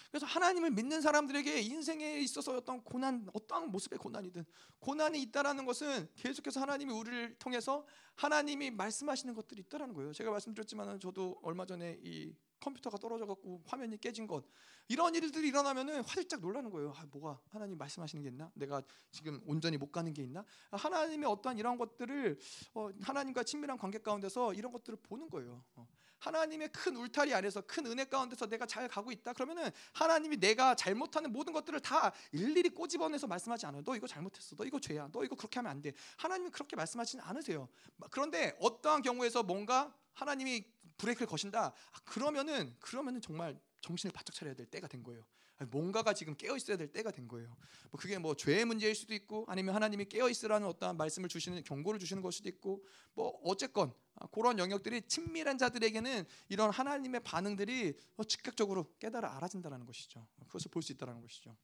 그래서 0.09 0.25
하나님을 0.27 0.71
믿는 0.71 1.01
사람들에게 1.01 1.59
인생에 1.61 2.19
있어서 2.19 2.55
어떤 2.55 2.81
고난, 2.83 3.27
어떠한 3.33 3.69
모습의 3.69 3.99
고난이든 3.99 4.45
고난이 4.79 5.21
있다라는 5.23 5.65
것은 5.65 6.07
계속해서 6.15 6.61
하나님이 6.61 6.93
우리를 6.93 7.37
통해서 7.37 7.85
하나님이 8.15 8.71
말씀하시는 8.71 9.33
것들이 9.33 9.61
있다라는 9.61 9.93
거예요. 9.93 10.13
제가 10.13 10.31
말씀드렸지만 10.31 10.99
저도 11.01 11.39
얼마 11.41 11.65
전에 11.65 11.99
이 12.01 12.33
컴퓨터가 12.61 12.97
떨어져 12.97 13.25
갖고 13.25 13.61
화면이 13.65 13.97
깨진 13.97 14.25
것 14.25 14.45
이런 14.87 15.13
일들이 15.15 15.49
일어나면은 15.49 16.01
화들짝 16.03 16.39
놀라는 16.39 16.69
거예요. 16.69 16.93
아, 16.95 17.05
뭐가 17.11 17.41
하나님 17.49 17.77
말씀하시는 17.77 18.23
게 18.23 18.29
있나? 18.29 18.49
내가 18.53 18.81
지금 19.11 19.41
온전히 19.45 19.77
못 19.77 19.91
가는 19.91 20.13
게 20.13 20.23
있나? 20.23 20.45
하나님의 20.71 21.27
어떠한 21.29 21.57
이런 21.57 21.77
것들을 21.77 22.39
어, 22.75 22.89
하나님과 23.01 23.43
친밀한 23.43 23.77
관계 23.77 23.97
가운데서 23.97 24.53
이런 24.53 24.71
것들을 24.71 24.97
보는 25.01 25.29
거예요. 25.29 25.63
어. 25.75 25.87
하나님의 26.25 26.69
큰 26.69 26.95
울타리 26.95 27.33
안에서 27.33 27.61
큰 27.61 27.85
은혜 27.85 28.03
가운데서 28.05 28.47
내가 28.47 28.65
잘 28.65 28.87
가고 28.87 29.11
있다. 29.11 29.33
그러면은 29.33 29.69
하나님이 29.93 30.37
내가 30.37 30.75
잘못하는 30.75 31.31
모든 31.31 31.53
것들을 31.53 31.79
다 31.81 32.11
일일이 32.31 32.69
꼬집어내서 32.69 33.27
말씀하지 33.27 33.67
않아요. 33.67 33.83
너 33.83 33.95
이거 33.95 34.07
잘못했어. 34.07 34.55
너 34.55 34.65
이거 34.65 34.79
죄야. 34.79 35.07
너 35.11 35.23
이거 35.23 35.35
그렇게 35.35 35.59
하면 35.59 35.71
안 35.71 35.81
돼. 35.81 35.93
하나님이 36.17 36.49
그렇게 36.49 36.75
말씀하지는 36.75 37.23
않으세요. 37.23 37.69
그런데 38.09 38.57
어떠한 38.59 39.03
경우에서 39.03 39.43
뭔가 39.43 39.93
하나님이 40.13 40.65
브레이크를 40.97 41.27
거신다. 41.27 41.73
아, 41.91 41.99
그러면은 42.05 42.75
그러면은 42.79 43.21
정말 43.21 43.59
정신을 43.81 44.11
바짝 44.11 44.33
차려야 44.33 44.55
될 44.55 44.65
때가 44.65 44.87
된 44.87 45.03
거예요. 45.03 45.23
뭔가가 45.69 46.13
지금 46.13 46.35
깨어 46.35 46.57
있어야 46.57 46.75
될 46.75 46.91
때가 46.91 47.11
된 47.11 47.27
거예요. 47.27 47.47
뭐 47.89 47.99
그게 47.99 48.17
뭐 48.17 48.35
죄의 48.35 48.65
문제일 48.65 48.93
수도 48.93 49.13
있고 49.13 49.45
아니면 49.47 49.73
하나님이 49.73 50.05
깨어 50.05 50.29
있으라는 50.29 50.67
어떠한 50.67 50.97
말씀을 50.97 51.29
주시는 51.29 51.63
경고를 51.63 51.99
주시는 51.99 52.21
것 52.21 52.33
수도 52.33 52.49
있고 52.49 52.85
뭐 53.13 53.39
어쨌건 53.43 53.93
아, 54.15 54.27
그런 54.27 54.59
영역들이 54.59 55.03
친밀한 55.03 55.57
자들에게는 55.57 56.25
이런 56.49 56.71
하나님의 56.71 57.21
반응들이 57.23 57.97
즉각적으로 58.27 58.93
깨달아 58.99 59.37
알아진다는 59.37 59.85
것이죠. 59.85 60.27
그것을 60.47 60.71
볼 60.71 60.81
수 60.81 60.91
있다는 60.91 61.21
것이죠. 61.21 61.55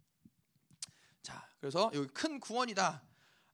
자, 1.22 1.48
그래서 1.60 1.92
여기 1.94 2.08
큰 2.08 2.40
구원이다. 2.40 3.04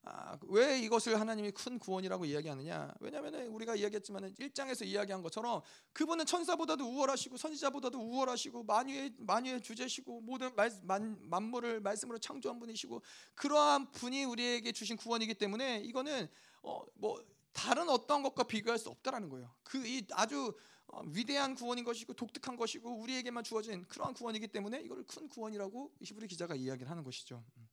아, 0.09 0.37
왜 0.43 0.79
이것을 0.79 1.19
하나님이 1.19 1.51
큰 1.51 1.77
구원이라고 1.77 2.23
이야기하느냐? 2.23 2.93
왜냐하면 3.01 3.33
우리가 3.47 3.75
이야기했지만 3.75 4.33
1장에서 4.35 4.85
이야기한 4.85 5.21
것처럼 5.21 5.61
그분은 5.91 6.25
천사보다도 6.25 6.85
우월하시고 6.85 7.35
선지자보다도 7.35 7.99
우월하시고 7.99 8.63
만유의 8.63 9.15
만유의 9.17 9.61
주제시고 9.61 10.21
모든 10.21 10.55
말, 10.55 10.71
만, 10.83 11.17
만물을 11.29 11.81
말씀으로 11.81 12.19
창조한 12.19 12.57
분이시고 12.57 13.01
그러한 13.35 13.91
분이 13.91 14.23
우리에게 14.23 14.71
주신 14.71 14.95
구원이기 14.95 15.33
때문에 15.33 15.79
이거는 15.79 16.29
어, 16.61 16.85
뭐 16.93 17.21
다른 17.51 17.89
어떤 17.89 18.23
것과 18.23 18.43
비교할 18.43 18.79
수 18.79 18.89
없다라는 18.89 19.27
거예요. 19.27 19.53
그 19.63 19.85
이 19.85 20.05
아주 20.11 20.55
어, 20.87 21.01
위대한 21.07 21.53
구원인 21.53 21.83
것이고 21.83 22.13
독특한 22.13 22.55
것이고 22.55 22.89
우리에게만 23.01 23.43
주어진 23.43 23.85
그러한 23.89 24.13
구원이기 24.13 24.47
때문에 24.47 24.79
이걸 24.81 25.03
큰 25.03 25.27
구원이라고 25.27 25.95
히브리 26.01 26.27
기자가 26.27 26.55
이야기를 26.55 26.89
하는 26.89 27.03
것이죠. 27.03 27.43
음. 27.57 27.67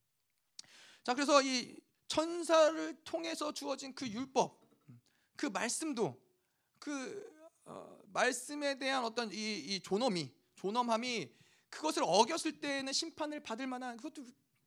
자, 1.05 1.15
그래서 1.15 1.41
이 1.43 1.77
천사를 2.07 3.05
통해서 3.05 3.53
주어진 3.53 3.95
그 3.95 4.07
율법, 4.09 4.61
그 5.37 5.47
말씀도 5.47 6.21
그 6.79 7.33
어, 7.65 7.99
말씀에 8.13 8.79
대한 8.79 9.05
어떤 9.05 9.33
이, 9.33 9.59
이 9.59 9.81
존엄이 9.81 10.33
존엄함이 10.57 11.33
그것을 11.71 12.03
어겼을 12.07 12.61
때에는 12.61 12.93
심판을 12.93 13.41
받을 13.41 13.67
만한 13.67 13.97
그것도 13.97 14.25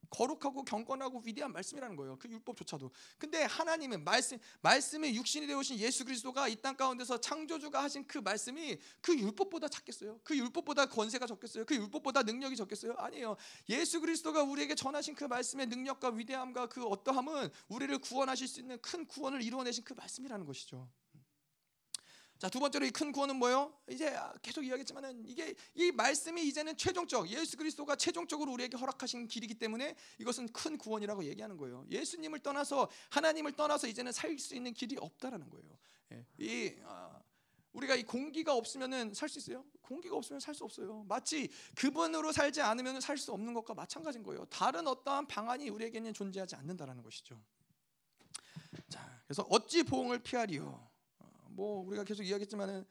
거룩하고 0.09 0.63
경건하고 0.63 1.21
위대한 1.25 1.51
말씀이라는 1.53 1.95
거예요. 1.95 2.17
그 2.19 2.29
율법조차도. 2.29 2.91
근데 3.17 3.43
하나님은 3.43 4.03
말씀 4.03 4.37
말씀이 4.61 5.15
육신이 5.15 5.47
되오신 5.47 5.79
예수 5.79 6.05
그리스도가 6.05 6.47
이 6.47 6.57
땅 6.61 6.75
가운데서 6.75 7.19
창조주가 7.21 7.83
하신 7.83 8.05
그 8.07 8.17
말씀이 8.17 8.77
그 8.99 9.17
율법보다 9.17 9.67
작겠어요? 9.67 10.19
그 10.23 10.35
율법보다 10.35 10.87
권세가 10.87 11.27
적겠어요? 11.27 11.65
그 11.65 11.75
율법보다 11.75 12.23
능력이 12.23 12.55
적겠어요? 12.55 12.93
아니에요. 12.97 13.37
예수 13.69 14.01
그리스도가 14.01 14.43
우리에게 14.43 14.73
전하신 14.75 15.15
그 15.15 15.23
말씀의 15.25 15.67
능력과 15.67 16.09
위대함과 16.09 16.67
그 16.67 16.83
어떠함은 16.85 17.49
우리를 17.67 17.97
구원하실 17.99 18.47
수 18.47 18.59
있는 18.59 18.81
큰 18.81 19.05
구원을 19.05 19.41
이루어내신 19.43 19.83
그 19.83 19.93
말씀이라는 19.93 20.45
것이죠. 20.45 20.89
자, 22.39 22.49
두 22.49 22.59
번째로 22.59 22.85
이 22.85 22.91
큰 22.91 23.11
구원은 23.11 23.35
뭐예요? 23.37 23.73
이제 23.89 24.15
계속 24.43 24.63
이야기했지만은 24.63 25.25
이게 25.25 25.55
이 25.73 25.91
말씀이 25.91 26.47
이제는 26.47 26.77
최종적 26.77 27.29
예수 27.29 27.57
그리스도가 27.57 27.95
최종적으로 27.95 28.51
우리에게 28.53 28.77
허락하신 28.77 29.27
길이기 29.27 29.55
때문에 29.55 29.95
이것은 30.19 30.47
큰 30.53 30.77
구원이라고 30.77 31.23
얘기하는 31.25 31.57
거예요. 31.57 31.85
예수님을 31.89 32.39
떠나서 32.39 32.89
하나님을 33.09 33.53
떠나서 33.53 33.87
이제는 33.87 34.11
살 34.11 34.37
수 34.37 34.53
있는 34.55 34.73
길이 34.73 34.97
없다라는 34.99 35.49
거예요. 35.49 35.77
예. 36.11 36.25
이 36.37 36.75
아, 36.83 37.19
우리가 37.73 37.95
이 37.95 38.03
공기가 38.03 38.53
없으면은 38.53 39.13
살 39.15 39.29
수 39.29 39.39
있어요? 39.39 39.65
공기가 39.81 40.15
없으면 40.15 40.39
살 40.39 40.53
수 40.53 40.63
없어요. 40.63 41.05
마치 41.07 41.49
그분으로 41.75 42.31
살지 42.31 42.61
않으면 42.61 43.01
살 43.01 43.17
수 43.17 43.31
없는 43.33 43.53
것과 43.55 43.73
마찬가지인 43.73 44.23
거예요. 44.23 44.45
다른 44.45 44.87
어떠한 44.87 45.27
방안이 45.27 45.69
우리에게는 45.69 46.13
존재하지 46.13 46.55
않는다라는 46.55 47.01
것이죠. 47.01 47.41
자, 48.89 49.21
그래서 49.25 49.43
어찌 49.49 49.81
보응을 49.83 50.19
피하리요? 50.19 50.86
뭐 51.57 51.83
우리가 51.87 52.03
계속 52.03 52.21
이야기했지만은 52.21 52.85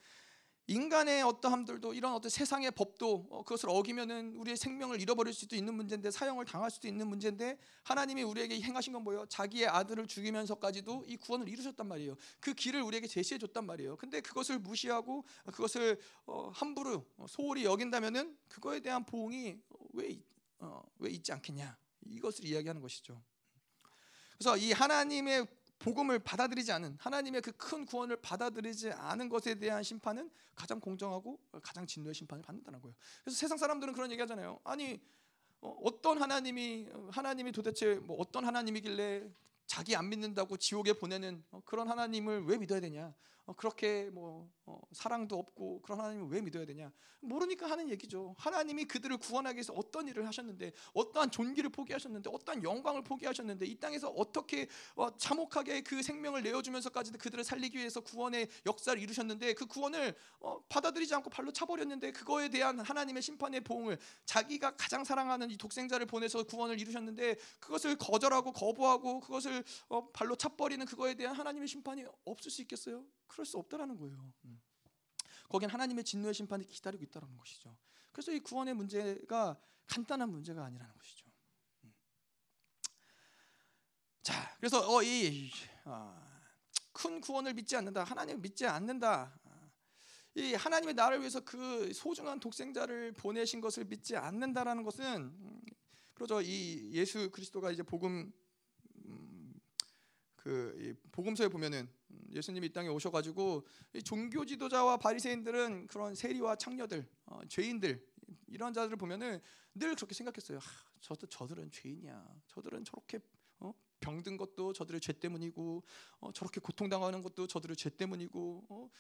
인간의 0.66 1.22
어떠함들도 1.22 1.94
이런 1.94 2.12
어떤 2.12 2.28
세상의 2.28 2.72
법도 2.72 3.28
어, 3.30 3.44
그것을 3.44 3.68
어기면은 3.70 4.34
우리의 4.34 4.56
생명을 4.56 5.00
잃어버릴 5.00 5.32
수도 5.32 5.54
있는 5.54 5.74
문제인데 5.74 6.10
사형을 6.10 6.44
당할 6.44 6.72
수도 6.72 6.88
있는 6.88 7.06
문제인데 7.06 7.56
하나님이 7.84 8.24
우리에게 8.24 8.60
행하신 8.60 8.92
건 8.92 9.04
뭐예요? 9.04 9.24
자기의 9.26 9.68
아들을 9.68 10.08
죽이면서까지도 10.08 11.04
이 11.06 11.16
구원을 11.16 11.48
이루셨단 11.48 11.86
말이에요. 11.86 12.16
그 12.40 12.52
길을 12.54 12.82
우리에게 12.82 13.06
제시해 13.06 13.38
줬단 13.38 13.64
말이에요. 13.64 13.96
근데 13.96 14.20
그것을 14.20 14.58
무시하고 14.58 15.24
그것을 15.52 16.00
어, 16.26 16.50
함부로 16.52 17.06
어, 17.18 17.26
소홀히 17.28 17.64
여긴다면은 17.64 18.36
그거에 18.48 18.80
대한 18.80 19.06
보응이 19.06 19.56
왜, 19.92 20.20
어, 20.58 20.82
왜 20.98 21.10
있지 21.10 21.32
않겠냐? 21.32 21.78
이것을 22.06 22.44
이야기하는 22.44 22.82
것이죠. 22.82 23.22
그래서 24.36 24.56
이 24.56 24.72
하나님의 24.72 25.46
복음을 25.78 26.18
받아들이지 26.18 26.72
않은 26.72 26.96
하나님의 26.98 27.42
그 27.42 27.52
큰 27.52 27.84
구원을 27.84 28.16
받아들이지 28.16 28.92
않은 28.92 29.28
것에 29.28 29.56
대한 29.56 29.82
심판은 29.82 30.30
가장 30.54 30.80
공정하고 30.80 31.38
가장 31.62 31.86
진노의 31.86 32.14
심판을 32.14 32.42
받는다는 32.42 32.80
거예요. 32.80 32.94
그래서 33.24 33.38
세상 33.38 33.58
사람들은 33.58 33.92
그런 33.92 34.10
얘기하잖아요. 34.12 34.60
아니 34.64 35.00
어, 35.60 35.76
어떤 35.82 36.20
하나님이 36.20 36.88
하나님이 37.10 37.52
도대체 37.52 37.94
뭐 37.96 38.16
어떤 38.18 38.44
하나님이길래 38.44 39.28
자기 39.66 39.96
안 39.96 40.08
믿는다고 40.08 40.56
지옥에 40.56 40.92
보내는 40.92 41.44
어, 41.50 41.60
그런 41.64 41.88
하나님을 41.88 42.44
왜 42.46 42.56
믿어야 42.56 42.80
되냐? 42.80 43.14
어, 43.46 43.52
그렇게 43.52 44.10
뭐 44.10 44.50
어, 44.64 44.80
사랑도 44.92 45.38
없고 45.38 45.80
그런 45.82 46.00
하나님을 46.00 46.28
왜 46.28 46.40
믿어야 46.40 46.66
되냐? 46.66 46.90
모르니까 47.20 47.70
하는 47.70 47.88
얘기죠. 47.90 48.34
하나님이 48.38 48.84
그들을 48.84 49.16
구원하기 49.18 49.56
위해서 49.56 49.72
어떤 49.72 50.08
일을 50.08 50.26
하셨는데, 50.26 50.72
어떠한 50.92 51.30
존귀를 51.30 51.70
포기하셨는데, 51.70 52.30
어떠한 52.32 52.62
영광을 52.64 53.02
포기하셨는데, 53.02 53.66
이 53.66 53.76
땅에서 53.76 54.08
어떻게 54.10 54.68
어, 54.96 55.16
참혹하게 55.16 55.82
그 55.82 56.02
생명을 56.02 56.42
내어주면서까지도 56.42 57.18
그들을 57.18 57.44
살리기 57.44 57.78
위해서 57.78 58.00
구원의 58.00 58.48
역사를 58.66 59.00
이루셨는데, 59.00 59.54
그 59.54 59.66
구원을 59.66 60.14
어, 60.40 60.60
받아들이지 60.68 61.14
않고 61.14 61.30
발로 61.30 61.52
차버렸는데, 61.52 62.12
그거에 62.12 62.48
대한 62.48 62.80
하나님의 62.80 63.22
심판의 63.22 63.60
보응을 63.60 63.98
자기가 64.24 64.76
가장 64.76 65.04
사랑하는 65.04 65.50
이 65.50 65.56
독생자를 65.56 66.06
보내서 66.06 66.42
구원을 66.42 66.80
이루셨는데, 66.80 67.36
그것을 67.60 67.96
거절하고 67.96 68.52
거부하고 68.52 69.20
그것을 69.20 69.62
어, 69.88 70.10
발로 70.10 70.34
차버리는 70.34 70.84
그거에 70.86 71.14
대한 71.14 71.34
하나님의 71.34 71.68
심판이 71.68 72.04
없을 72.24 72.50
수 72.50 72.62
있겠어요? 72.62 73.04
그럴 73.26 73.44
수 73.44 73.58
없다라는 73.58 73.96
거예요. 73.96 74.32
음. 74.44 74.60
거긴 75.48 75.68
하나님의 75.70 76.04
진노의 76.04 76.34
심판이 76.34 76.66
기다리고 76.66 77.04
있다는 77.04 77.36
것이죠. 77.36 77.76
그래서 78.12 78.32
이 78.32 78.40
구원의 78.40 78.74
문제가 78.74 79.58
간단한 79.86 80.30
문제가 80.30 80.64
아니라는 80.64 80.94
것이죠. 80.94 81.26
음. 81.84 81.94
자, 84.22 84.56
그래서 84.56 84.80
어, 84.92 85.02
이큰 85.02 85.60
아, 85.84 86.20
구원을 87.22 87.54
믿지 87.54 87.76
않는다. 87.76 88.04
하나님을 88.04 88.40
믿지 88.40 88.66
않는다. 88.66 89.38
이 90.34 90.52
하나님의 90.52 90.94
나를 90.94 91.20
위해서 91.20 91.40
그 91.40 91.90
소중한 91.94 92.38
독생자를 92.38 93.12
보내신 93.12 93.62
것을 93.62 93.86
믿지 93.86 94.16
않는다라는 94.16 94.82
것은 94.82 95.22
음, 95.22 95.62
그러죠. 96.12 96.42
이 96.42 96.90
예수 96.92 97.30
그리스도가 97.30 97.70
이제 97.70 97.82
복음 97.82 98.30
그 100.36 100.94
복음서에 101.10 101.48
보면은 101.48 101.88
예수님이 102.32 102.66
이 102.66 102.72
땅에 102.72 102.88
오셔가지고 102.88 103.66
종교 104.04 104.44
지도자와 104.44 104.96
바리새인들은 104.96 105.86
그런 105.86 106.14
세리와 106.14 106.56
창녀들, 106.56 107.08
어, 107.26 107.40
죄인들 107.48 108.04
이런 108.48 108.72
자들을 108.72 108.96
보면은 108.96 109.40
늘 109.74 109.94
그렇게 109.94 110.14
생각했어요. 110.14 110.58
하, 110.58 110.62
저들 111.00 111.28
저들은 111.28 111.70
죄인이야. 111.70 112.40
저들은 112.48 112.84
저렇게 112.84 113.20
어? 113.60 113.72
병든 114.00 114.36
것도 114.36 114.72
저들의 114.72 115.00
죄 115.00 115.12
때문이고 115.12 115.82
어, 116.20 116.32
저렇게 116.32 116.60
고통당하는 116.60 117.22
것도 117.22 117.46
저들의 117.46 117.76
죄 117.76 117.90
때문이고 117.90 118.66
어? 118.68 118.90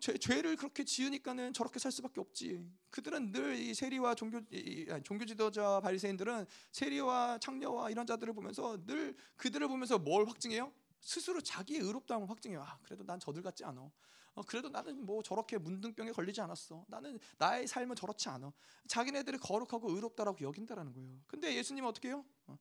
죄, 0.00 0.16
죄를 0.16 0.56
그렇게 0.56 0.84
지으니까는 0.84 1.52
저렇게 1.52 1.78
살 1.78 1.90
수밖에 1.92 2.20
없지. 2.20 2.64
그들은 2.90 3.32
늘 3.32 3.56
이 3.56 3.74
세리와 3.74 4.14
종교 4.14 4.40
이, 4.50 4.86
종교 5.04 5.24
지도자 5.24 5.80
바리새인들은 5.80 6.46
세리와 6.70 7.38
창녀와 7.38 7.90
이런 7.90 8.06
자들을 8.06 8.32
보면서 8.32 8.78
늘 8.86 9.16
그들을 9.36 9.66
보면서 9.68 9.98
뭘 9.98 10.26
확증해요? 10.26 10.72
스스로 11.02 11.40
자기의 11.40 11.80
의롭다함을 11.80 12.30
확증해요. 12.30 12.62
아, 12.62 12.78
그래도 12.82 13.04
난 13.04 13.18
저들 13.20 13.42
같지 13.42 13.64
않아. 13.64 13.90
어, 14.34 14.42
그래도 14.46 14.68
나는 14.68 15.04
뭐 15.04 15.22
저렇게 15.22 15.58
문둥병에 15.58 16.12
걸리지 16.12 16.40
않았어. 16.40 16.84
나는 16.88 17.18
나의 17.38 17.66
삶은 17.66 17.96
저렇지 17.96 18.28
않아. 18.30 18.52
자기네들이 18.88 19.36
거룩하고 19.38 19.90
의롭다라고 19.90 20.40
여긴다라는 20.40 20.92
거예요. 20.94 21.20
근데 21.26 21.54
예수님은 21.54 21.88
어떻게 21.88 22.08
해요? 22.08 22.24
어, 22.46 22.56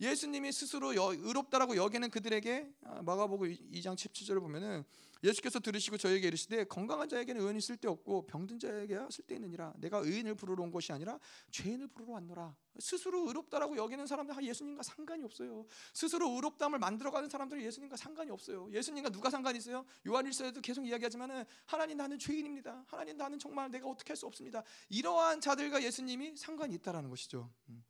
예수님이 0.00 0.52
스스로 0.52 0.94
여, 0.96 1.12
의롭다라고 1.14 1.76
여기는 1.76 2.10
그들에게 2.10 2.68
아, 2.84 3.02
마가복음 3.02 3.48
2장 3.72 3.94
17절을 3.94 4.40
보면은 4.40 4.84
예수께서 5.22 5.58
들으시고 5.58 5.96
저에게 5.96 6.28
이르시되 6.28 6.64
건강한 6.64 7.08
자에게는 7.08 7.40
의인이 7.40 7.60
쓸데없고 7.60 8.26
병든 8.26 8.58
자에게 8.58 8.98
쓸데있느니라. 9.10 9.72
내가 9.78 9.98
의인을 9.98 10.34
부르러 10.34 10.62
온 10.62 10.70
것이 10.70 10.92
아니라 10.92 11.18
죄인을 11.50 11.86
부르러 11.88 12.12
왔노라. 12.12 12.54
스스로 12.78 13.26
의롭다라고 13.28 13.76
여기는 13.76 14.06
사람들 14.06 14.44
예수님과 14.44 14.82
상관이 14.82 15.24
없어요. 15.24 15.64
스스로 15.94 16.28
의롭담을 16.30 16.78
만들어가는 16.78 17.30
사람들은 17.30 17.62
예수님과 17.62 17.96
상관이 17.96 18.30
없어요. 18.32 18.68
예수님과 18.70 19.08
누가 19.10 19.30
상관이 19.30 19.56
있어요? 19.58 19.86
요한일서에도 20.06 20.60
계속 20.60 20.86
이야기하지만은 20.86 21.44
하나님 21.64 21.96
나는 21.96 22.18
죄인입니다. 22.18 22.84
하나님 22.86 23.16
나는 23.16 23.38
정말 23.38 23.70
내가 23.70 23.88
어떻게 23.88 24.10
할 24.10 24.14
수 24.14 24.26
없습니다. 24.26 24.62
이러한 24.90 25.40
자들과 25.40 25.82
예수님이 25.82 26.36
상관이 26.36 26.74
있다라는 26.74 27.10
것이죠. 27.10 27.50
음. 27.68 27.82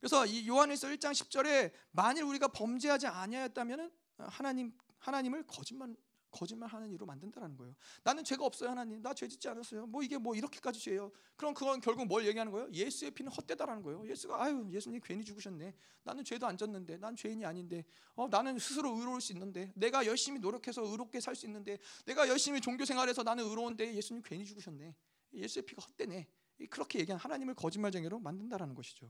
그래서 0.00 0.26
이 0.26 0.46
요한일서 0.48 0.88
1장 0.88 1.12
10절에 1.12 1.72
만일 1.92 2.24
우리가 2.24 2.48
범죄하지 2.48 3.06
아니하였다면은 3.06 3.90
하나님 4.18 4.72
하나님을 4.98 5.46
거짓말 5.46 5.94
거짓말 6.30 6.68
하는 6.68 6.90
이로 6.90 7.06
만든다라는 7.06 7.56
거예요. 7.56 7.76
나는 8.02 8.24
죄가 8.24 8.44
없어요, 8.44 8.70
하나님. 8.70 9.00
나 9.00 9.14
죄 9.14 9.28
짓지 9.28 9.48
않았어요. 9.48 9.86
뭐 9.86 10.02
이게 10.02 10.18
뭐 10.18 10.34
이렇게까지 10.34 10.80
죄예요. 10.80 11.12
그럼 11.36 11.54
그건 11.54 11.80
결국 11.80 12.06
뭘 12.06 12.26
얘기하는 12.26 12.50
거예요? 12.50 12.68
예수의 12.72 13.12
피는 13.12 13.30
헛되다라는 13.30 13.84
거예요. 13.84 14.04
예수가 14.08 14.42
아유, 14.42 14.66
예수님 14.68 15.00
괜히 15.04 15.24
죽으셨네. 15.24 15.72
나는 16.02 16.24
죄도 16.24 16.44
안 16.48 16.56
졌는데, 16.56 16.96
난 16.96 17.14
죄인이 17.14 17.44
아닌데, 17.46 17.84
어, 18.16 18.26
나는 18.28 18.58
스스로 18.58 18.98
의로울 18.98 19.20
수 19.20 19.32
있는데, 19.32 19.72
내가 19.76 20.06
열심히 20.06 20.40
노력해서 20.40 20.82
의롭게 20.82 21.20
살 21.20 21.36
수 21.36 21.46
있는데, 21.46 21.78
내가 22.04 22.28
열심히 22.28 22.60
종교 22.60 22.84
생활해서 22.84 23.22
나는 23.22 23.44
의로운데 23.44 23.94
예수님 23.94 24.20
괜히 24.24 24.44
죽으셨네. 24.44 24.92
예수의 25.34 25.64
피가 25.66 25.82
헛되네. 25.82 26.26
그렇게 26.68 26.98
얘기한 26.98 27.20
하나님을 27.20 27.54
거짓말쟁이로 27.54 28.18
만든다라는 28.18 28.74
것이죠. 28.74 29.08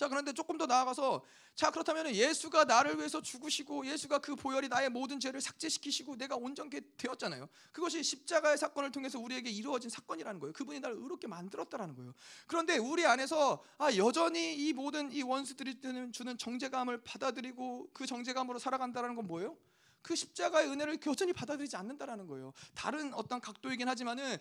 자, 0.00 0.08
그런데 0.08 0.32
조금 0.32 0.56
더 0.56 0.64
나아가서 0.64 1.22
자, 1.54 1.70
그렇다면 1.70 2.14
예수가 2.14 2.64
나를 2.64 2.96
위해서 2.96 3.20
죽으시고 3.20 3.84
예수가 3.84 4.20
그 4.20 4.34
보혈이 4.34 4.68
나의 4.68 4.88
모든 4.88 5.20
죄를 5.20 5.42
삭제시키시고 5.42 6.16
내가 6.16 6.36
온전케 6.36 6.80
되었잖아요. 6.96 7.50
그것이 7.70 8.02
십자가의 8.02 8.56
사건을 8.56 8.92
통해서 8.92 9.18
우리에게 9.18 9.50
이루어진 9.50 9.90
사건이라는 9.90 10.40
거예요. 10.40 10.54
그분이 10.54 10.80
나를 10.80 10.96
의롭게 10.96 11.26
만들었다라는 11.26 11.96
거예요. 11.96 12.14
그런데 12.46 12.78
우리 12.78 13.04
안에서 13.04 13.62
아, 13.76 13.94
여전히 13.94 14.54
이 14.54 14.72
모든 14.72 15.12
이 15.12 15.20
원수들이 15.20 15.82
주는 16.12 16.38
정죄감을 16.38 17.02
받아들이고 17.04 17.90
그 17.92 18.06
정죄감으로 18.06 18.58
살아간다는 18.58 19.14
건 19.16 19.26
뭐예요? 19.26 19.54
그 20.02 20.16
십자가의 20.16 20.68
은혜를 20.68 20.98
여전히 21.06 21.32
받아들이지 21.32 21.76
않는다라는 21.76 22.26
거예요. 22.26 22.52
다른 22.74 23.12
어떤 23.14 23.40
각도이긴 23.40 23.88
하지만은 23.88 24.38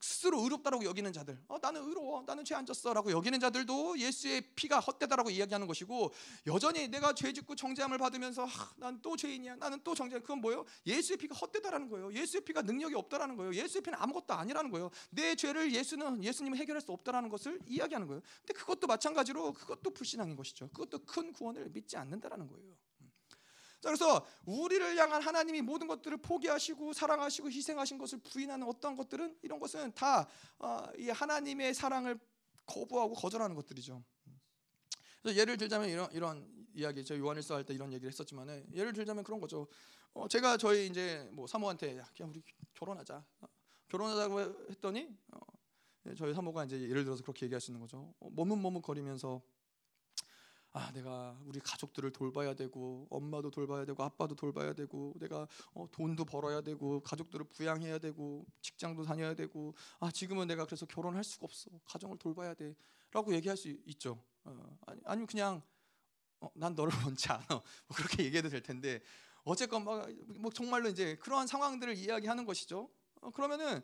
스스로 0.00 0.40
의롭다라고 0.42 0.84
여기는 0.84 1.12
자들, 1.12 1.38
어, 1.48 1.58
나는 1.60 1.82
의로워, 1.82 2.22
나는 2.26 2.44
죄 2.44 2.54
안 2.54 2.66
졌어라고 2.66 3.10
여기는 3.12 3.40
자들도 3.40 3.98
예수의 3.98 4.42
피가 4.54 4.80
헛되다라고 4.80 5.30
이야기하는 5.30 5.66
것이고 5.66 6.12
여전히 6.46 6.88
내가 6.88 7.14
죄짓고 7.14 7.56
정죄함을 7.56 7.98
받으면서 7.98 8.46
난또 8.76 9.16
죄인이야, 9.16 9.56
나는 9.56 9.80
또 9.82 9.94
정죄. 9.94 10.18
그건 10.20 10.40
뭐예요? 10.40 10.64
예수의 10.86 11.16
피가 11.16 11.34
헛되다라는 11.34 11.88
거예요. 11.88 12.12
예수의 12.12 12.42
피가 12.44 12.62
능력이 12.62 12.94
없다라는 12.94 13.36
거예요. 13.36 13.54
예수의 13.54 13.82
피는 13.82 13.98
아무것도 13.98 14.34
아니라는 14.34 14.70
거예요. 14.70 14.90
내 15.10 15.34
죄를 15.34 15.72
예수는 15.72 16.22
예수님은 16.22 16.58
해결할 16.58 16.80
수 16.82 16.92
없다라는 16.92 17.28
것을 17.30 17.58
이야기하는 17.66 18.06
거예요. 18.06 18.22
근데 18.40 18.52
그것도 18.52 18.86
마찬가지로 18.86 19.52
그것도 19.54 19.90
불신앙인 19.90 20.36
것이죠. 20.36 20.68
그것도 20.68 21.04
큰 21.04 21.32
구원을 21.32 21.70
믿지 21.70 21.96
않는다라는 21.96 22.48
거예요. 22.48 22.76
자, 23.82 23.88
그래서 23.88 24.24
우리를 24.46 24.96
향한 24.96 25.20
하나님이 25.20 25.60
모든 25.60 25.88
것들을 25.88 26.18
포기하시고 26.18 26.92
사랑하시고 26.92 27.50
희생하신 27.50 27.98
것을 27.98 28.18
부인하는 28.20 28.64
어떤 28.66 28.96
것들은 28.96 29.36
이런 29.42 29.58
것은 29.58 29.92
다이 29.92 30.24
어, 30.60 30.86
하나님의 31.12 31.74
사랑을 31.74 32.16
거부하고 32.64 33.14
거절하는 33.14 33.56
것들이죠. 33.56 34.02
그래서 35.20 35.38
예를 35.40 35.56
들자면 35.56 35.88
이런 35.88 36.08
이런 36.12 36.66
이야기 36.74 37.04
저 37.04 37.18
요한일서 37.18 37.56
할 37.56 37.64
때 37.64 37.74
이런 37.74 37.92
얘기를 37.92 38.08
했었지만 38.10 38.64
예를 38.72 38.92
들자면 38.92 39.24
그런 39.24 39.40
거죠. 39.40 39.66
어, 40.14 40.28
제가 40.28 40.56
저희 40.58 40.86
이제 40.86 41.28
뭐 41.32 41.48
사모한테 41.48 41.98
야, 41.98 42.08
그냥 42.16 42.30
우리 42.30 42.40
결혼하자. 42.74 43.24
어, 43.40 43.46
결혼하자고 43.88 44.40
했더니 44.70 45.08
어, 45.32 45.40
예, 46.06 46.14
저희 46.14 46.32
사모가 46.32 46.66
이제 46.66 46.80
예를 46.80 47.02
들어서 47.02 47.22
그렇게 47.22 47.46
얘기할 47.46 47.60
수 47.60 47.72
있는 47.72 47.80
거죠. 47.80 48.14
어, 48.20 48.30
머뭇머뭇 48.30 48.80
거리면서 48.80 49.42
아 50.74 50.90
내가 50.92 51.38
우리 51.44 51.60
가족들을 51.60 52.12
돌봐야 52.12 52.54
되고 52.54 53.06
엄마도 53.10 53.50
돌봐야 53.50 53.84
되고 53.84 54.02
아빠도 54.02 54.34
돌봐야 54.34 54.72
되고 54.72 55.14
내가 55.18 55.46
어, 55.74 55.86
돈도 55.92 56.24
벌어야 56.24 56.62
되고 56.62 57.00
가족들을 57.00 57.46
부양해야 57.50 57.98
되고 57.98 58.46
직장도 58.62 59.02
다녀야 59.04 59.34
되고 59.34 59.74
아 60.00 60.10
지금은 60.10 60.46
내가 60.48 60.64
그래서 60.64 60.86
결혼할 60.86 61.24
수가 61.24 61.44
없어. 61.44 61.70
가정을 61.84 62.16
돌봐야 62.18 62.54
돼라고 62.54 63.34
얘기할 63.34 63.56
수 63.56 63.68
있죠. 63.68 64.18
어, 64.44 64.78
아니, 64.86 65.00
아니면 65.04 65.26
그냥 65.26 65.62
어, 66.40 66.48
난 66.54 66.74
너를 66.74 66.92
원치 67.06 67.30
않아. 67.30 67.44
뭐 67.48 67.62
그렇게 67.94 68.24
얘기해도 68.24 68.48
될 68.48 68.62
텐데. 68.62 69.02
어쨌건 69.44 69.84
막, 69.84 70.08
뭐 70.38 70.50
정말로 70.52 70.88
이제 70.88 71.16
그러한 71.16 71.46
상황들을 71.46 71.96
이야기하는 71.96 72.46
것이죠. 72.46 72.88
어, 73.20 73.30
그러면은 73.30 73.82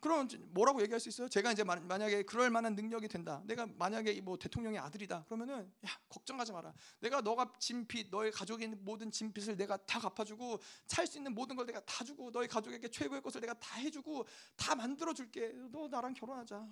그럼 0.00 0.28
뭐라고 0.50 0.82
얘기할 0.82 1.00
수 1.00 1.08
있어요? 1.08 1.28
제가 1.28 1.52
이제 1.52 1.64
만약에 1.64 2.24
그럴 2.24 2.50
만한 2.50 2.74
능력이 2.74 3.08
된다. 3.08 3.42
내가 3.46 3.66
만약에 3.66 4.20
뭐 4.20 4.36
대통령의 4.36 4.78
아들이다. 4.78 5.24
그러면은 5.24 5.72
야 5.86 5.90
걱정하지 6.10 6.52
마라. 6.52 6.74
내가 7.00 7.20
너가 7.22 7.50
진빚, 7.58 8.10
너의 8.10 8.30
가족의 8.30 8.68
모든 8.80 9.10
진빚을 9.10 9.56
내가 9.56 9.76
다 9.86 9.98
갚아주고 10.00 10.60
살 10.86 11.06
수 11.06 11.18
있는 11.18 11.34
모든 11.34 11.56
걸 11.56 11.66
내가 11.66 11.80
다 11.86 12.04
주고 12.04 12.30
너희 12.30 12.46
가족에게 12.48 12.88
최고의 12.88 13.22
것을 13.22 13.40
내가 13.40 13.54
다 13.54 13.76
해주고 13.78 14.26
다 14.56 14.74
만들어 14.74 15.14
줄게. 15.14 15.52
너 15.70 15.88
나랑 15.88 16.12
결혼하자. 16.14 16.66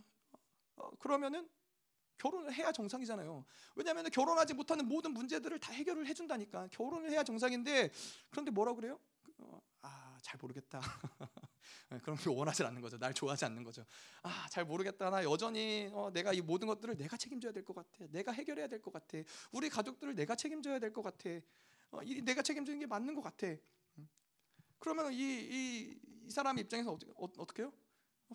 어, 0.77 0.91
그러면은 0.99 1.49
결혼을 2.19 2.53
해야 2.53 2.71
정상이잖아요. 2.71 3.45
왜냐하면 3.77 4.11
결혼하지 4.11 4.55
못하는 4.55 4.87
모든 4.87 5.13
문제들을 5.13 5.59
다 5.59 5.73
해결을 5.73 6.07
해준다니까. 6.07 6.69
결혼을 6.71 7.11
해야 7.11 7.23
정상인데 7.25 7.91
그런데 8.31 8.51
뭐라 8.51 8.75
그래요? 8.75 9.01
어, 9.39 9.61
아잘 9.83 10.39
모르겠다. 10.41 10.81
네, 11.91 11.99
그런 12.03 12.17
걸 12.17 12.35
원하지 12.35 12.63
않는 12.65 12.81
거죠. 12.81 12.99
날 12.99 13.13
좋아하지 13.15 13.45
않는 13.47 13.63
거죠. 13.65 13.85
아, 14.23 14.47
잘 14.51 14.65
모르겠다. 14.65 15.11
나 15.11 15.23
여전히 15.25 15.89
어, 15.93 16.11
내가 16.13 16.33
이 16.33 16.41
모든 16.41 16.69
것들을 16.69 16.97
내가 16.97 17.17
책임져야 17.17 17.53
될 17.53 17.65
것 17.65 17.75
같아. 17.75 18.07
내가 18.11 18.33
해결해야 18.33 18.67
될 18.69 18.81
것 18.83 18.93
같아. 18.93 19.19
우리 19.53 19.69
가족들을 19.69 20.15
내가 20.15 20.35
책임져야 20.37 20.79
될 20.79 20.93
것 20.93 21.03
같아. 21.03 21.31
어, 21.91 22.03
이, 22.03 22.23
내가 22.23 22.43
책임지는 22.43 22.79
게 22.81 22.87
맞는 22.87 23.15
것 23.15 23.23
같아. 23.23 23.47
음. 23.47 24.09
그러면 24.79 25.13
이, 25.13 25.19
이, 25.19 25.99
이 26.27 26.31
사람 26.31 26.59
입장에서 26.59 26.93
어떻게, 26.93 27.13
어, 27.17 27.29
어떻게 27.39 27.63
해요? 27.63 27.73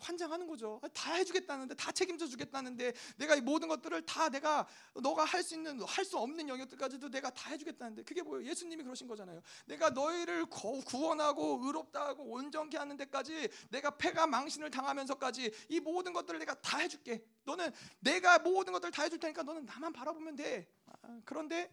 환장하는 0.00 0.46
거죠. 0.46 0.80
다 0.92 1.12
해주겠다는데, 1.14 1.74
다 1.74 1.92
책임져 1.92 2.26
주겠다는데, 2.26 2.92
내가 3.16 3.34
이 3.36 3.40
모든 3.40 3.68
것들을 3.68 4.04
다 4.06 4.28
내가 4.28 4.66
너가 4.94 5.24
할 5.24 5.42
수 5.42 5.54
있는, 5.54 5.80
할 5.82 6.04
수 6.04 6.18
없는 6.18 6.48
영역들까지도 6.48 7.10
내가 7.10 7.30
다 7.30 7.50
해주겠다는데, 7.50 8.02
그게 8.04 8.22
뭐예요? 8.22 8.48
예수님이 8.48 8.82
그러신 8.82 9.06
거잖아요. 9.08 9.40
내가 9.66 9.90
너희를 9.90 10.46
구원하고 10.46 11.60
의롭다 11.64 12.08
하고 12.08 12.24
온전케 12.24 12.76
하는 12.76 12.96
데까지 12.96 13.48
내가 13.70 13.96
패가 13.96 14.26
망신을 14.26 14.70
당하면서까지 14.70 15.52
이 15.68 15.80
모든 15.80 16.12
것들을 16.12 16.38
내가 16.38 16.54
다 16.60 16.78
해줄게. 16.78 17.24
너는 17.44 17.70
내가 18.00 18.38
모든 18.38 18.72
것들을 18.72 18.92
다 18.92 19.02
해줄 19.02 19.18
테니까 19.18 19.42
너는 19.42 19.64
나만 19.64 19.92
바라보면 19.92 20.36
돼. 20.36 20.68
아, 20.86 21.20
그런데 21.24 21.72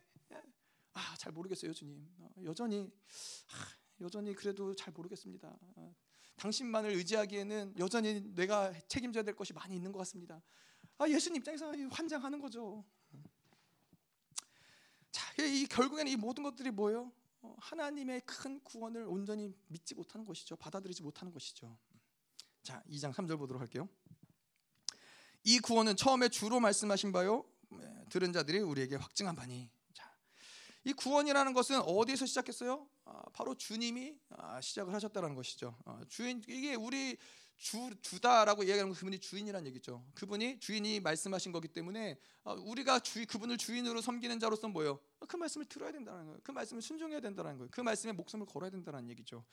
아, 0.94 1.16
잘 1.18 1.34
모르겠어요, 1.34 1.74
주님. 1.74 2.08
어, 2.20 2.30
여전히 2.46 2.90
아, 3.52 4.02
여전히 4.02 4.34
그래도 4.34 4.74
잘 4.74 4.94
모르겠습니다. 4.94 5.54
아, 6.36 6.42
당신만을 6.42 6.92
의지하기에는 6.92 7.76
여전히 7.80 8.22
내가 8.34 8.74
책임져야 8.88 9.24
될 9.24 9.36
것이 9.36 9.54
많이 9.54 9.76
있는 9.76 9.92
것 9.92 10.00
같습니다. 10.00 10.42
아, 10.98 11.08
예수님 11.08 11.40
입장에서 11.40 11.72
환장하는 11.92 12.40
거죠. 12.40 12.86
자, 15.12 15.44
이 15.44 15.66
결국에는 15.68 16.12
이 16.12 16.16
모든 16.16 16.44
것들이 16.44 16.72
뭐예요? 16.72 17.12
어, 17.42 17.56
하나님의 17.60 18.22
큰 18.22 18.60
구원을 18.62 19.06
온전히 19.08 19.54
믿지 19.68 19.96
못하는 19.96 20.26
것이죠. 20.26 20.56
받아들이지 20.56 21.04
못하는 21.04 21.32
것이죠. 21.32 21.78
자, 22.64 22.84
2장 22.90 23.14
3절 23.14 23.38
보도록 23.38 23.62
할게요. 23.62 23.88
이 25.44 25.60
구원은 25.60 25.96
처음에 25.96 26.30
주로 26.30 26.60
말씀하신 26.60 27.12
바요. 27.12 27.46
네, 27.70 28.06
들은 28.10 28.34
자들이 28.34 28.60
우리에게 28.60 28.96
확증한 28.96 29.36
바니. 29.36 29.70
자, 30.86 30.90
이 30.90 30.94
구원이라는 30.94 31.54
것은 31.54 31.82
어디에서 31.82 32.26
시작했어요? 32.28 32.88
아, 33.06 33.24
바로 33.34 33.56
주님이 33.56 34.16
아, 34.30 34.62
시작을 34.62 34.94
하셨다는 34.94 35.34
것이죠. 35.34 35.76
아, 35.86 36.00
주인 36.08 36.44
이게 36.48 36.76
우리 36.76 37.18
주 37.58 37.90
주다라고 38.02 38.64
이야기하는 38.64 38.90
건 38.92 39.00
그분이 39.00 39.20
주인이란 39.20 39.66
얘기죠. 39.68 40.06
그분이 40.14 40.60
주인이 40.60 41.00
말씀하신 41.00 41.54
거기 41.54 41.70
때문에 41.70 42.20
우리가 42.66 43.00
주 43.00 43.26
그분을 43.26 43.58
주인으로 43.58 44.02
섬기는 44.02 44.40
자로서 44.40 44.68
뭐예요? 44.68 45.00
그 45.28 45.38
말씀을 45.38 45.66
들어야 45.66 45.92
된다는 45.94 46.26
거예요. 46.26 46.40
그 46.44 46.52
말씀을 46.52 46.82
순종해야 46.82 47.22
된다는 47.22 47.58
거예요. 47.58 47.70
그 47.72 47.80
말씀에 47.80 48.12
목숨을 48.12 48.46
걸어야 48.46 48.70
된다는 48.70 49.10
얘기죠. 49.10 49.46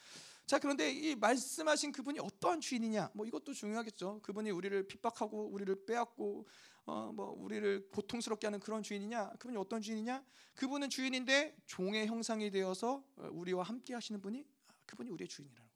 자 0.46 0.58
그런데 0.58 0.90
이 0.90 1.14
말씀하신 1.14 1.92
그분이 1.92 2.18
어떠한 2.18 2.60
주인이냐? 2.60 3.12
뭐 3.14 3.24
이것도 3.24 3.54
중요하겠죠. 3.54 4.20
그분이 4.22 4.50
우리를 4.50 4.88
핍박하고 4.88 5.50
우리를 5.52 5.86
빼앗고 5.86 6.48
어, 6.84 7.12
뭐 7.12 7.30
우리를 7.30 7.88
고통스럽게 7.90 8.46
하는 8.46 8.58
그런 8.58 8.82
주인이냐? 8.82 9.30
그분이 9.38 9.56
어떤 9.56 9.80
주인이냐? 9.80 10.24
그분은 10.54 10.90
주인인데 10.90 11.56
종의 11.66 12.06
형상이 12.06 12.50
되어서 12.50 13.04
어, 13.16 13.28
우리와 13.32 13.62
함께 13.62 13.94
하시는 13.94 14.20
분이 14.20 14.44
아, 14.68 14.74
그분이 14.86 15.10
우리의 15.10 15.28
주인이라는 15.28 15.70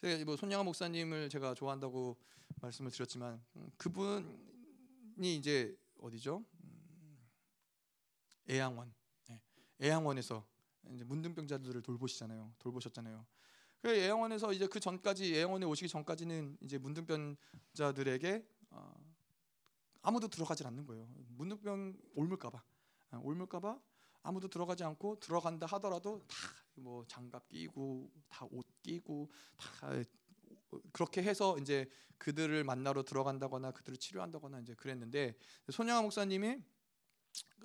거예요. 0.00 0.24
뭐 0.24 0.36
손양아 0.36 0.62
목사님을 0.62 1.28
제가 1.28 1.54
좋아한다고 1.54 2.18
말씀을 2.60 2.90
드렸지만 2.90 3.42
음, 3.56 3.70
그분이 3.76 5.36
이제 5.36 5.76
어디죠? 5.98 6.44
음, 6.64 7.18
애양원. 8.48 8.92
네. 9.28 9.40
애양원에서 9.80 10.46
이제 10.92 11.04
문둥병자들을 11.04 11.82
돌보시잖아요. 11.82 12.54
돌보셨잖아요. 12.58 13.26
그 13.82 13.88
애양원에서 13.88 14.52
이제 14.52 14.66
그 14.66 14.80
전까지 14.80 15.34
애양원에 15.34 15.64
오시기 15.64 15.88
전까지는 15.88 16.58
이제 16.60 16.76
문둥병자들에게 16.78 18.46
어, 18.70 19.09
아무도 20.02 20.28
들어가질 20.28 20.66
않는 20.66 20.86
거예요. 20.86 21.08
문둥병 21.36 21.96
옮을까봐, 22.14 22.62
아, 23.10 23.20
옮을까봐 23.22 23.78
아무도 24.22 24.48
들어가지 24.48 24.84
않고 24.84 25.20
들어간다 25.20 25.66
하더라도 25.66 26.24
다 26.26 26.60
뭐 26.80 27.04
장갑 27.06 27.48
끼고 27.48 28.10
다 28.28 28.46
옷 28.50 28.66
끼고 28.82 29.30
다 29.56 29.90
그렇게 30.92 31.22
해서 31.22 31.58
이제 31.58 31.88
그들을 32.18 32.64
만나러 32.64 33.02
들어간다거나 33.02 33.72
그들을 33.72 33.98
치료한다거나 33.98 34.60
이제 34.60 34.74
그랬는데 34.74 35.34
손양아 35.70 36.02
목사님이 36.02 36.58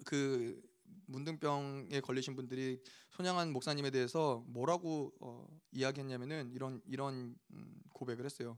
그 0.05 0.61
문둥병에 1.07 2.01
걸리신 2.01 2.35
분들이 2.35 2.81
손양한 3.11 3.51
목사님에 3.53 3.91
대해서 3.91 4.43
뭐라고 4.47 5.13
어, 5.19 5.47
이야기했냐면은 5.71 6.51
이런 6.51 6.81
이런 6.85 7.35
음, 7.51 7.81
고백을 7.93 8.25
했어요. 8.25 8.57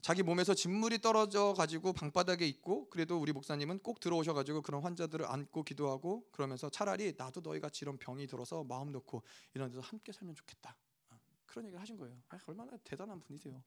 자기 0.00 0.22
몸에서 0.22 0.54
진물이 0.54 1.00
떨어져 1.00 1.52
가지고 1.54 1.92
방바닥에 1.92 2.46
있고 2.46 2.88
그래도 2.90 3.18
우리 3.18 3.32
목사님은 3.32 3.80
꼭 3.80 3.98
들어오셔 3.98 4.34
가지고 4.34 4.62
그런 4.62 4.82
환자들을 4.82 5.26
안고 5.26 5.64
기도하고 5.64 6.28
그러면서 6.30 6.70
차라리 6.70 7.14
나도 7.16 7.42
너희 7.42 7.60
같이 7.60 7.84
이런 7.84 7.98
병이 7.98 8.26
들어서 8.26 8.62
마음 8.62 8.92
놓고 8.92 9.22
이런 9.54 9.70
데서 9.70 9.80
함께 9.80 10.12
살면 10.12 10.36
좋겠다. 10.36 10.76
어, 11.10 11.16
그런 11.46 11.64
얘기를 11.66 11.80
하신 11.80 11.96
거예요. 11.96 12.16
아, 12.28 12.38
얼마나 12.46 12.76
대단한 12.84 13.20
분이세요. 13.20 13.62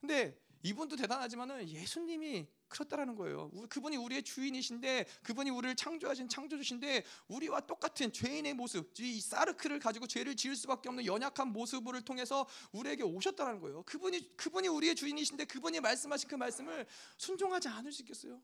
근데 0.00 0.38
이분도 0.62 0.96
대단하지만은 0.96 1.68
예수님이 1.68 2.46
그렇다라는 2.68 3.16
거예요. 3.16 3.50
그분이 3.68 3.96
우리의 3.96 4.22
주인이신데 4.22 5.06
그분이 5.22 5.50
우리를 5.50 5.74
창조하신 5.74 6.28
창조주신데 6.28 7.04
우리와 7.28 7.60
똑같은 7.60 8.12
죄인의 8.12 8.54
모습, 8.54 8.92
이 9.00 9.20
사르크를 9.20 9.78
가지고 9.78 10.06
죄를 10.06 10.36
지을 10.36 10.54
수밖에 10.54 10.88
없는 10.88 11.06
연약한 11.06 11.52
모습을 11.52 12.02
통해서 12.02 12.46
우리에게 12.72 13.02
오셨다라는 13.02 13.60
거예요. 13.60 13.82
그분이 13.84 14.36
그분이 14.36 14.68
우리의 14.68 14.94
주인이신데 14.94 15.46
그분이 15.46 15.80
말씀하신 15.80 16.28
그 16.28 16.34
말씀을 16.34 16.86
순종하지 17.16 17.68
않을 17.68 17.92
수 17.92 18.02
있겠어요? 18.02 18.40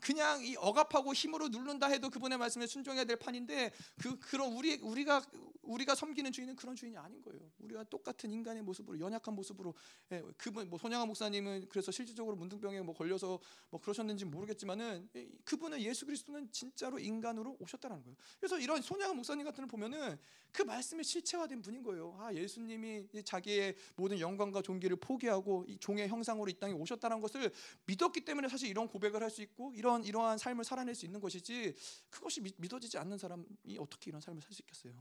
그냥 0.00 0.44
이 0.44 0.56
억압하고 0.56 1.12
힘으로 1.12 1.48
누른다 1.48 1.86
해도 1.86 2.08
그분의 2.10 2.38
말씀에 2.38 2.66
순종해야 2.66 3.04
될 3.04 3.16
판인데 3.16 3.72
그 4.00 4.18
그런 4.18 4.52
우리 4.52 4.76
우리가 4.76 5.22
우리가 5.62 5.94
섬기는 5.94 6.30
주인은 6.30 6.56
그런 6.56 6.76
주인이 6.76 6.96
아닌 6.96 7.22
거예요. 7.22 7.50
우리가 7.58 7.84
똑같은 7.84 8.30
인간의 8.30 8.62
모습으로 8.62 9.00
연약한 9.00 9.34
모습으로 9.34 9.74
예, 10.12 10.22
그분 10.36 10.68
뭐 10.68 10.78
손양아 10.78 11.06
목사님은 11.06 11.68
그래서 11.68 11.90
실질적으로 11.90 12.36
문둥병에 12.36 12.82
뭐 12.82 12.94
걸려서 12.94 13.40
뭐 13.70 13.80
그러셨는지 13.80 14.24
모르겠지만은 14.24 15.08
그분은 15.44 15.80
예수 15.80 16.06
그리스도는 16.06 16.50
진짜로 16.52 16.98
인간으로 16.98 17.56
오셨다는 17.60 18.02
거예요. 18.02 18.16
그래서 18.38 18.58
이런 18.58 18.82
손양아 18.82 19.14
목사님 19.14 19.44
같은 19.44 19.62
걸 19.62 19.68
보면은 19.68 20.18
그 20.52 20.62
말씀이 20.62 21.02
실체화된 21.02 21.62
분인 21.62 21.82
거예요. 21.82 22.16
아 22.20 22.32
예수님이 22.34 23.06
자기의 23.24 23.76
모든 23.96 24.20
영광과 24.20 24.62
존귀를 24.62 24.96
포기하고 24.96 25.64
이 25.66 25.78
종의 25.78 26.08
형상으로 26.08 26.50
이 26.50 26.54
땅에 26.54 26.72
오셨다는 26.74 27.20
것을 27.20 27.52
믿었기 27.86 28.24
때문에 28.24 28.48
사실 28.48 28.68
이런 28.68 28.86
고백을 28.86 29.22
할 29.22 29.30
수 29.30 29.42
있고 29.42 29.72
이런 29.74 30.02
이러한 30.02 30.38
삶을 30.38 30.64
살아낼 30.64 30.94
수 30.94 31.06
있는 31.06 31.20
것이지 31.20 31.72
그것이 32.10 32.40
믿어지지 32.56 32.98
않는 32.98 33.16
사람이 33.16 33.44
어떻게 33.78 34.10
이런 34.10 34.20
삶을 34.20 34.42
살 34.42 34.52
수 34.52 34.62
있겠어요? 34.62 34.92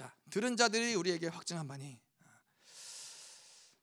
자, 0.00 0.16
들은 0.30 0.56
자들이 0.56 0.94
우리에게 0.94 1.26
확증한 1.26 1.68
바니. 1.68 2.00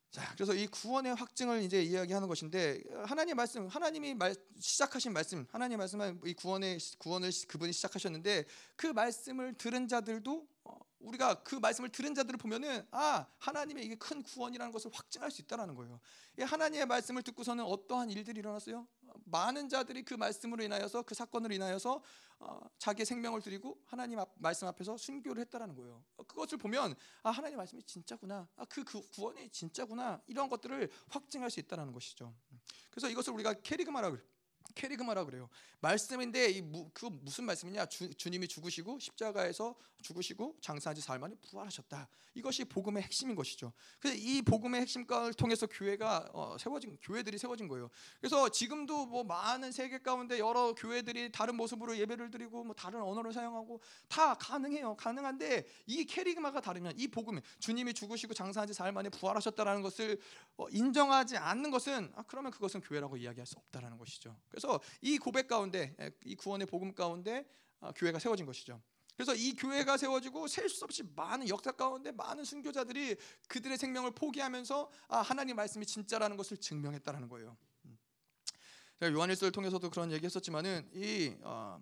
자, 0.10 0.34
그래서 0.34 0.56
이 0.56 0.66
구원의 0.66 1.14
확증을 1.14 1.62
이제 1.62 1.84
이야기하는 1.84 2.28
것인데 2.28 2.82
하나님 3.06 3.38
말씀, 3.38 3.68
하나님이 3.68 4.16
말, 4.16 4.36
시작하신 4.60 5.14
말씀, 5.14 5.46
하나님 5.52 5.78
말씀은 5.78 6.20
이 6.26 6.34
구원의 6.34 6.80
구원을 6.98 7.30
그분이 7.48 7.72
시작하셨는데 7.72 8.46
그 8.76 8.88
말씀을 8.88 9.54
들은 9.60 9.88
자들도 9.88 10.48
어, 10.64 10.80
우리가 11.00 11.44
그 11.44 11.56
말씀을 11.56 11.90
들은 11.90 12.16
자들을 12.16 12.38
보면은 12.38 12.86
아 12.92 13.28
하나님의 13.38 13.86
이게 13.86 13.96
큰 13.96 14.24
구원이라는 14.24 14.72
것을 14.72 14.92
확증할 14.94 15.30
수 15.32 15.42
있다라는 15.42 15.76
거예요. 15.76 16.00
이 16.40 16.42
하나님의 16.42 16.86
말씀을 16.88 17.22
듣고서는 17.24 17.64
어떠한 17.64 18.10
일들이 18.10 18.40
일어났어요? 18.40 18.88
많은 19.26 19.70
자들이 19.70 20.04
그 20.04 20.14
말씀으로 20.16 20.64
인하여서 20.64 21.04
그 21.04 21.14
사건으로 21.16 21.54
인하여서 21.54 22.02
어, 22.40 22.60
자기의 22.78 23.06
생명을 23.06 23.42
드리고 23.42 23.82
하나님 23.86 24.20
앞, 24.20 24.30
말씀 24.36 24.68
앞에서 24.68 24.98
순교를 24.98 25.42
했다라는 25.42 25.76
거예요. 25.76 26.04
그것을 26.28 26.58
보면 26.58 26.96
아 27.24 27.32
하나님 27.32 27.58
말씀이 27.58 27.82
진짜구나. 27.84 28.48
아 28.56 28.66
그 28.66 28.84
그 28.84 29.02
구원이 29.12 29.50
진짜구나. 29.50 30.22
이런 30.28 30.50
것들을 30.50 30.90
확증할 31.10 31.50
수 31.50 31.60
있다라는 31.60 31.94
것이죠. 31.94 32.34
그래서 32.92 33.10
이것을 33.10 33.34
우리가 33.34 33.54
캐리그마라고 33.54 34.18
캐리그마라 34.76 35.26
그래요. 35.26 35.50
말씀인데 35.80 36.50
이그 36.50 37.10
무슨 37.22 37.46
말씀이냐? 37.46 37.86
주, 37.88 38.14
주님이 38.14 38.48
죽으시고 38.48 39.00
십자가에서 39.00 39.76
죽으시고 40.02 40.58
장사한 40.62 40.96
지 40.96 41.02
사흘 41.02 41.20
만에 41.20 41.36
부활하셨다. 41.42 42.08
이것이 42.34 42.66
복음의 42.66 43.02
핵심인 43.04 43.36
것이죠. 43.36 43.74
그래서 44.00 44.18
이 44.20 44.42
복음의 44.44 44.82
핵심을 44.82 45.34
통해서 45.34 45.66
교회가 45.66 46.30
어, 46.34 46.56
세워진 46.60 46.98
교회들이 47.02 47.38
세워진 47.38 47.68
거예요. 47.68 47.90
그래서 48.20 48.50
지금도 48.50 49.08
뭐 49.08 49.24
많은 49.24 49.72
세계 49.72 49.98
가운데 49.98 50.38
여러 50.38 50.74
교회들이 50.76 51.32
다른 51.32 51.56
모습으로 51.56 51.98
예배를 51.98 52.30
드리고 52.30 52.64
뭐 52.64 52.76
다른 52.76 53.02
언어를 53.02 53.34
사용하고 53.34 53.82
다 54.08 54.36
가능해요. 54.36 54.96
가능한데 54.96 55.66
이 55.88 56.06
캐리그마가 56.06 56.62
다르면 56.62 56.94
이 56.98 57.08
복음 57.08 57.40
주님이 57.60 57.94
죽으시고 57.94 58.36
장사한 58.36 58.68
지 58.68 58.74
사흘 58.74 58.92
만에 58.92 59.10
부활하셨다라는 59.10 59.82
것을 59.82 60.20
어, 60.58 60.68
인정하지 60.70 61.38
않는 61.38 61.72
것은 61.72 62.12
아, 62.16 62.24
그러면 62.28 62.52
그것은 62.52 62.82
교회라고 62.82 63.18
이야기할 63.18 63.48
수 63.48 63.58
없다라는 63.58 63.98
것이죠. 63.98 64.38
그래서 64.58 64.80
이 65.02 65.20
고백 65.20 65.48
가운데 65.48 65.96
이 66.26 66.36
구원의 66.36 66.66
복음 66.66 66.96
가운데 66.96 67.46
어, 67.80 67.92
교회가 67.92 68.18
세워진 68.18 68.48
것이죠. 68.48 68.82
그래서 69.16 69.36
이 69.36 69.54
교회가 69.54 69.98
세워지고 69.98 70.48
셀 70.48 70.68
수 70.68 70.84
없이 70.84 71.04
많은 71.16 71.48
역사 71.48 71.72
가운데 71.72 72.12
많은 72.12 72.44
순교자들이 72.44 73.18
그들의 73.50 73.78
생명을 73.78 74.12
포기하면서 74.16 74.90
아 75.10 75.22
하나님 75.22 75.58
말씀이 75.58 75.86
진짜라는 75.86 76.38
것을 76.38 76.58
증명했다라는 76.58 77.30
거예요. 77.30 77.56
음. 77.86 78.00
제가 79.00 79.12
요한일서를 79.12 79.52
통해서도 79.52 79.92
그런 79.92 80.12
얘기했었지만은 80.12 80.90
이 80.96 81.36
어, 81.44 81.80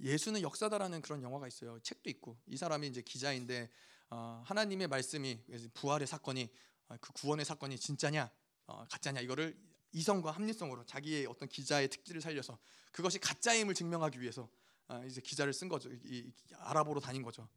예수는 0.00 0.42
역사다라는 0.42 1.02
그런 1.02 1.22
영화가 1.22 1.46
있어요. 1.46 1.78
책도 1.84 2.10
있고 2.10 2.36
이 2.46 2.56
사람이 2.56 2.88
이제 2.88 3.00
기자인데 3.00 3.70
어, 4.10 4.42
하나님의 4.44 4.88
말씀이 4.88 5.40
부활의 5.74 6.08
사건이 6.08 6.50
어, 6.88 6.96
그 7.00 7.12
구원의 7.12 7.44
사건이 7.44 7.78
진짜냐 7.78 8.28
어, 8.66 8.84
가짜냐 8.90 9.20
이거를 9.20 9.67
이성과 9.92 10.32
합리성으로 10.32 10.84
자기의 10.84 11.26
어떤 11.26 11.48
기자의 11.48 11.88
특질을 11.88 12.20
살려서 12.20 12.58
그것이 12.92 13.18
가짜임을 13.18 13.74
증명하기 13.74 14.20
위해서 14.20 14.48
아, 14.86 15.04
이제 15.04 15.20
기자를 15.20 15.52
쓴 15.52 15.68
거죠. 15.68 15.90
이, 16.04 16.32
알아보러 16.58 17.00
다닌 17.00 17.22
거죠. 17.22 17.48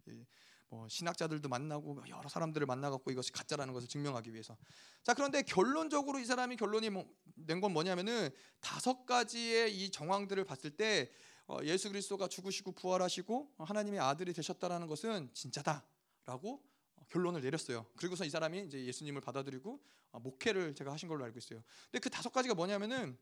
뭐 0.70 0.88
신학자들도 0.88 1.48
만나고 1.50 1.94
뭐 1.94 2.04
여러 2.08 2.28
사람들을 2.30 2.66
만나갖고 2.66 3.12
이것이 3.12 3.32
가짜라는 3.34 3.74
것을 3.74 3.90
증명하기 3.90 4.32
위해서. 4.34 4.58
자 5.04 5.14
그런데 5.14 5.42
결론적으로 5.42 6.20
이 6.20 6.26
사람이 6.26 6.56
결론이 6.56 6.90
뭐, 6.90 7.06
낸건 7.36 7.74
뭐냐면은 7.74 8.30
다섯 8.62 9.06
가지의 9.06 9.76
이 9.76 9.90
정황들을 9.90 10.44
봤을 10.46 10.72
때 10.72 11.12
어, 11.48 11.58
예수 11.64 11.90
그리스도가 11.90 12.30
죽으시고 12.30 12.72
부활하시고 12.72 13.56
하나님의 13.58 14.00
아들이 14.00 14.32
되셨다라는 14.32 14.88
것은 14.88 15.30
진짜다라고 15.34 16.64
결론을 17.12 17.42
내렸어요. 17.42 17.86
그리고서 17.98 18.26
이 18.26 18.30
사람이 18.30 18.64
이제 18.64 18.84
예수님을 18.86 19.22
받아들이고 19.22 19.80
어, 20.12 20.20
목회를 20.20 20.74
제가 20.74 20.92
하신 20.94 21.10
걸로 21.10 21.24
알고 21.26 21.38
있어요. 21.38 21.64
근데 21.86 22.00
그 22.00 22.10
다섯 22.10 22.32
가지가 22.32 22.56
뭐냐면은 22.56 23.18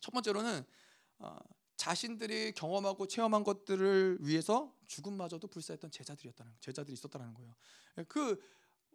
첫 0.00 0.12
번째로는 0.12 0.64
어, 1.18 1.38
자신들이 1.76 2.52
경험하고 2.52 3.06
체험한 3.06 3.42
것들을 3.44 4.18
위해서 4.20 4.74
죽음마저도 4.86 5.48
불사했던 5.48 5.90
제자들이었다는 5.90 6.52
제자들이 6.60 6.92
있었다는 6.92 7.34
거예요. 7.34 7.54
예, 7.98 8.04
그 8.04 8.40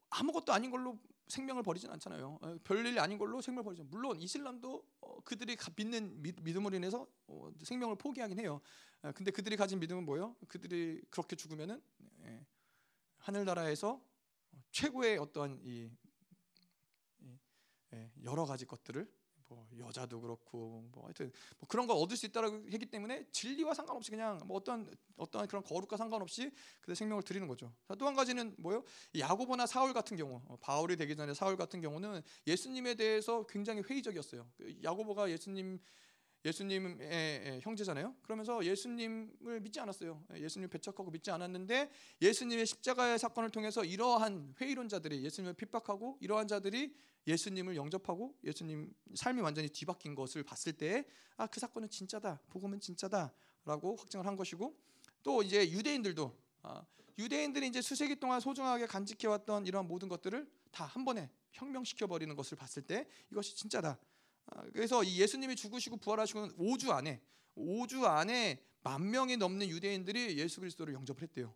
아무것도 0.10 0.54
아닌 0.54 0.72
걸로 0.72 1.00
생명을 1.28 1.64
버리진 1.64 1.90
않잖아요. 1.90 2.40
예, 2.46 2.60
별일 2.64 3.00
아닌 3.00 3.18
걸로 3.18 3.42
생명을 3.42 3.64
버리죠. 3.64 3.86
물론 3.86 4.20
이슬람도 4.20 4.84
어, 5.02 5.22
그들이 5.24 5.58
믿는 5.76 6.22
믿음으로 6.22 6.76
인해서 6.76 7.08
어, 7.28 7.52
생명을 7.64 7.96
포기하긴 7.96 8.40
해요. 8.40 8.62
예, 9.04 9.12
근데 9.14 9.32
그들이 9.32 9.56
가진 9.56 9.80
믿음은 9.80 10.06
뭐예요? 10.06 10.36
그들이 10.48 11.02
그렇게 11.10 11.36
죽으면은 11.36 11.82
하늘나라에서 13.18 14.02
최고의 14.72 15.18
어떠한 15.18 15.60
이 15.64 15.90
여러 18.24 18.46
가지 18.46 18.66
것들을 18.66 19.08
뭐 19.52 19.68
여자도 19.78 20.22
그렇고 20.22 20.88
뭐 20.94 21.04
하여튼 21.04 21.30
뭐 21.60 21.68
그런 21.68 21.86
걸 21.86 21.98
얻을 21.98 22.16
수 22.16 22.26
있다라고 22.26 22.70
했기 22.72 22.86
때문에 22.86 23.26
진리와 23.32 23.74
상관없이 23.74 24.10
그냥 24.10 24.40
뭐 24.46 24.56
어떤 24.56 24.90
어떤 25.18 25.46
그런 25.46 25.62
거룩과 25.62 25.98
상관없이 25.98 26.52
그들 26.80 26.96
생명을 26.96 27.24
드리는 27.24 27.46
거죠. 27.50 27.74
또 28.00 28.08
한 28.08 28.16
가지는 28.16 28.56
뭐요? 28.58 28.84
야고보나 29.18 29.66
사울 29.68 29.94
같은 29.94 30.16
경우 30.16 30.42
어, 30.48 30.56
바울이 30.62 30.96
되기 30.96 31.18
전에 31.18 31.34
사울 31.34 31.58
같은 31.58 31.82
경우는 31.82 32.22
예수님에 32.48 32.96
대해서 32.96 33.46
굉장히 33.48 33.82
회의적이었어요. 33.82 34.50
그 34.58 34.80
야고보가 34.84 35.30
예수님 35.30 35.80
예수님의 36.44 37.60
형제잖아요. 37.62 38.16
그러면서 38.24 38.64
예수님을 38.66 39.60
믿지 39.62 39.80
않았어요. 39.80 40.24
예수님 40.36 40.70
배척하고 40.70 41.12
믿지 41.12 41.30
않았는데 41.32 41.92
예수님의 42.22 42.66
십자가의 42.66 43.20
사건을 43.20 43.50
통해서 43.52 43.84
이러한 43.84 44.56
회의론자들이 44.60 45.24
예수님을 45.24 45.54
핍박하고 45.54 46.18
이러한 46.22 46.48
자들이 46.48 46.96
예수님을 47.28 47.76
영접하고 47.76 48.36
예수님 48.44 48.92
삶이 49.14 49.42
완전히 49.42 49.70
뒤바뀐 49.70 50.16
것을 50.16 50.44
봤을 50.44 50.74
때 50.74 51.06
아 51.38 51.48
그 51.48 51.60
사건은 51.60 51.90
진짜다 51.90 52.40
복음은 52.50 52.80
진짜다라고 52.80 53.96
확증을 53.96 54.26
한 54.28 54.36
것이고 54.36 54.78
또 55.24 55.42
이제 55.42 55.70
유대인들도 55.72 56.38
아, 56.64 56.86
유대인들이 57.18 57.68
이제 57.68 57.82
수세기 57.82 58.18
동안 58.20 58.40
소중하게 58.40 58.86
간직해왔던 58.86 59.66
이런 59.66 59.88
모든 59.88 60.08
것들을 60.08 60.48
다 60.72 60.86
한 60.86 61.04
번에 61.04 61.30
혁명시켜 61.52 62.08
버리는 62.08 62.34
것을 62.36 62.58
봤을 62.58 62.82
때 62.84 63.08
이것이 63.32 63.56
진짜다. 63.56 63.98
아, 64.52 64.64
그래서 64.74 65.04
이 65.04 65.20
예수님이 65.20 65.56
죽으시고 65.56 65.98
부활하시고 65.98 66.50
5주 66.58 66.92
안에 66.92 67.22
5주 67.56 68.04
안에 68.04 68.64
만 68.84 69.10
명이 69.10 69.38
넘는 69.38 69.68
유대인들이 69.68 70.38
예수 70.38 70.60
그리스도를 70.60 70.94
영접을 70.94 71.22
했대요. 71.22 71.54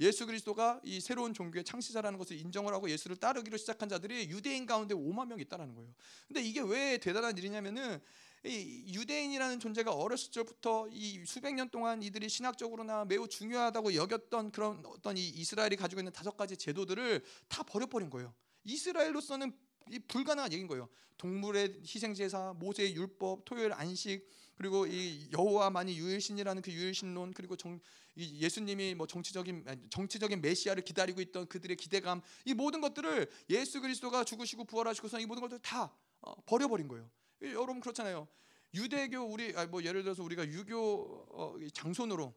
예수 0.00 0.26
그리스도가 0.26 0.80
이 0.84 1.00
새로운 1.00 1.34
종교의 1.34 1.64
창시자라는 1.64 2.18
것을 2.18 2.36
인정을 2.36 2.72
하고 2.72 2.88
예수를 2.88 3.16
따르기로 3.16 3.56
시작한 3.56 3.88
자들이 3.88 4.28
유대인 4.30 4.64
가운데 4.64 4.94
5만 4.94 5.26
명 5.26 5.40
있다라는 5.40 5.74
거예요. 5.74 5.92
근데 6.28 6.40
이게 6.40 6.60
왜 6.60 6.98
대단한 6.98 7.36
일이냐면은 7.36 8.00
이 8.44 8.92
유대인이라는 8.94 9.58
존재가 9.58 9.92
어렸을 9.92 10.30
적부터 10.30 10.88
이 10.92 11.24
수백 11.26 11.54
년 11.54 11.68
동안 11.70 12.00
이들이 12.00 12.28
신학적으로나 12.28 13.06
매우 13.06 13.26
중요하다고 13.26 13.96
여겼던 13.96 14.52
그런 14.52 14.84
어떤 14.86 15.16
이 15.16 15.28
이스라엘이 15.28 15.74
가지고 15.74 16.00
있는 16.00 16.12
다섯 16.12 16.36
가지 16.36 16.56
제도들을 16.56 17.24
다 17.48 17.64
버려버린 17.64 18.08
거예요. 18.10 18.32
이스라엘로서는 18.62 19.52
이 19.90 19.98
불가능한 19.98 20.52
얘기인 20.52 20.66
거예요. 20.68 20.88
동물의 21.16 21.82
희생 21.84 22.14
제사, 22.14 22.54
모세의 22.58 22.94
율법, 22.94 23.44
토요일 23.44 23.72
안식, 23.72 24.28
그리고 24.54 24.86
이 24.86 25.28
여호와만이 25.32 25.96
유일신이라는 25.96 26.62
그 26.62 26.72
유일신론, 26.72 27.32
그리고 27.32 27.56
정, 27.56 27.80
예수님이 28.16 28.94
뭐 28.94 29.06
정치적인 29.06 29.64
정치적인 29.90 30.40
메시아를 30.40 30.82
기다리고 30.82 31.20
있던 31.20 31.46
그들의 31.46 31.76
기대감 31.76 32.20
이 32.44 32.54
모든 32.54 32.80
것들을 32.80 33.30
예수 33.50 33.80
그리스도가 33.80 34.24
죽으시고 34.24 34.64
부활하시고서 34.64 35.20
이 35.20 35.26
모든 35.26 35.42
것들 35.42 35.60
다 35.60 35.92
어, 36.20 36.34
버려버린 36.46 36.88
거예요. 36.88 37.08
여러분 37.42 37.80
그렇잖아요. 37.80 38.26
유대교 38.74 39.20
우리 39.20 39.52
뭐 39.68 39.82
예를 39.84 40.02
들어서 40.02 40.22
우리가 40.24 40.46
유교 40.48 41.26
어, 41.30 41.56
장손으로 41.72 42.34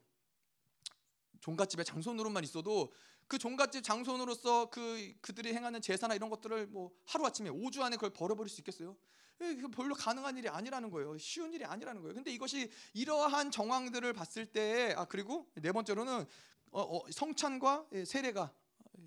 종갓집의 1.41 1.85
장손으로만 1.85 2.43
있어도 2.43 2.93
그 3.31 3.37
종갓집 3.37 3.81
장손으로서 3.81 4.69
그 4.71 5.13
그들이 5.21 5.53
행하는 5.53 5.81
제사나 5.81 6.15
이런 6.15 6.29
것들을 6.29 6.67
뭐 6.67 6.91
하루 7.05 7.25
아침에 7.25 7.49
5주 7.49 7.79
안에 7.79 7.95
그걸 7.95 8.09
버려버릴 8.09 8.49
수 8.49 8.59
있겠어요? 8.59 8.97
예, 9.39 9.55
별로 9.73 9.95
가능한 9.95 10.35
일이 10.35 10.49
아니라는 10.49 10.91
거예요. 10.91 11.17
쉬운 11.17 11.53
일이 11.53 11.63
아니라는 11.63 12.01
거예요. 12.01 12.13
근데 12.13 12.29
이것이 12.29 12.69
이러한 12.93 13.49
정황들을 13.49 14.11
봤을 14.11 14.47
때, 14.47 14.93
아 14.97 15.05
그리고 15.05 15.49
네 15.55 15.71
번째로는 15.71 16.25
어, 16.71 16.81
어, 16.81 17.09
성찬과 17.09 17.87
예, 17.93 18.03
세례가 18.03 18.53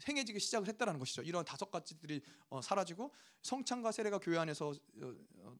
행해지기 0.08 0.40
시작을 0.40 0.68
했다는 0.68 0.98
것이죠. 0.98 1.20
이런 1.20 1.44
다섯 1.44 1.70
가지들이 1.70 2.22
어, 2.48 2.62
사라지고 2.62 3.12
성찬과 3.42 3.92
세례가 3.92 4.20
교회 4.20 4.38
안에서 4.38 4.68
어, 4.68 5.14
어, 5.40 5.56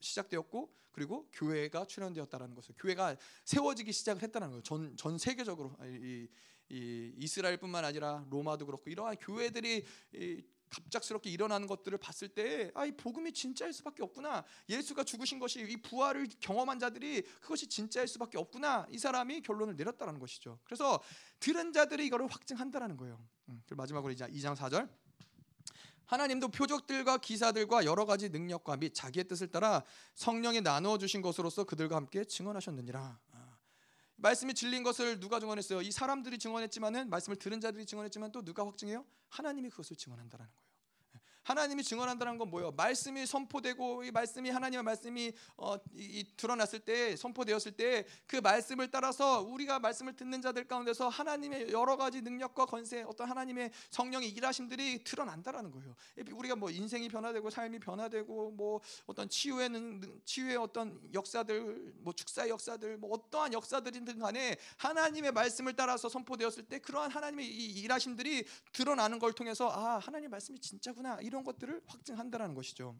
시작되었고 0.00 0.74
그리고 0.90 1.28
교회가 1.34 1.84
출현되었다는 1.84 2.56
것을 2.56 2.74
교회가 2.78 3.16
세워지기 3.44 3.92
시작을 3.92 4.24
했다는 4.24 4.48
거예요. 4.48 4.62
전, 4.64 4.96
전 4.96 5.18
세계적으로 5.18 5.76
이, 5.84 6.26
이 6.70 7.12
이스라엘뿐만 7.16 7.84
아니라 7.84 8.24
로마도 8.30 8.66
그렇고 8.66 8.90
이러한 8.90 9.16
교회들이 9.16 9.84
이, 10.14 10.42
갑작스럽게 10.68 11.30
일어나는 11.30 11.66
것들을 11.66 11.96
봤을 11.98 12.28
때, 12.28 12.70
아, 12.74 12.84
이 12.84 12.92
복음이 12.92 13.32
진짜일 13.32 13.72
수밖에 13.72 14.02
없구나. 14.02 14.44
예수가 14.68 15.04
죽으신 15.04 15.38
것이 15.38 15.60
이 15.60 15.76
부활을 15.78 16.28
경험한 16.40 16.78
자들이 16.78 17.22
그것이 17.40 17.66
진짜일 17.66 18.06
수밖에 18.08 18.38
없구나. 18.38 18.86
이 18.90 18.98
사람이 18.98 19.42
결론을 19.42 19.76
내렸다는 19.76 20.18
것이죠. 20.18 20.58
그래서 20.64 21.02
들은 21.40 21.72
자들이 21.72 22.06
이거를 22.06 22.26
확증한다라는 22.26 22.96
거예요. 22.96 23.18
음, 23.48 23.62
마지막으로 23.70 24.12
이제 24.12 24.26
2장 24.26 24.54
4절. 24.54 24.88
하나님도 26.06 26.48
표적들과 26.48 27.18
기사들과 27.18 27.84
여러 27.84 28.06
가지 28.06 28.30
능력과 28.30 28.78
및 28.78 28.94
자기의 28.94 29.24
뜻을 29.28 29.48
따라 29.48 29.84
성령이 30.14 30.62
나누어 30.62 30.96
주신 30.96 31.20
것으로서 31.20 31.64
그들과 31.64 31.96
함께 31.96 32.24
증언하셨느니라. 32.24 33.18
아, 34.18 34.28
말씀이 34.28 34.54
진리인 34.54 34.82
것을 34.82 35.20
누가 35.20 35.40
증언했어요? 35.40 35.80
이 35.82 35.90
사람들이 35.90 36.38
증언했지만은 36.38 37.08
말씀을 37.08 37.36
들은 37.36 37.60
자들이 37.60 37.86
증언했지만 37.86 38.32
또 38.32 38.42
누가 38.42 38.66
확증해요? 38.66 39.04
하나님이 39.28 39.70
그것을 39.70 39.96
증언한다라는 39.96 40.52
거예요. 40.54 40.67
하나님이 41.48 41.82
증언한다는 41.82 42.36
건 42.36 42.50
뭐예요? 42.50 42.72
말씀이 42.72 43.24
선포되고 43.24 44.04
이 44.04 44.10
말씀이 44.10 44.50
하나님의 44.50 44.82
말씀이 44.82 45.32
어, 45.56 45.76
이, 45.94 46.20
이 46.20 46.36
드러났을 46.36 46.80
때 46.80 47.16
선포되었을 47.16 47.72
때 47.72 48.04
그 48.26 48.36
말씀을 48.36 48.90
따라서 48.90 49.40
우리가 49.40 49.78
말씀을 49.78 50.14
듣는 50.14 50.42
자들 50.42 50.64
가운데서 50.64 51.08
하나님의 51.08 51.72
여러 51.72 51.96
가지 51.96 52.20
능력과 52.20 52.66
건세 52.66 53.02
어떤 53.02 53.28
하나님의 53.28 53.70
성령의 53.90 54.28
일하심들이 54.30 55.04
드러난다라는 55.04 55.70
거예요. 55.70 55.94
우리가 56.32 56.56
뭐 56.56 56.70
인생이 56.70 57.08
변화되고 57.08 57.48
삶이 57.50 57.78
변화되고 57.80 58.50
뭐 58.52 58.80
어떤 59.06 59.28
치유의 59.28 59.70
능, 59.70 60.20
치유의 60.24 60.56
어떤 60.56 61.00
역사들 61.14 61.94
뭐 61.98 62.12
축사의 62.12 62.50
역사들 62.50 62.98
뭐 62.98 63.14
어떠한 63.14 63.52
역사들이든 63.52 64.18
간에 64.18 64.56
하나님의 64.76 65.32
말씀을 65.32 65.74
따라서 65.74 66.08
선포되었을 66.08 66.64
때 66.64 66.78
그러한 66.78 67.10
하나님의 67.10 67.46
이 67.46 67.80
일하심들이 67.80 68.44
드러나는 68.72 69.18
걸 69.18 69.32
통해서 69.32 69.70
아 69.70 69.98
하나님 69.98 70.30
말씀이 70.30 70.58
진짜구나 70.58 71.18
이런 71.22 71.37
이런 71.38 71.44
것들을 71.44 71.82
확증한다라는 71.86 72.54
것이죠. 72.56 72.98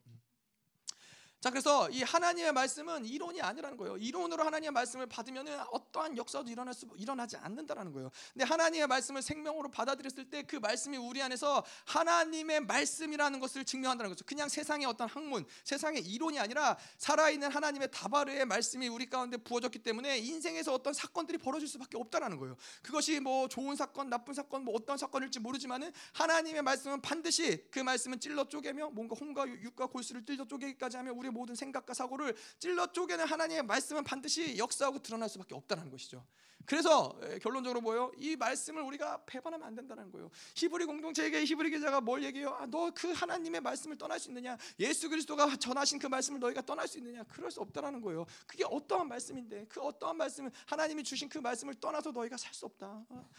자 1.41 1.51
그래서 1.51 1.89
이 1.91 2.03
하나님의 2.03 2.53
말씀은 2.53 3.05
이론이 3.05 3.41
아니라는 3.41 3.77
거예요. 3.77 3.97
이론으로 3.97 4.43
하나님의 4.45 4.73
말씀을 4.73 5.07
받으면 5.07 5.47
어떠한 5.71 6.17
역사도 6.17 6.51
일어날 6.51 6.75
수 6.75 6.89
일어나지 6.97 7.37
않는다라는 7.37 7.93
거예요. 7.93 8.11
근데 8.33 8.45
하나님의 8.45 8.89
말씀을 8.89 9.23
생명으로 9.23 9.71
받아들였을 9.71 10.31
때 10.31 10.49
그 10.49 10.57
말씀이 10.57 10.97
우리 10.97 11.23
안에서 11.23 11.65
하나님의 11.87 12.61
말씀이라는 12.61 13.39
것을 13.41 13.65
증명한다는 13.65 14.11
거죠. 14.11 14.25
그냥 14.25 14.49
세상의 14.49 14.87
어떤 14.87 15.09
학문, 15.09 15.45
세상의 15.65 16.03
이론이 16.03 16.39
아니라 16.39 16.77
살아있는 16.97 17.51
하나님의 17.51 17.91
다바르의 17.93 18.47
말씀이 18.47 18.89
우리 18.89 19.07
가운데 19.07 19.37
부어졌기 19.37 19.81
때문에 19.81 20.19
인생에서 20.19 20.73
어떤 20.73 20.93
사건들이 20.95 21.39
벌어질 21.39 21.69
수밖에 21.69 21.97
없다라는 21.99 22.39
거예요. 22.39 22.57
그것이 22.83 23.21
뭐 23.21 23.49
좋은 23.49 23.77
사건, 23.77 24.09
나쁜 24.09 24.35
사건, 24.35 24.65
뭐 24.65 24.75
어떤 24.75 24.97
사건일지 24.97 25.39
모르지만은 25.41 25.93
하나님의 26.15 26.63
말씀은 26.63 27.01
반드시 27.03 27.65
그 27.71 27.81
말씀은 27.81 28.19
찔러 28.21 28.49
쪼개며 28.49 28.91
뭔가 28.91 29.15
홍과 29.21 29.47
육과 29.47 29.87
골수를 29.87 30.25
찔러 30.25 30.47
쪼개기까지 30.47 30.97
하며 30.97 31.13
우리 31.13 31.28
우리의 31.29 31.33
모든 31.33 31.55
생각과 31.55 31.95
사고를 31.95 32.35
찔러 32.59 32.91
쪼개는 32.93 33.27
하나님의 33.27 33.63
말씀은 33.65 34.05
반드시 34.05 34.59
역사하고 34.59 35.01
드러날 35.01 35.29
수밖에 35.29 35.55
없다는 35.55 35.91
것이죠. 35.91 36.25
그래서 36.67 37.19
결론적으로 37.43 37.81
뭐요? 37.81 38.13
이 38.19 38.37
말씀을 38.37 38.83
우리가 38.83 39.25
배반하면 39.25 39.67
안 39.67 39.75
된다는 39.75 40.11
거예요. 40.13 40.31
히브리 40.55 40.85
공동체에게 40.85 41.45
히브리 41.45 41.71
기자가 41.71 42.01
뭘 42.03 42.23
얘기해요? 42.25 42.51
아, 42.51 42.67
너 42.67 42.91
그 42.91 43.13
하나님의 43.13 43.61
말씀을 43.63 43.97
떠날 43.97 44.19
수 44.21 44.29
있느냐? 44.29 44.57
예수 44.81 45.09
그리스도가 45.09 45.57
전하신 45.57 45.99
그 45.99 46.07
말씀을 46.09 46.41
너희가 46.41 46.63
떠날 46.63 46.87
수 46.89 46.99
있느냐? 46.99 47.23
그럴 47.25 47.51
수 47.51 47.61
없다라는 47.61 48.01
거예요. 48.03 48.27
그게 48.47 48.65
어떠한 48.67 49.09
말씀인데 49.09 49.67
그 49.69 49.81
어떠한 49.81 50.17
말씀은 50.17 50.51
하나님이 50.67 51.05
주신 51.05 51.29
그 51.29 51.39
말씀을 51.39 51.75
떠나서 51.75 52.11
너희가 52.11 52.37
살 52.37 52.53
수 52.53 52.67
없다. 52.67 53.05
어? 53.09 53.31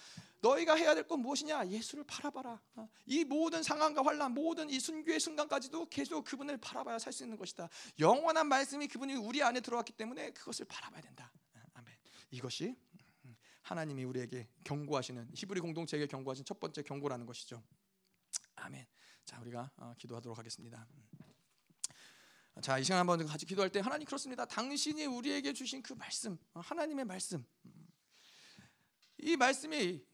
너희가 0.41 0.75
해야 0.75 0.95
될 0.95 1.03
건 1.07 1.19
무엇이냐? 1.19 1.67
예수를 1.67 2.03
바라봐라. 2.05 2.59
어? 2.75 2.89
이 3.05 3.25
모든 3.25 3.61
상황과 3.61 4.03
환란, 4.03 4.33
모든 4.33 4.69
이 4.69 4.79
순교의 4.79 5.19
순간까지도 5.19 5.89
계속 5.89 6.23
그분을 6.23 6.57
바라봐야 6.57 6.97
살 6.99 7.11
수 7.13 7.23
있는 7.23 7.37
것이다. 7.37 7.67
영원한 7.99 8.47
말씀이 8.47 8.87
그분이 8.87 9.15
우리 9.15 9.43
안에 9.43 9.59
들어왔기 9.59 9.93
때문에 9.93 10.31
그것을 10.31 10.65
바라봐야 10.65 11.01
된다. 11.01 11.31
어, 11.55 11.59
아멘. 11.73 11.93
이것이 12.31 12.75
하나님이 13.69 14.03
우리에게 14.03 14.47
경고하시는 14.63 15.29
히브리 15.35 15.59
공동체에게 15.61 16.07
경고하신 16.07 16.43
첫 16.43 16.59
번째 16.59 16.81
경고라는 16.81 17.27
것이죠. 17.27 17.63
아멘. 18.55 18.83
자, 19.25 19.39
우리가 19.41 19.71
어, 19.77 19.93
기도하도록 19.95 20.35
하겠습니다. 20.35 20.87
음. 20.91 22.61
자, 22.63 22.79
이 22.79 22.83
시간 22.83 22.97
한번 22.97 23.23
같이 23.27 23.45
기도할 23.45 23.71
때 23.71 23.79
하나님 23.79 24.07
그렇습니다. 24.07 24.43
당신이 24.45 25.05
우리에게 25.05 25.53
주신 25.53 25.83
그 25.83 25.93
말씀, 25.93 26.39
어, 26.55 26.61
하나님의 26.61 27.05
말씀. 27.05 27.45
음. 27.65 27.87
이 29.19 29.37
말씀이 29.37 30.03
어, 30.03 30.08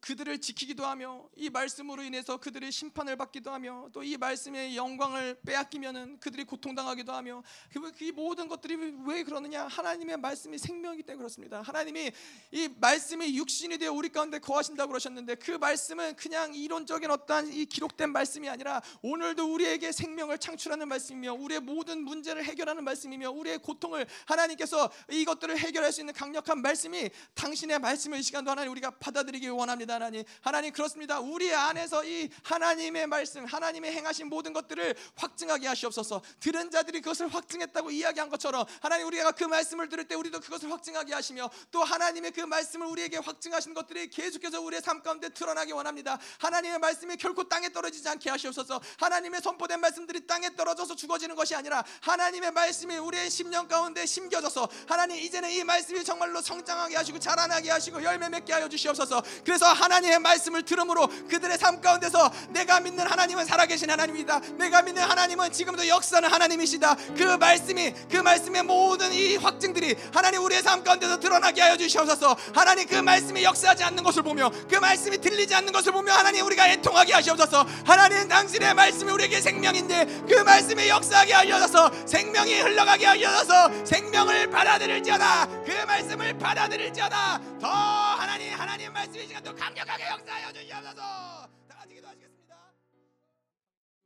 그들을 0.00 0.40
지키기도 0.40 0.86
하며 0.86 1.28
이 1.36 1.50
말씀으로 1.50 2.02
인해서 2.02 2.38
그들이 2.38 2.72
심판을 2.72 3.16
받기도 3.16 3.52
하며 3.52 3.88
또 3.92 4.06
이 4.06 4.16
말씀의 4.16 4.76
영광을 4.76 5.36
빼앗기면은 5.44 6.20
그들이 6.20 6.44
고통당하기도 6.44 7.12
하며 7.12 7.42
그, 7.72 7.92
그 7.92 8.04
모든 8.14 8.46
것들이 8.46 8.76
왜 9.04 9.24
그러느냐? 9.24 9.66
하나님의 9.66 10.18
말씀이 10.18 10.58
생명이기 10.58 11.02
때문에 11.02 11.18
그렇습니다. 11.18 11.60
하나님이 11.60 12.12
이 12.52 12.68
말씀이 12.78 13.36
육신이 13.36 13.78
되어 13.78 13.92
우리 13.92 14.08
가운데 14.10 14.38
거하신다고 14.38 14.90
그러셨는데 14.90 15.34
그 15.36 15.50
말씀은 15.50 16.14
그냥 16.14 16.54
이론적인 16.54 17.10
어떠한 17.10 17.52
이 17.52 17.66
기록된 17.66 18.12
말씀이 18.12 18.48
아니라 18.48 18.80
오늘도 19.02 19.52
우리에게 19.52 19.90
생명을 19.90 20.38
창출하는 20.38 20.86
말씀이며 20.86 21.34
우리의 21.34 21.60
모든 21.60 22.04
문제를 22.04 22.44
해결하는 22.44 22.84
말씀이며 22.84 23.30
우리의 23.32 23.58
고통을 23.58 24.06
하나님께서 24.26 24.88
이것들을 25.10 25.58
해결할 25.58 25.90
수 25.90 26.00
있는 26.00 26.14
강력한 26.14 26.62
말씀이 26.62 27.10
당신의 27.34 27.80
말씀을 27.80 28.20
이 28.20 28.22
시간도 28.22 28.52
하나님 28.52 28.70
우리가 28.70 28.90
받아들이기 28.98 29.48
원합니다 29.56 29.94
하나님. 29.94 30.24
하나님 30.40 30.72
그렇습니다. 30.72 31.20
우리 31.20 31.52
안에서 31.54 32.04
이 32.04 32.28
하나님의 32.42 33.06
말씀 33.06 33.44
하나님의 33.44 33.92
행하신 33.92 34.28
모든 34.28 34.52
것들을 34.52 34.94
확증하게 35.16 35.66
하시옵소서. 35.68 36.22
들은 36.40 36.70
자들이 36.70 37.00
그것을 37.00 37.28
확증했다고 37.28 37.90
이야기한 37.90 38.28
것처럼 38.28 38.64
하나님 38.80 39.06
우리가 39.06 39.32
그 39.32 39.44
말씀을 39.44 39.88
들을 39.88 40.04
때 40.04 40.14
우리도 40.14 40.40
그것을 40.40 40.70
확증하게 40.70 41.14
하시며 41.14 41.50
또 41.70 41.82
하나님의 41.82 42.32
그 42.32 42.40
말씀을 42.40 42.86
우리에게 42.86 43.18
확증하신 43.18 43.74
것들이 43.74 44.10
계속해서 44.10 44.60
우리의 44.60 44.82
삶 44.82 45.02
가운데 45.02 45.28
드러나기 45.28 45.72
원합니다. 45.72 46.18
하나님의 46.38 46.78
말씀이 46.78 47.16
결코 47.16 47.44
땅에 47.44 47.68
떨어지지 47.70 48.08
않게 48.08 48.30
하시옵소서. 48.30 48.80
하나님의 48.98 49.40
선포된 49.40 49.80
말씀들이 49.80 50.26
땅에 50.26 50.54
떨어져서 50.54 50.96
죽어지는 50.96 51.34
것이 51.36 51.54
아니라 51.54 51.84
하나님의 52.00 52.52
말씀이 52.52 52.96
우리의 52.96 53.30
심령 53.30 53.68
가운데 53.68 54.06
심겨져서 54.06 54.68
하나님 54.86 55.16
이제는 55.16 55.50
이 55.50 55.64
말씀이 55.64 56.04
정말로 56.04 56.40
성장하게 56.40 56.96
하시고 56.96 57.18
자라나게 57.18 57.70
하시고 57.70 58.02
열매 58.02 58.28
맺게 58.28 58.52
하여 58.52 58.68
주시옵소서 58.68 59.22
그래서 59.46 59.66
하나님의 59.66 60.18
말씀을 60.18 60.64
들음으로 60.64 61.06
그들의 61.30 61.56
삶 61.56 61.80
가운데서 61.80 62.32
내가 62.48 62.80
믿는 62.80 63.06
하나님은 63.06 63.44
살아계신 63.44 63.88
하나님이다. 63.88 64.40
내가 64.58 64.82
믿는 64.82 65.00
하나님은 65.04 65.52
지금도 65.52 65.86
역사는 65.86 66.28
하나님이시다. 66.28 66.96
그 67.16 67.22
말씀이 67.36 67.94
그 68.10 68.16
말씀의 68.16 68.64
모든 68.64 69.12
이 69.12 69.36
확증들이 69.36 69.94
하나님 70.12 70.42
우리의 70.42 70.62
삶 70.62 70.82
가운데서 70.82 71.20
드러나게 71.20 71.62
하여 71.62 71.76
주시옵소서. 71.76 72.36
하나님 72.52 72.88
그 72.88 72.96
말씀이 72.96 73.44
역사하지 73.44 73.84
않는 73.84 74.02
것을 74.02 74.24
보며 74.24 74.50
그 74.68 74.74
말씀이 74.74 75.16
들리지 75.18 75.54
않는 75.54 75.72
것을 75.72 75.92
보며 75.92 76.12
하나님 76.12 76.44
우리가 76.44 76.68
애통하게 76.68 77.14
하시옵소서. 77.14 77.64
하나님 77.84 78.26
당신의 78.26 78.74
말씀이 78.74 79.12
우리에게 79.12 79.40
생명인데 79.40 80.24
그 80.28 80.40
말씀이 80.40 80.88
역사하게 80.88 81.32
하셔서 81.34 81.92
생명이 82.04 82.62
흘러가게 82.62 83.06
하셔서 83.06 83.70
생명을 83.84 84.50
받아들일지어다. 84.50 85.46
그 85.64 85.70
말씀을 85.86 86.36
받아들일지어다. 86.36 87.40
더 87.60 87.68
하나님 87.68 88.52
하나님 88.52 88.92
말씀이 88.92 89.35
시간 89.36 89.42
또 89.42 89.54
강력하게 89.54 90.06
역사하여 90.06 90.52
주시옵소서. 90.52 90.96
다 90.96 91.76
같이 91.76 91.94
기도하시겠습니다. 91.94 92.56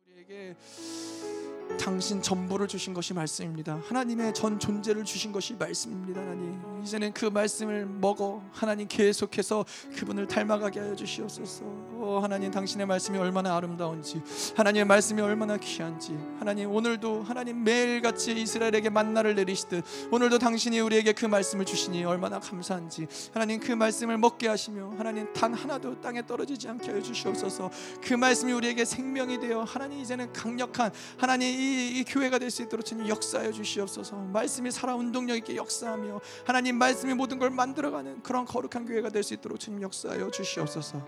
우리에게 0.06 0.56
당신 1.78 2.22
전부를 2.22 2.68
주신 2.68 2.94
것이 2.94 3.14
말씀입니다. 3.14 3.80
하나님의 3.86 4.34
전 4.34 4.58
존재를 4.58 5.04
주신 5.04 5.32
것이 5.32 5.54
말씀입니다. 5.54 6.20
하나님 6.20 6.60
이제는 6.82 7.12
그 7.12 7.26
말씀을 7.26 7.86
먹어 7.86 8.42
하나님 8.52 8.88
계속해서 8.88 9.64
그분을 9.96 10.26
닮아가게 10.26 10.80
하여 10.80 10.94
주시옵소서. 10.94 11.64
오, 12.00 12.18
하나님 12.20 12.50
당신의 12.50 12.86
말씀이 12.86 13.18
얼마나 13.18 13.56
아름다운지 13.56 14.22
하나님의 14.56 14.86
말씀이 14.86 15.20
얼마나 15.20 15.56
귀한지 15.58 16.16
하나님 16.38 16.70
오늘도 16.70 17.24
하나님 17.24 17.62
매일같이 17.62 18.32
이스라엘에게 18.40 18.88
만나를 18.88 19.34
내리시듯 19.34 19.84
오늘도 20.10 20.38
당신이 20.38 20.80
우리에게 20.80 21.12
그 21.12 21.26
말씀을 21.26 21.66
주시니 21.66 22.04
얼마나 22.04 22.40
감사한지 22.40 23.06
하나님 23.32 23.60
그 23.60 23.72
말씀을 23.72 24.16
먹게 24.16 24.48
하시며 24.48 24.94
하나님 24.96 25.30
단 25.34 25.52
하나도 25.52 26.00
땅에 26.00 26.24
떨어지지 26.24 26.68
않게 26.68 26.90
하여 26.90 27.02
주시옵소서. 27.02 27.70
그 28.02 28.14
말씀이 28.14 28.52
우리에게 28.52 28.84
생명이 28.84 29.40
되어 29.40 29.62
하나님 29.64 29.98
이제는 29.98 30.32
강력한 30.32 30.90
하나님 31.18 31.59
이, 31.60 31.98
이 32.00 32.04
교회가 32.04 32.38
될 32.38 32.50
수 32.50 32.62
있도록 32.62 32.84
주님 32.84 33.06
역사하여 33.08 33.52
주시옵소서. 33.52 34.16
말씀이 34.16 34.70
살아 34.70 34.94
운동력 34.94 35.36
있게 35.36 35.56
역사하며 35.56 36.20
하나님 36.44 36.76
말씀이 36.76 37.12
모든 37.14 37.38
걸 37.38 37.50
만들어가는 37.50 38.22
그런 38.22 38.44
거룩한 38.46 38.86
교회가 38.86 39.10
될 39.10 39.22
수 39.22 39.34
있도록 39.34 39.60
주님 39.60 39.82
역사하여 39.82 40.30
주시옵소서. 40.30 41.04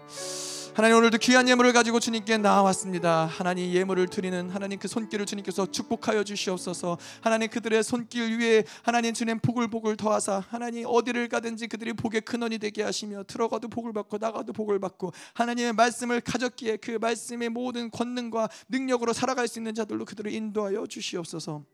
하나님 0.75 0.97
오늘도 0.97 1.19
귀한 1.19 1.47
예물을 1.51 1.75
가지고 1.75 2.01
주님께 2.01 2.39
나왔습니다. 2.39 3.27
하나님 3.27 3.71
예물을 3.71 4.09
드리는 4.09 4.49
하나님 4.49 4.79
그 4.79 4.89
손길을 4.89 5.27
주님께서 5.27 5.71
축복하여 5.71 6.25
주시옵소서. 6.25 6.97
하나님 7.21 7.51
그들의 7.51 7.83
손길 7.83 8.39
위에 8.39 8.65
하나님 8.83 9.13
주님 9.13 9.39
복을 9.41 9.69
복을 9.69 9.99
더하사 9.99 10.43
하나님 10.49 10.87
어디를 10.89 11.29
가든지 11.29 11.67
그들이 11.67 11.93
복의 11.93 12.23
근원이 12.23 12.57
되게 12.57 12.83
하시며 12.83 13.23
들어가도 13.25 13.69
복을 13.69 13.93
받고 13.93 14.17
나가도 14.17 14.55
복을 14.55 14.79
받고 14.79 15.13
하나님의 15.35 15.75
말씀을 15.75 16.23
가졌기에 16.23 16.79
그 16.79 16.93
말씀의 16.93 17.51
모든 17.51 17.91
권능과 17.91 18.49
능력으로 18.71 19.13
살아갈 19.13 19.49
수 19.49 19.59
있는 19.59 19.75
자들로 19.75 20.07
그들을 20.07 20.33
인도하여 20.33 20.87
주시옵소서. 20.87 21.67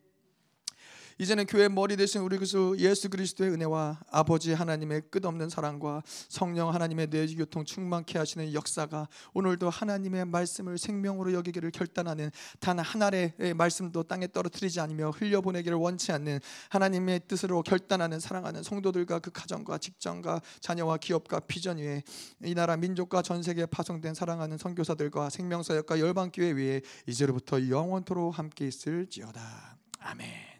이제는 1.20 1.46
교회 1.46 1.68
머리 1.68 1.96
대신 1.96 2.20
우리 2.20 2.38
그수 2.38 2.76
예수 2.78 3.10
그리스도의 3.10 3.50
은혜와 3.50 3.98
아버지 4.08 4.52
하나님의 4.52 5.02
끝없는 5.10 5.48
사랑과 5.48 6.02
성령 6.28 6.72
하나님의 6.72 7.08
내 7.08 7.26
교통 7.26 7.64
충만케 7.64 8.18
하시는 8.18 8.54
역사가 8.54 9.08
오늘도 9.34 9.68
하나님의 9.68 10.26
말씀을 10.26 10.78
생명으로 10.78 11.32
여기기를 11.32 11.72
결단하는 11.72 12.30
단 12.60 12.78
하나의 12.78 13.32
말씀도 13.56 14.04
땅에 14.04 14.28
떨어뜨리지 14.28 14.78
않으며 14.78 15.10
흘려보내기를 15.10 15.76
원치 15.76 16.12
않는 16.12 16.38
하나님의 16.68 17.22
뜻으로 17.26 17.62
결단하는 17.62 18.20
사랑하는 18.20 18.62
성도들과 18.62 19.18
그 19.18 19.32
가정과 19.32 19.78
직장과 19.78 20.40
자녀와 20.60 20.98
기업과 20.98 21.40
비전 21.40 21.78
위에 21.78 22.04
이 22.44 22.54
나라 22.54 22.76
민족과 22.76 23.22
전 23.22 23.42
세계에 23.42 23.66
파송된 23.66 24.14
사랑하는 24.14 24.56
선교사들과 24.56 25.30
생명사역과 25.30 25.98
열방교회 25.98 26.52
위에 26.52 26.82
이제로부터 27.08 27.68
영원토록 27.68 28.38
함께 28.38 28.68
있을지어다. 28.68 29.78
아멘. 29.98 30.57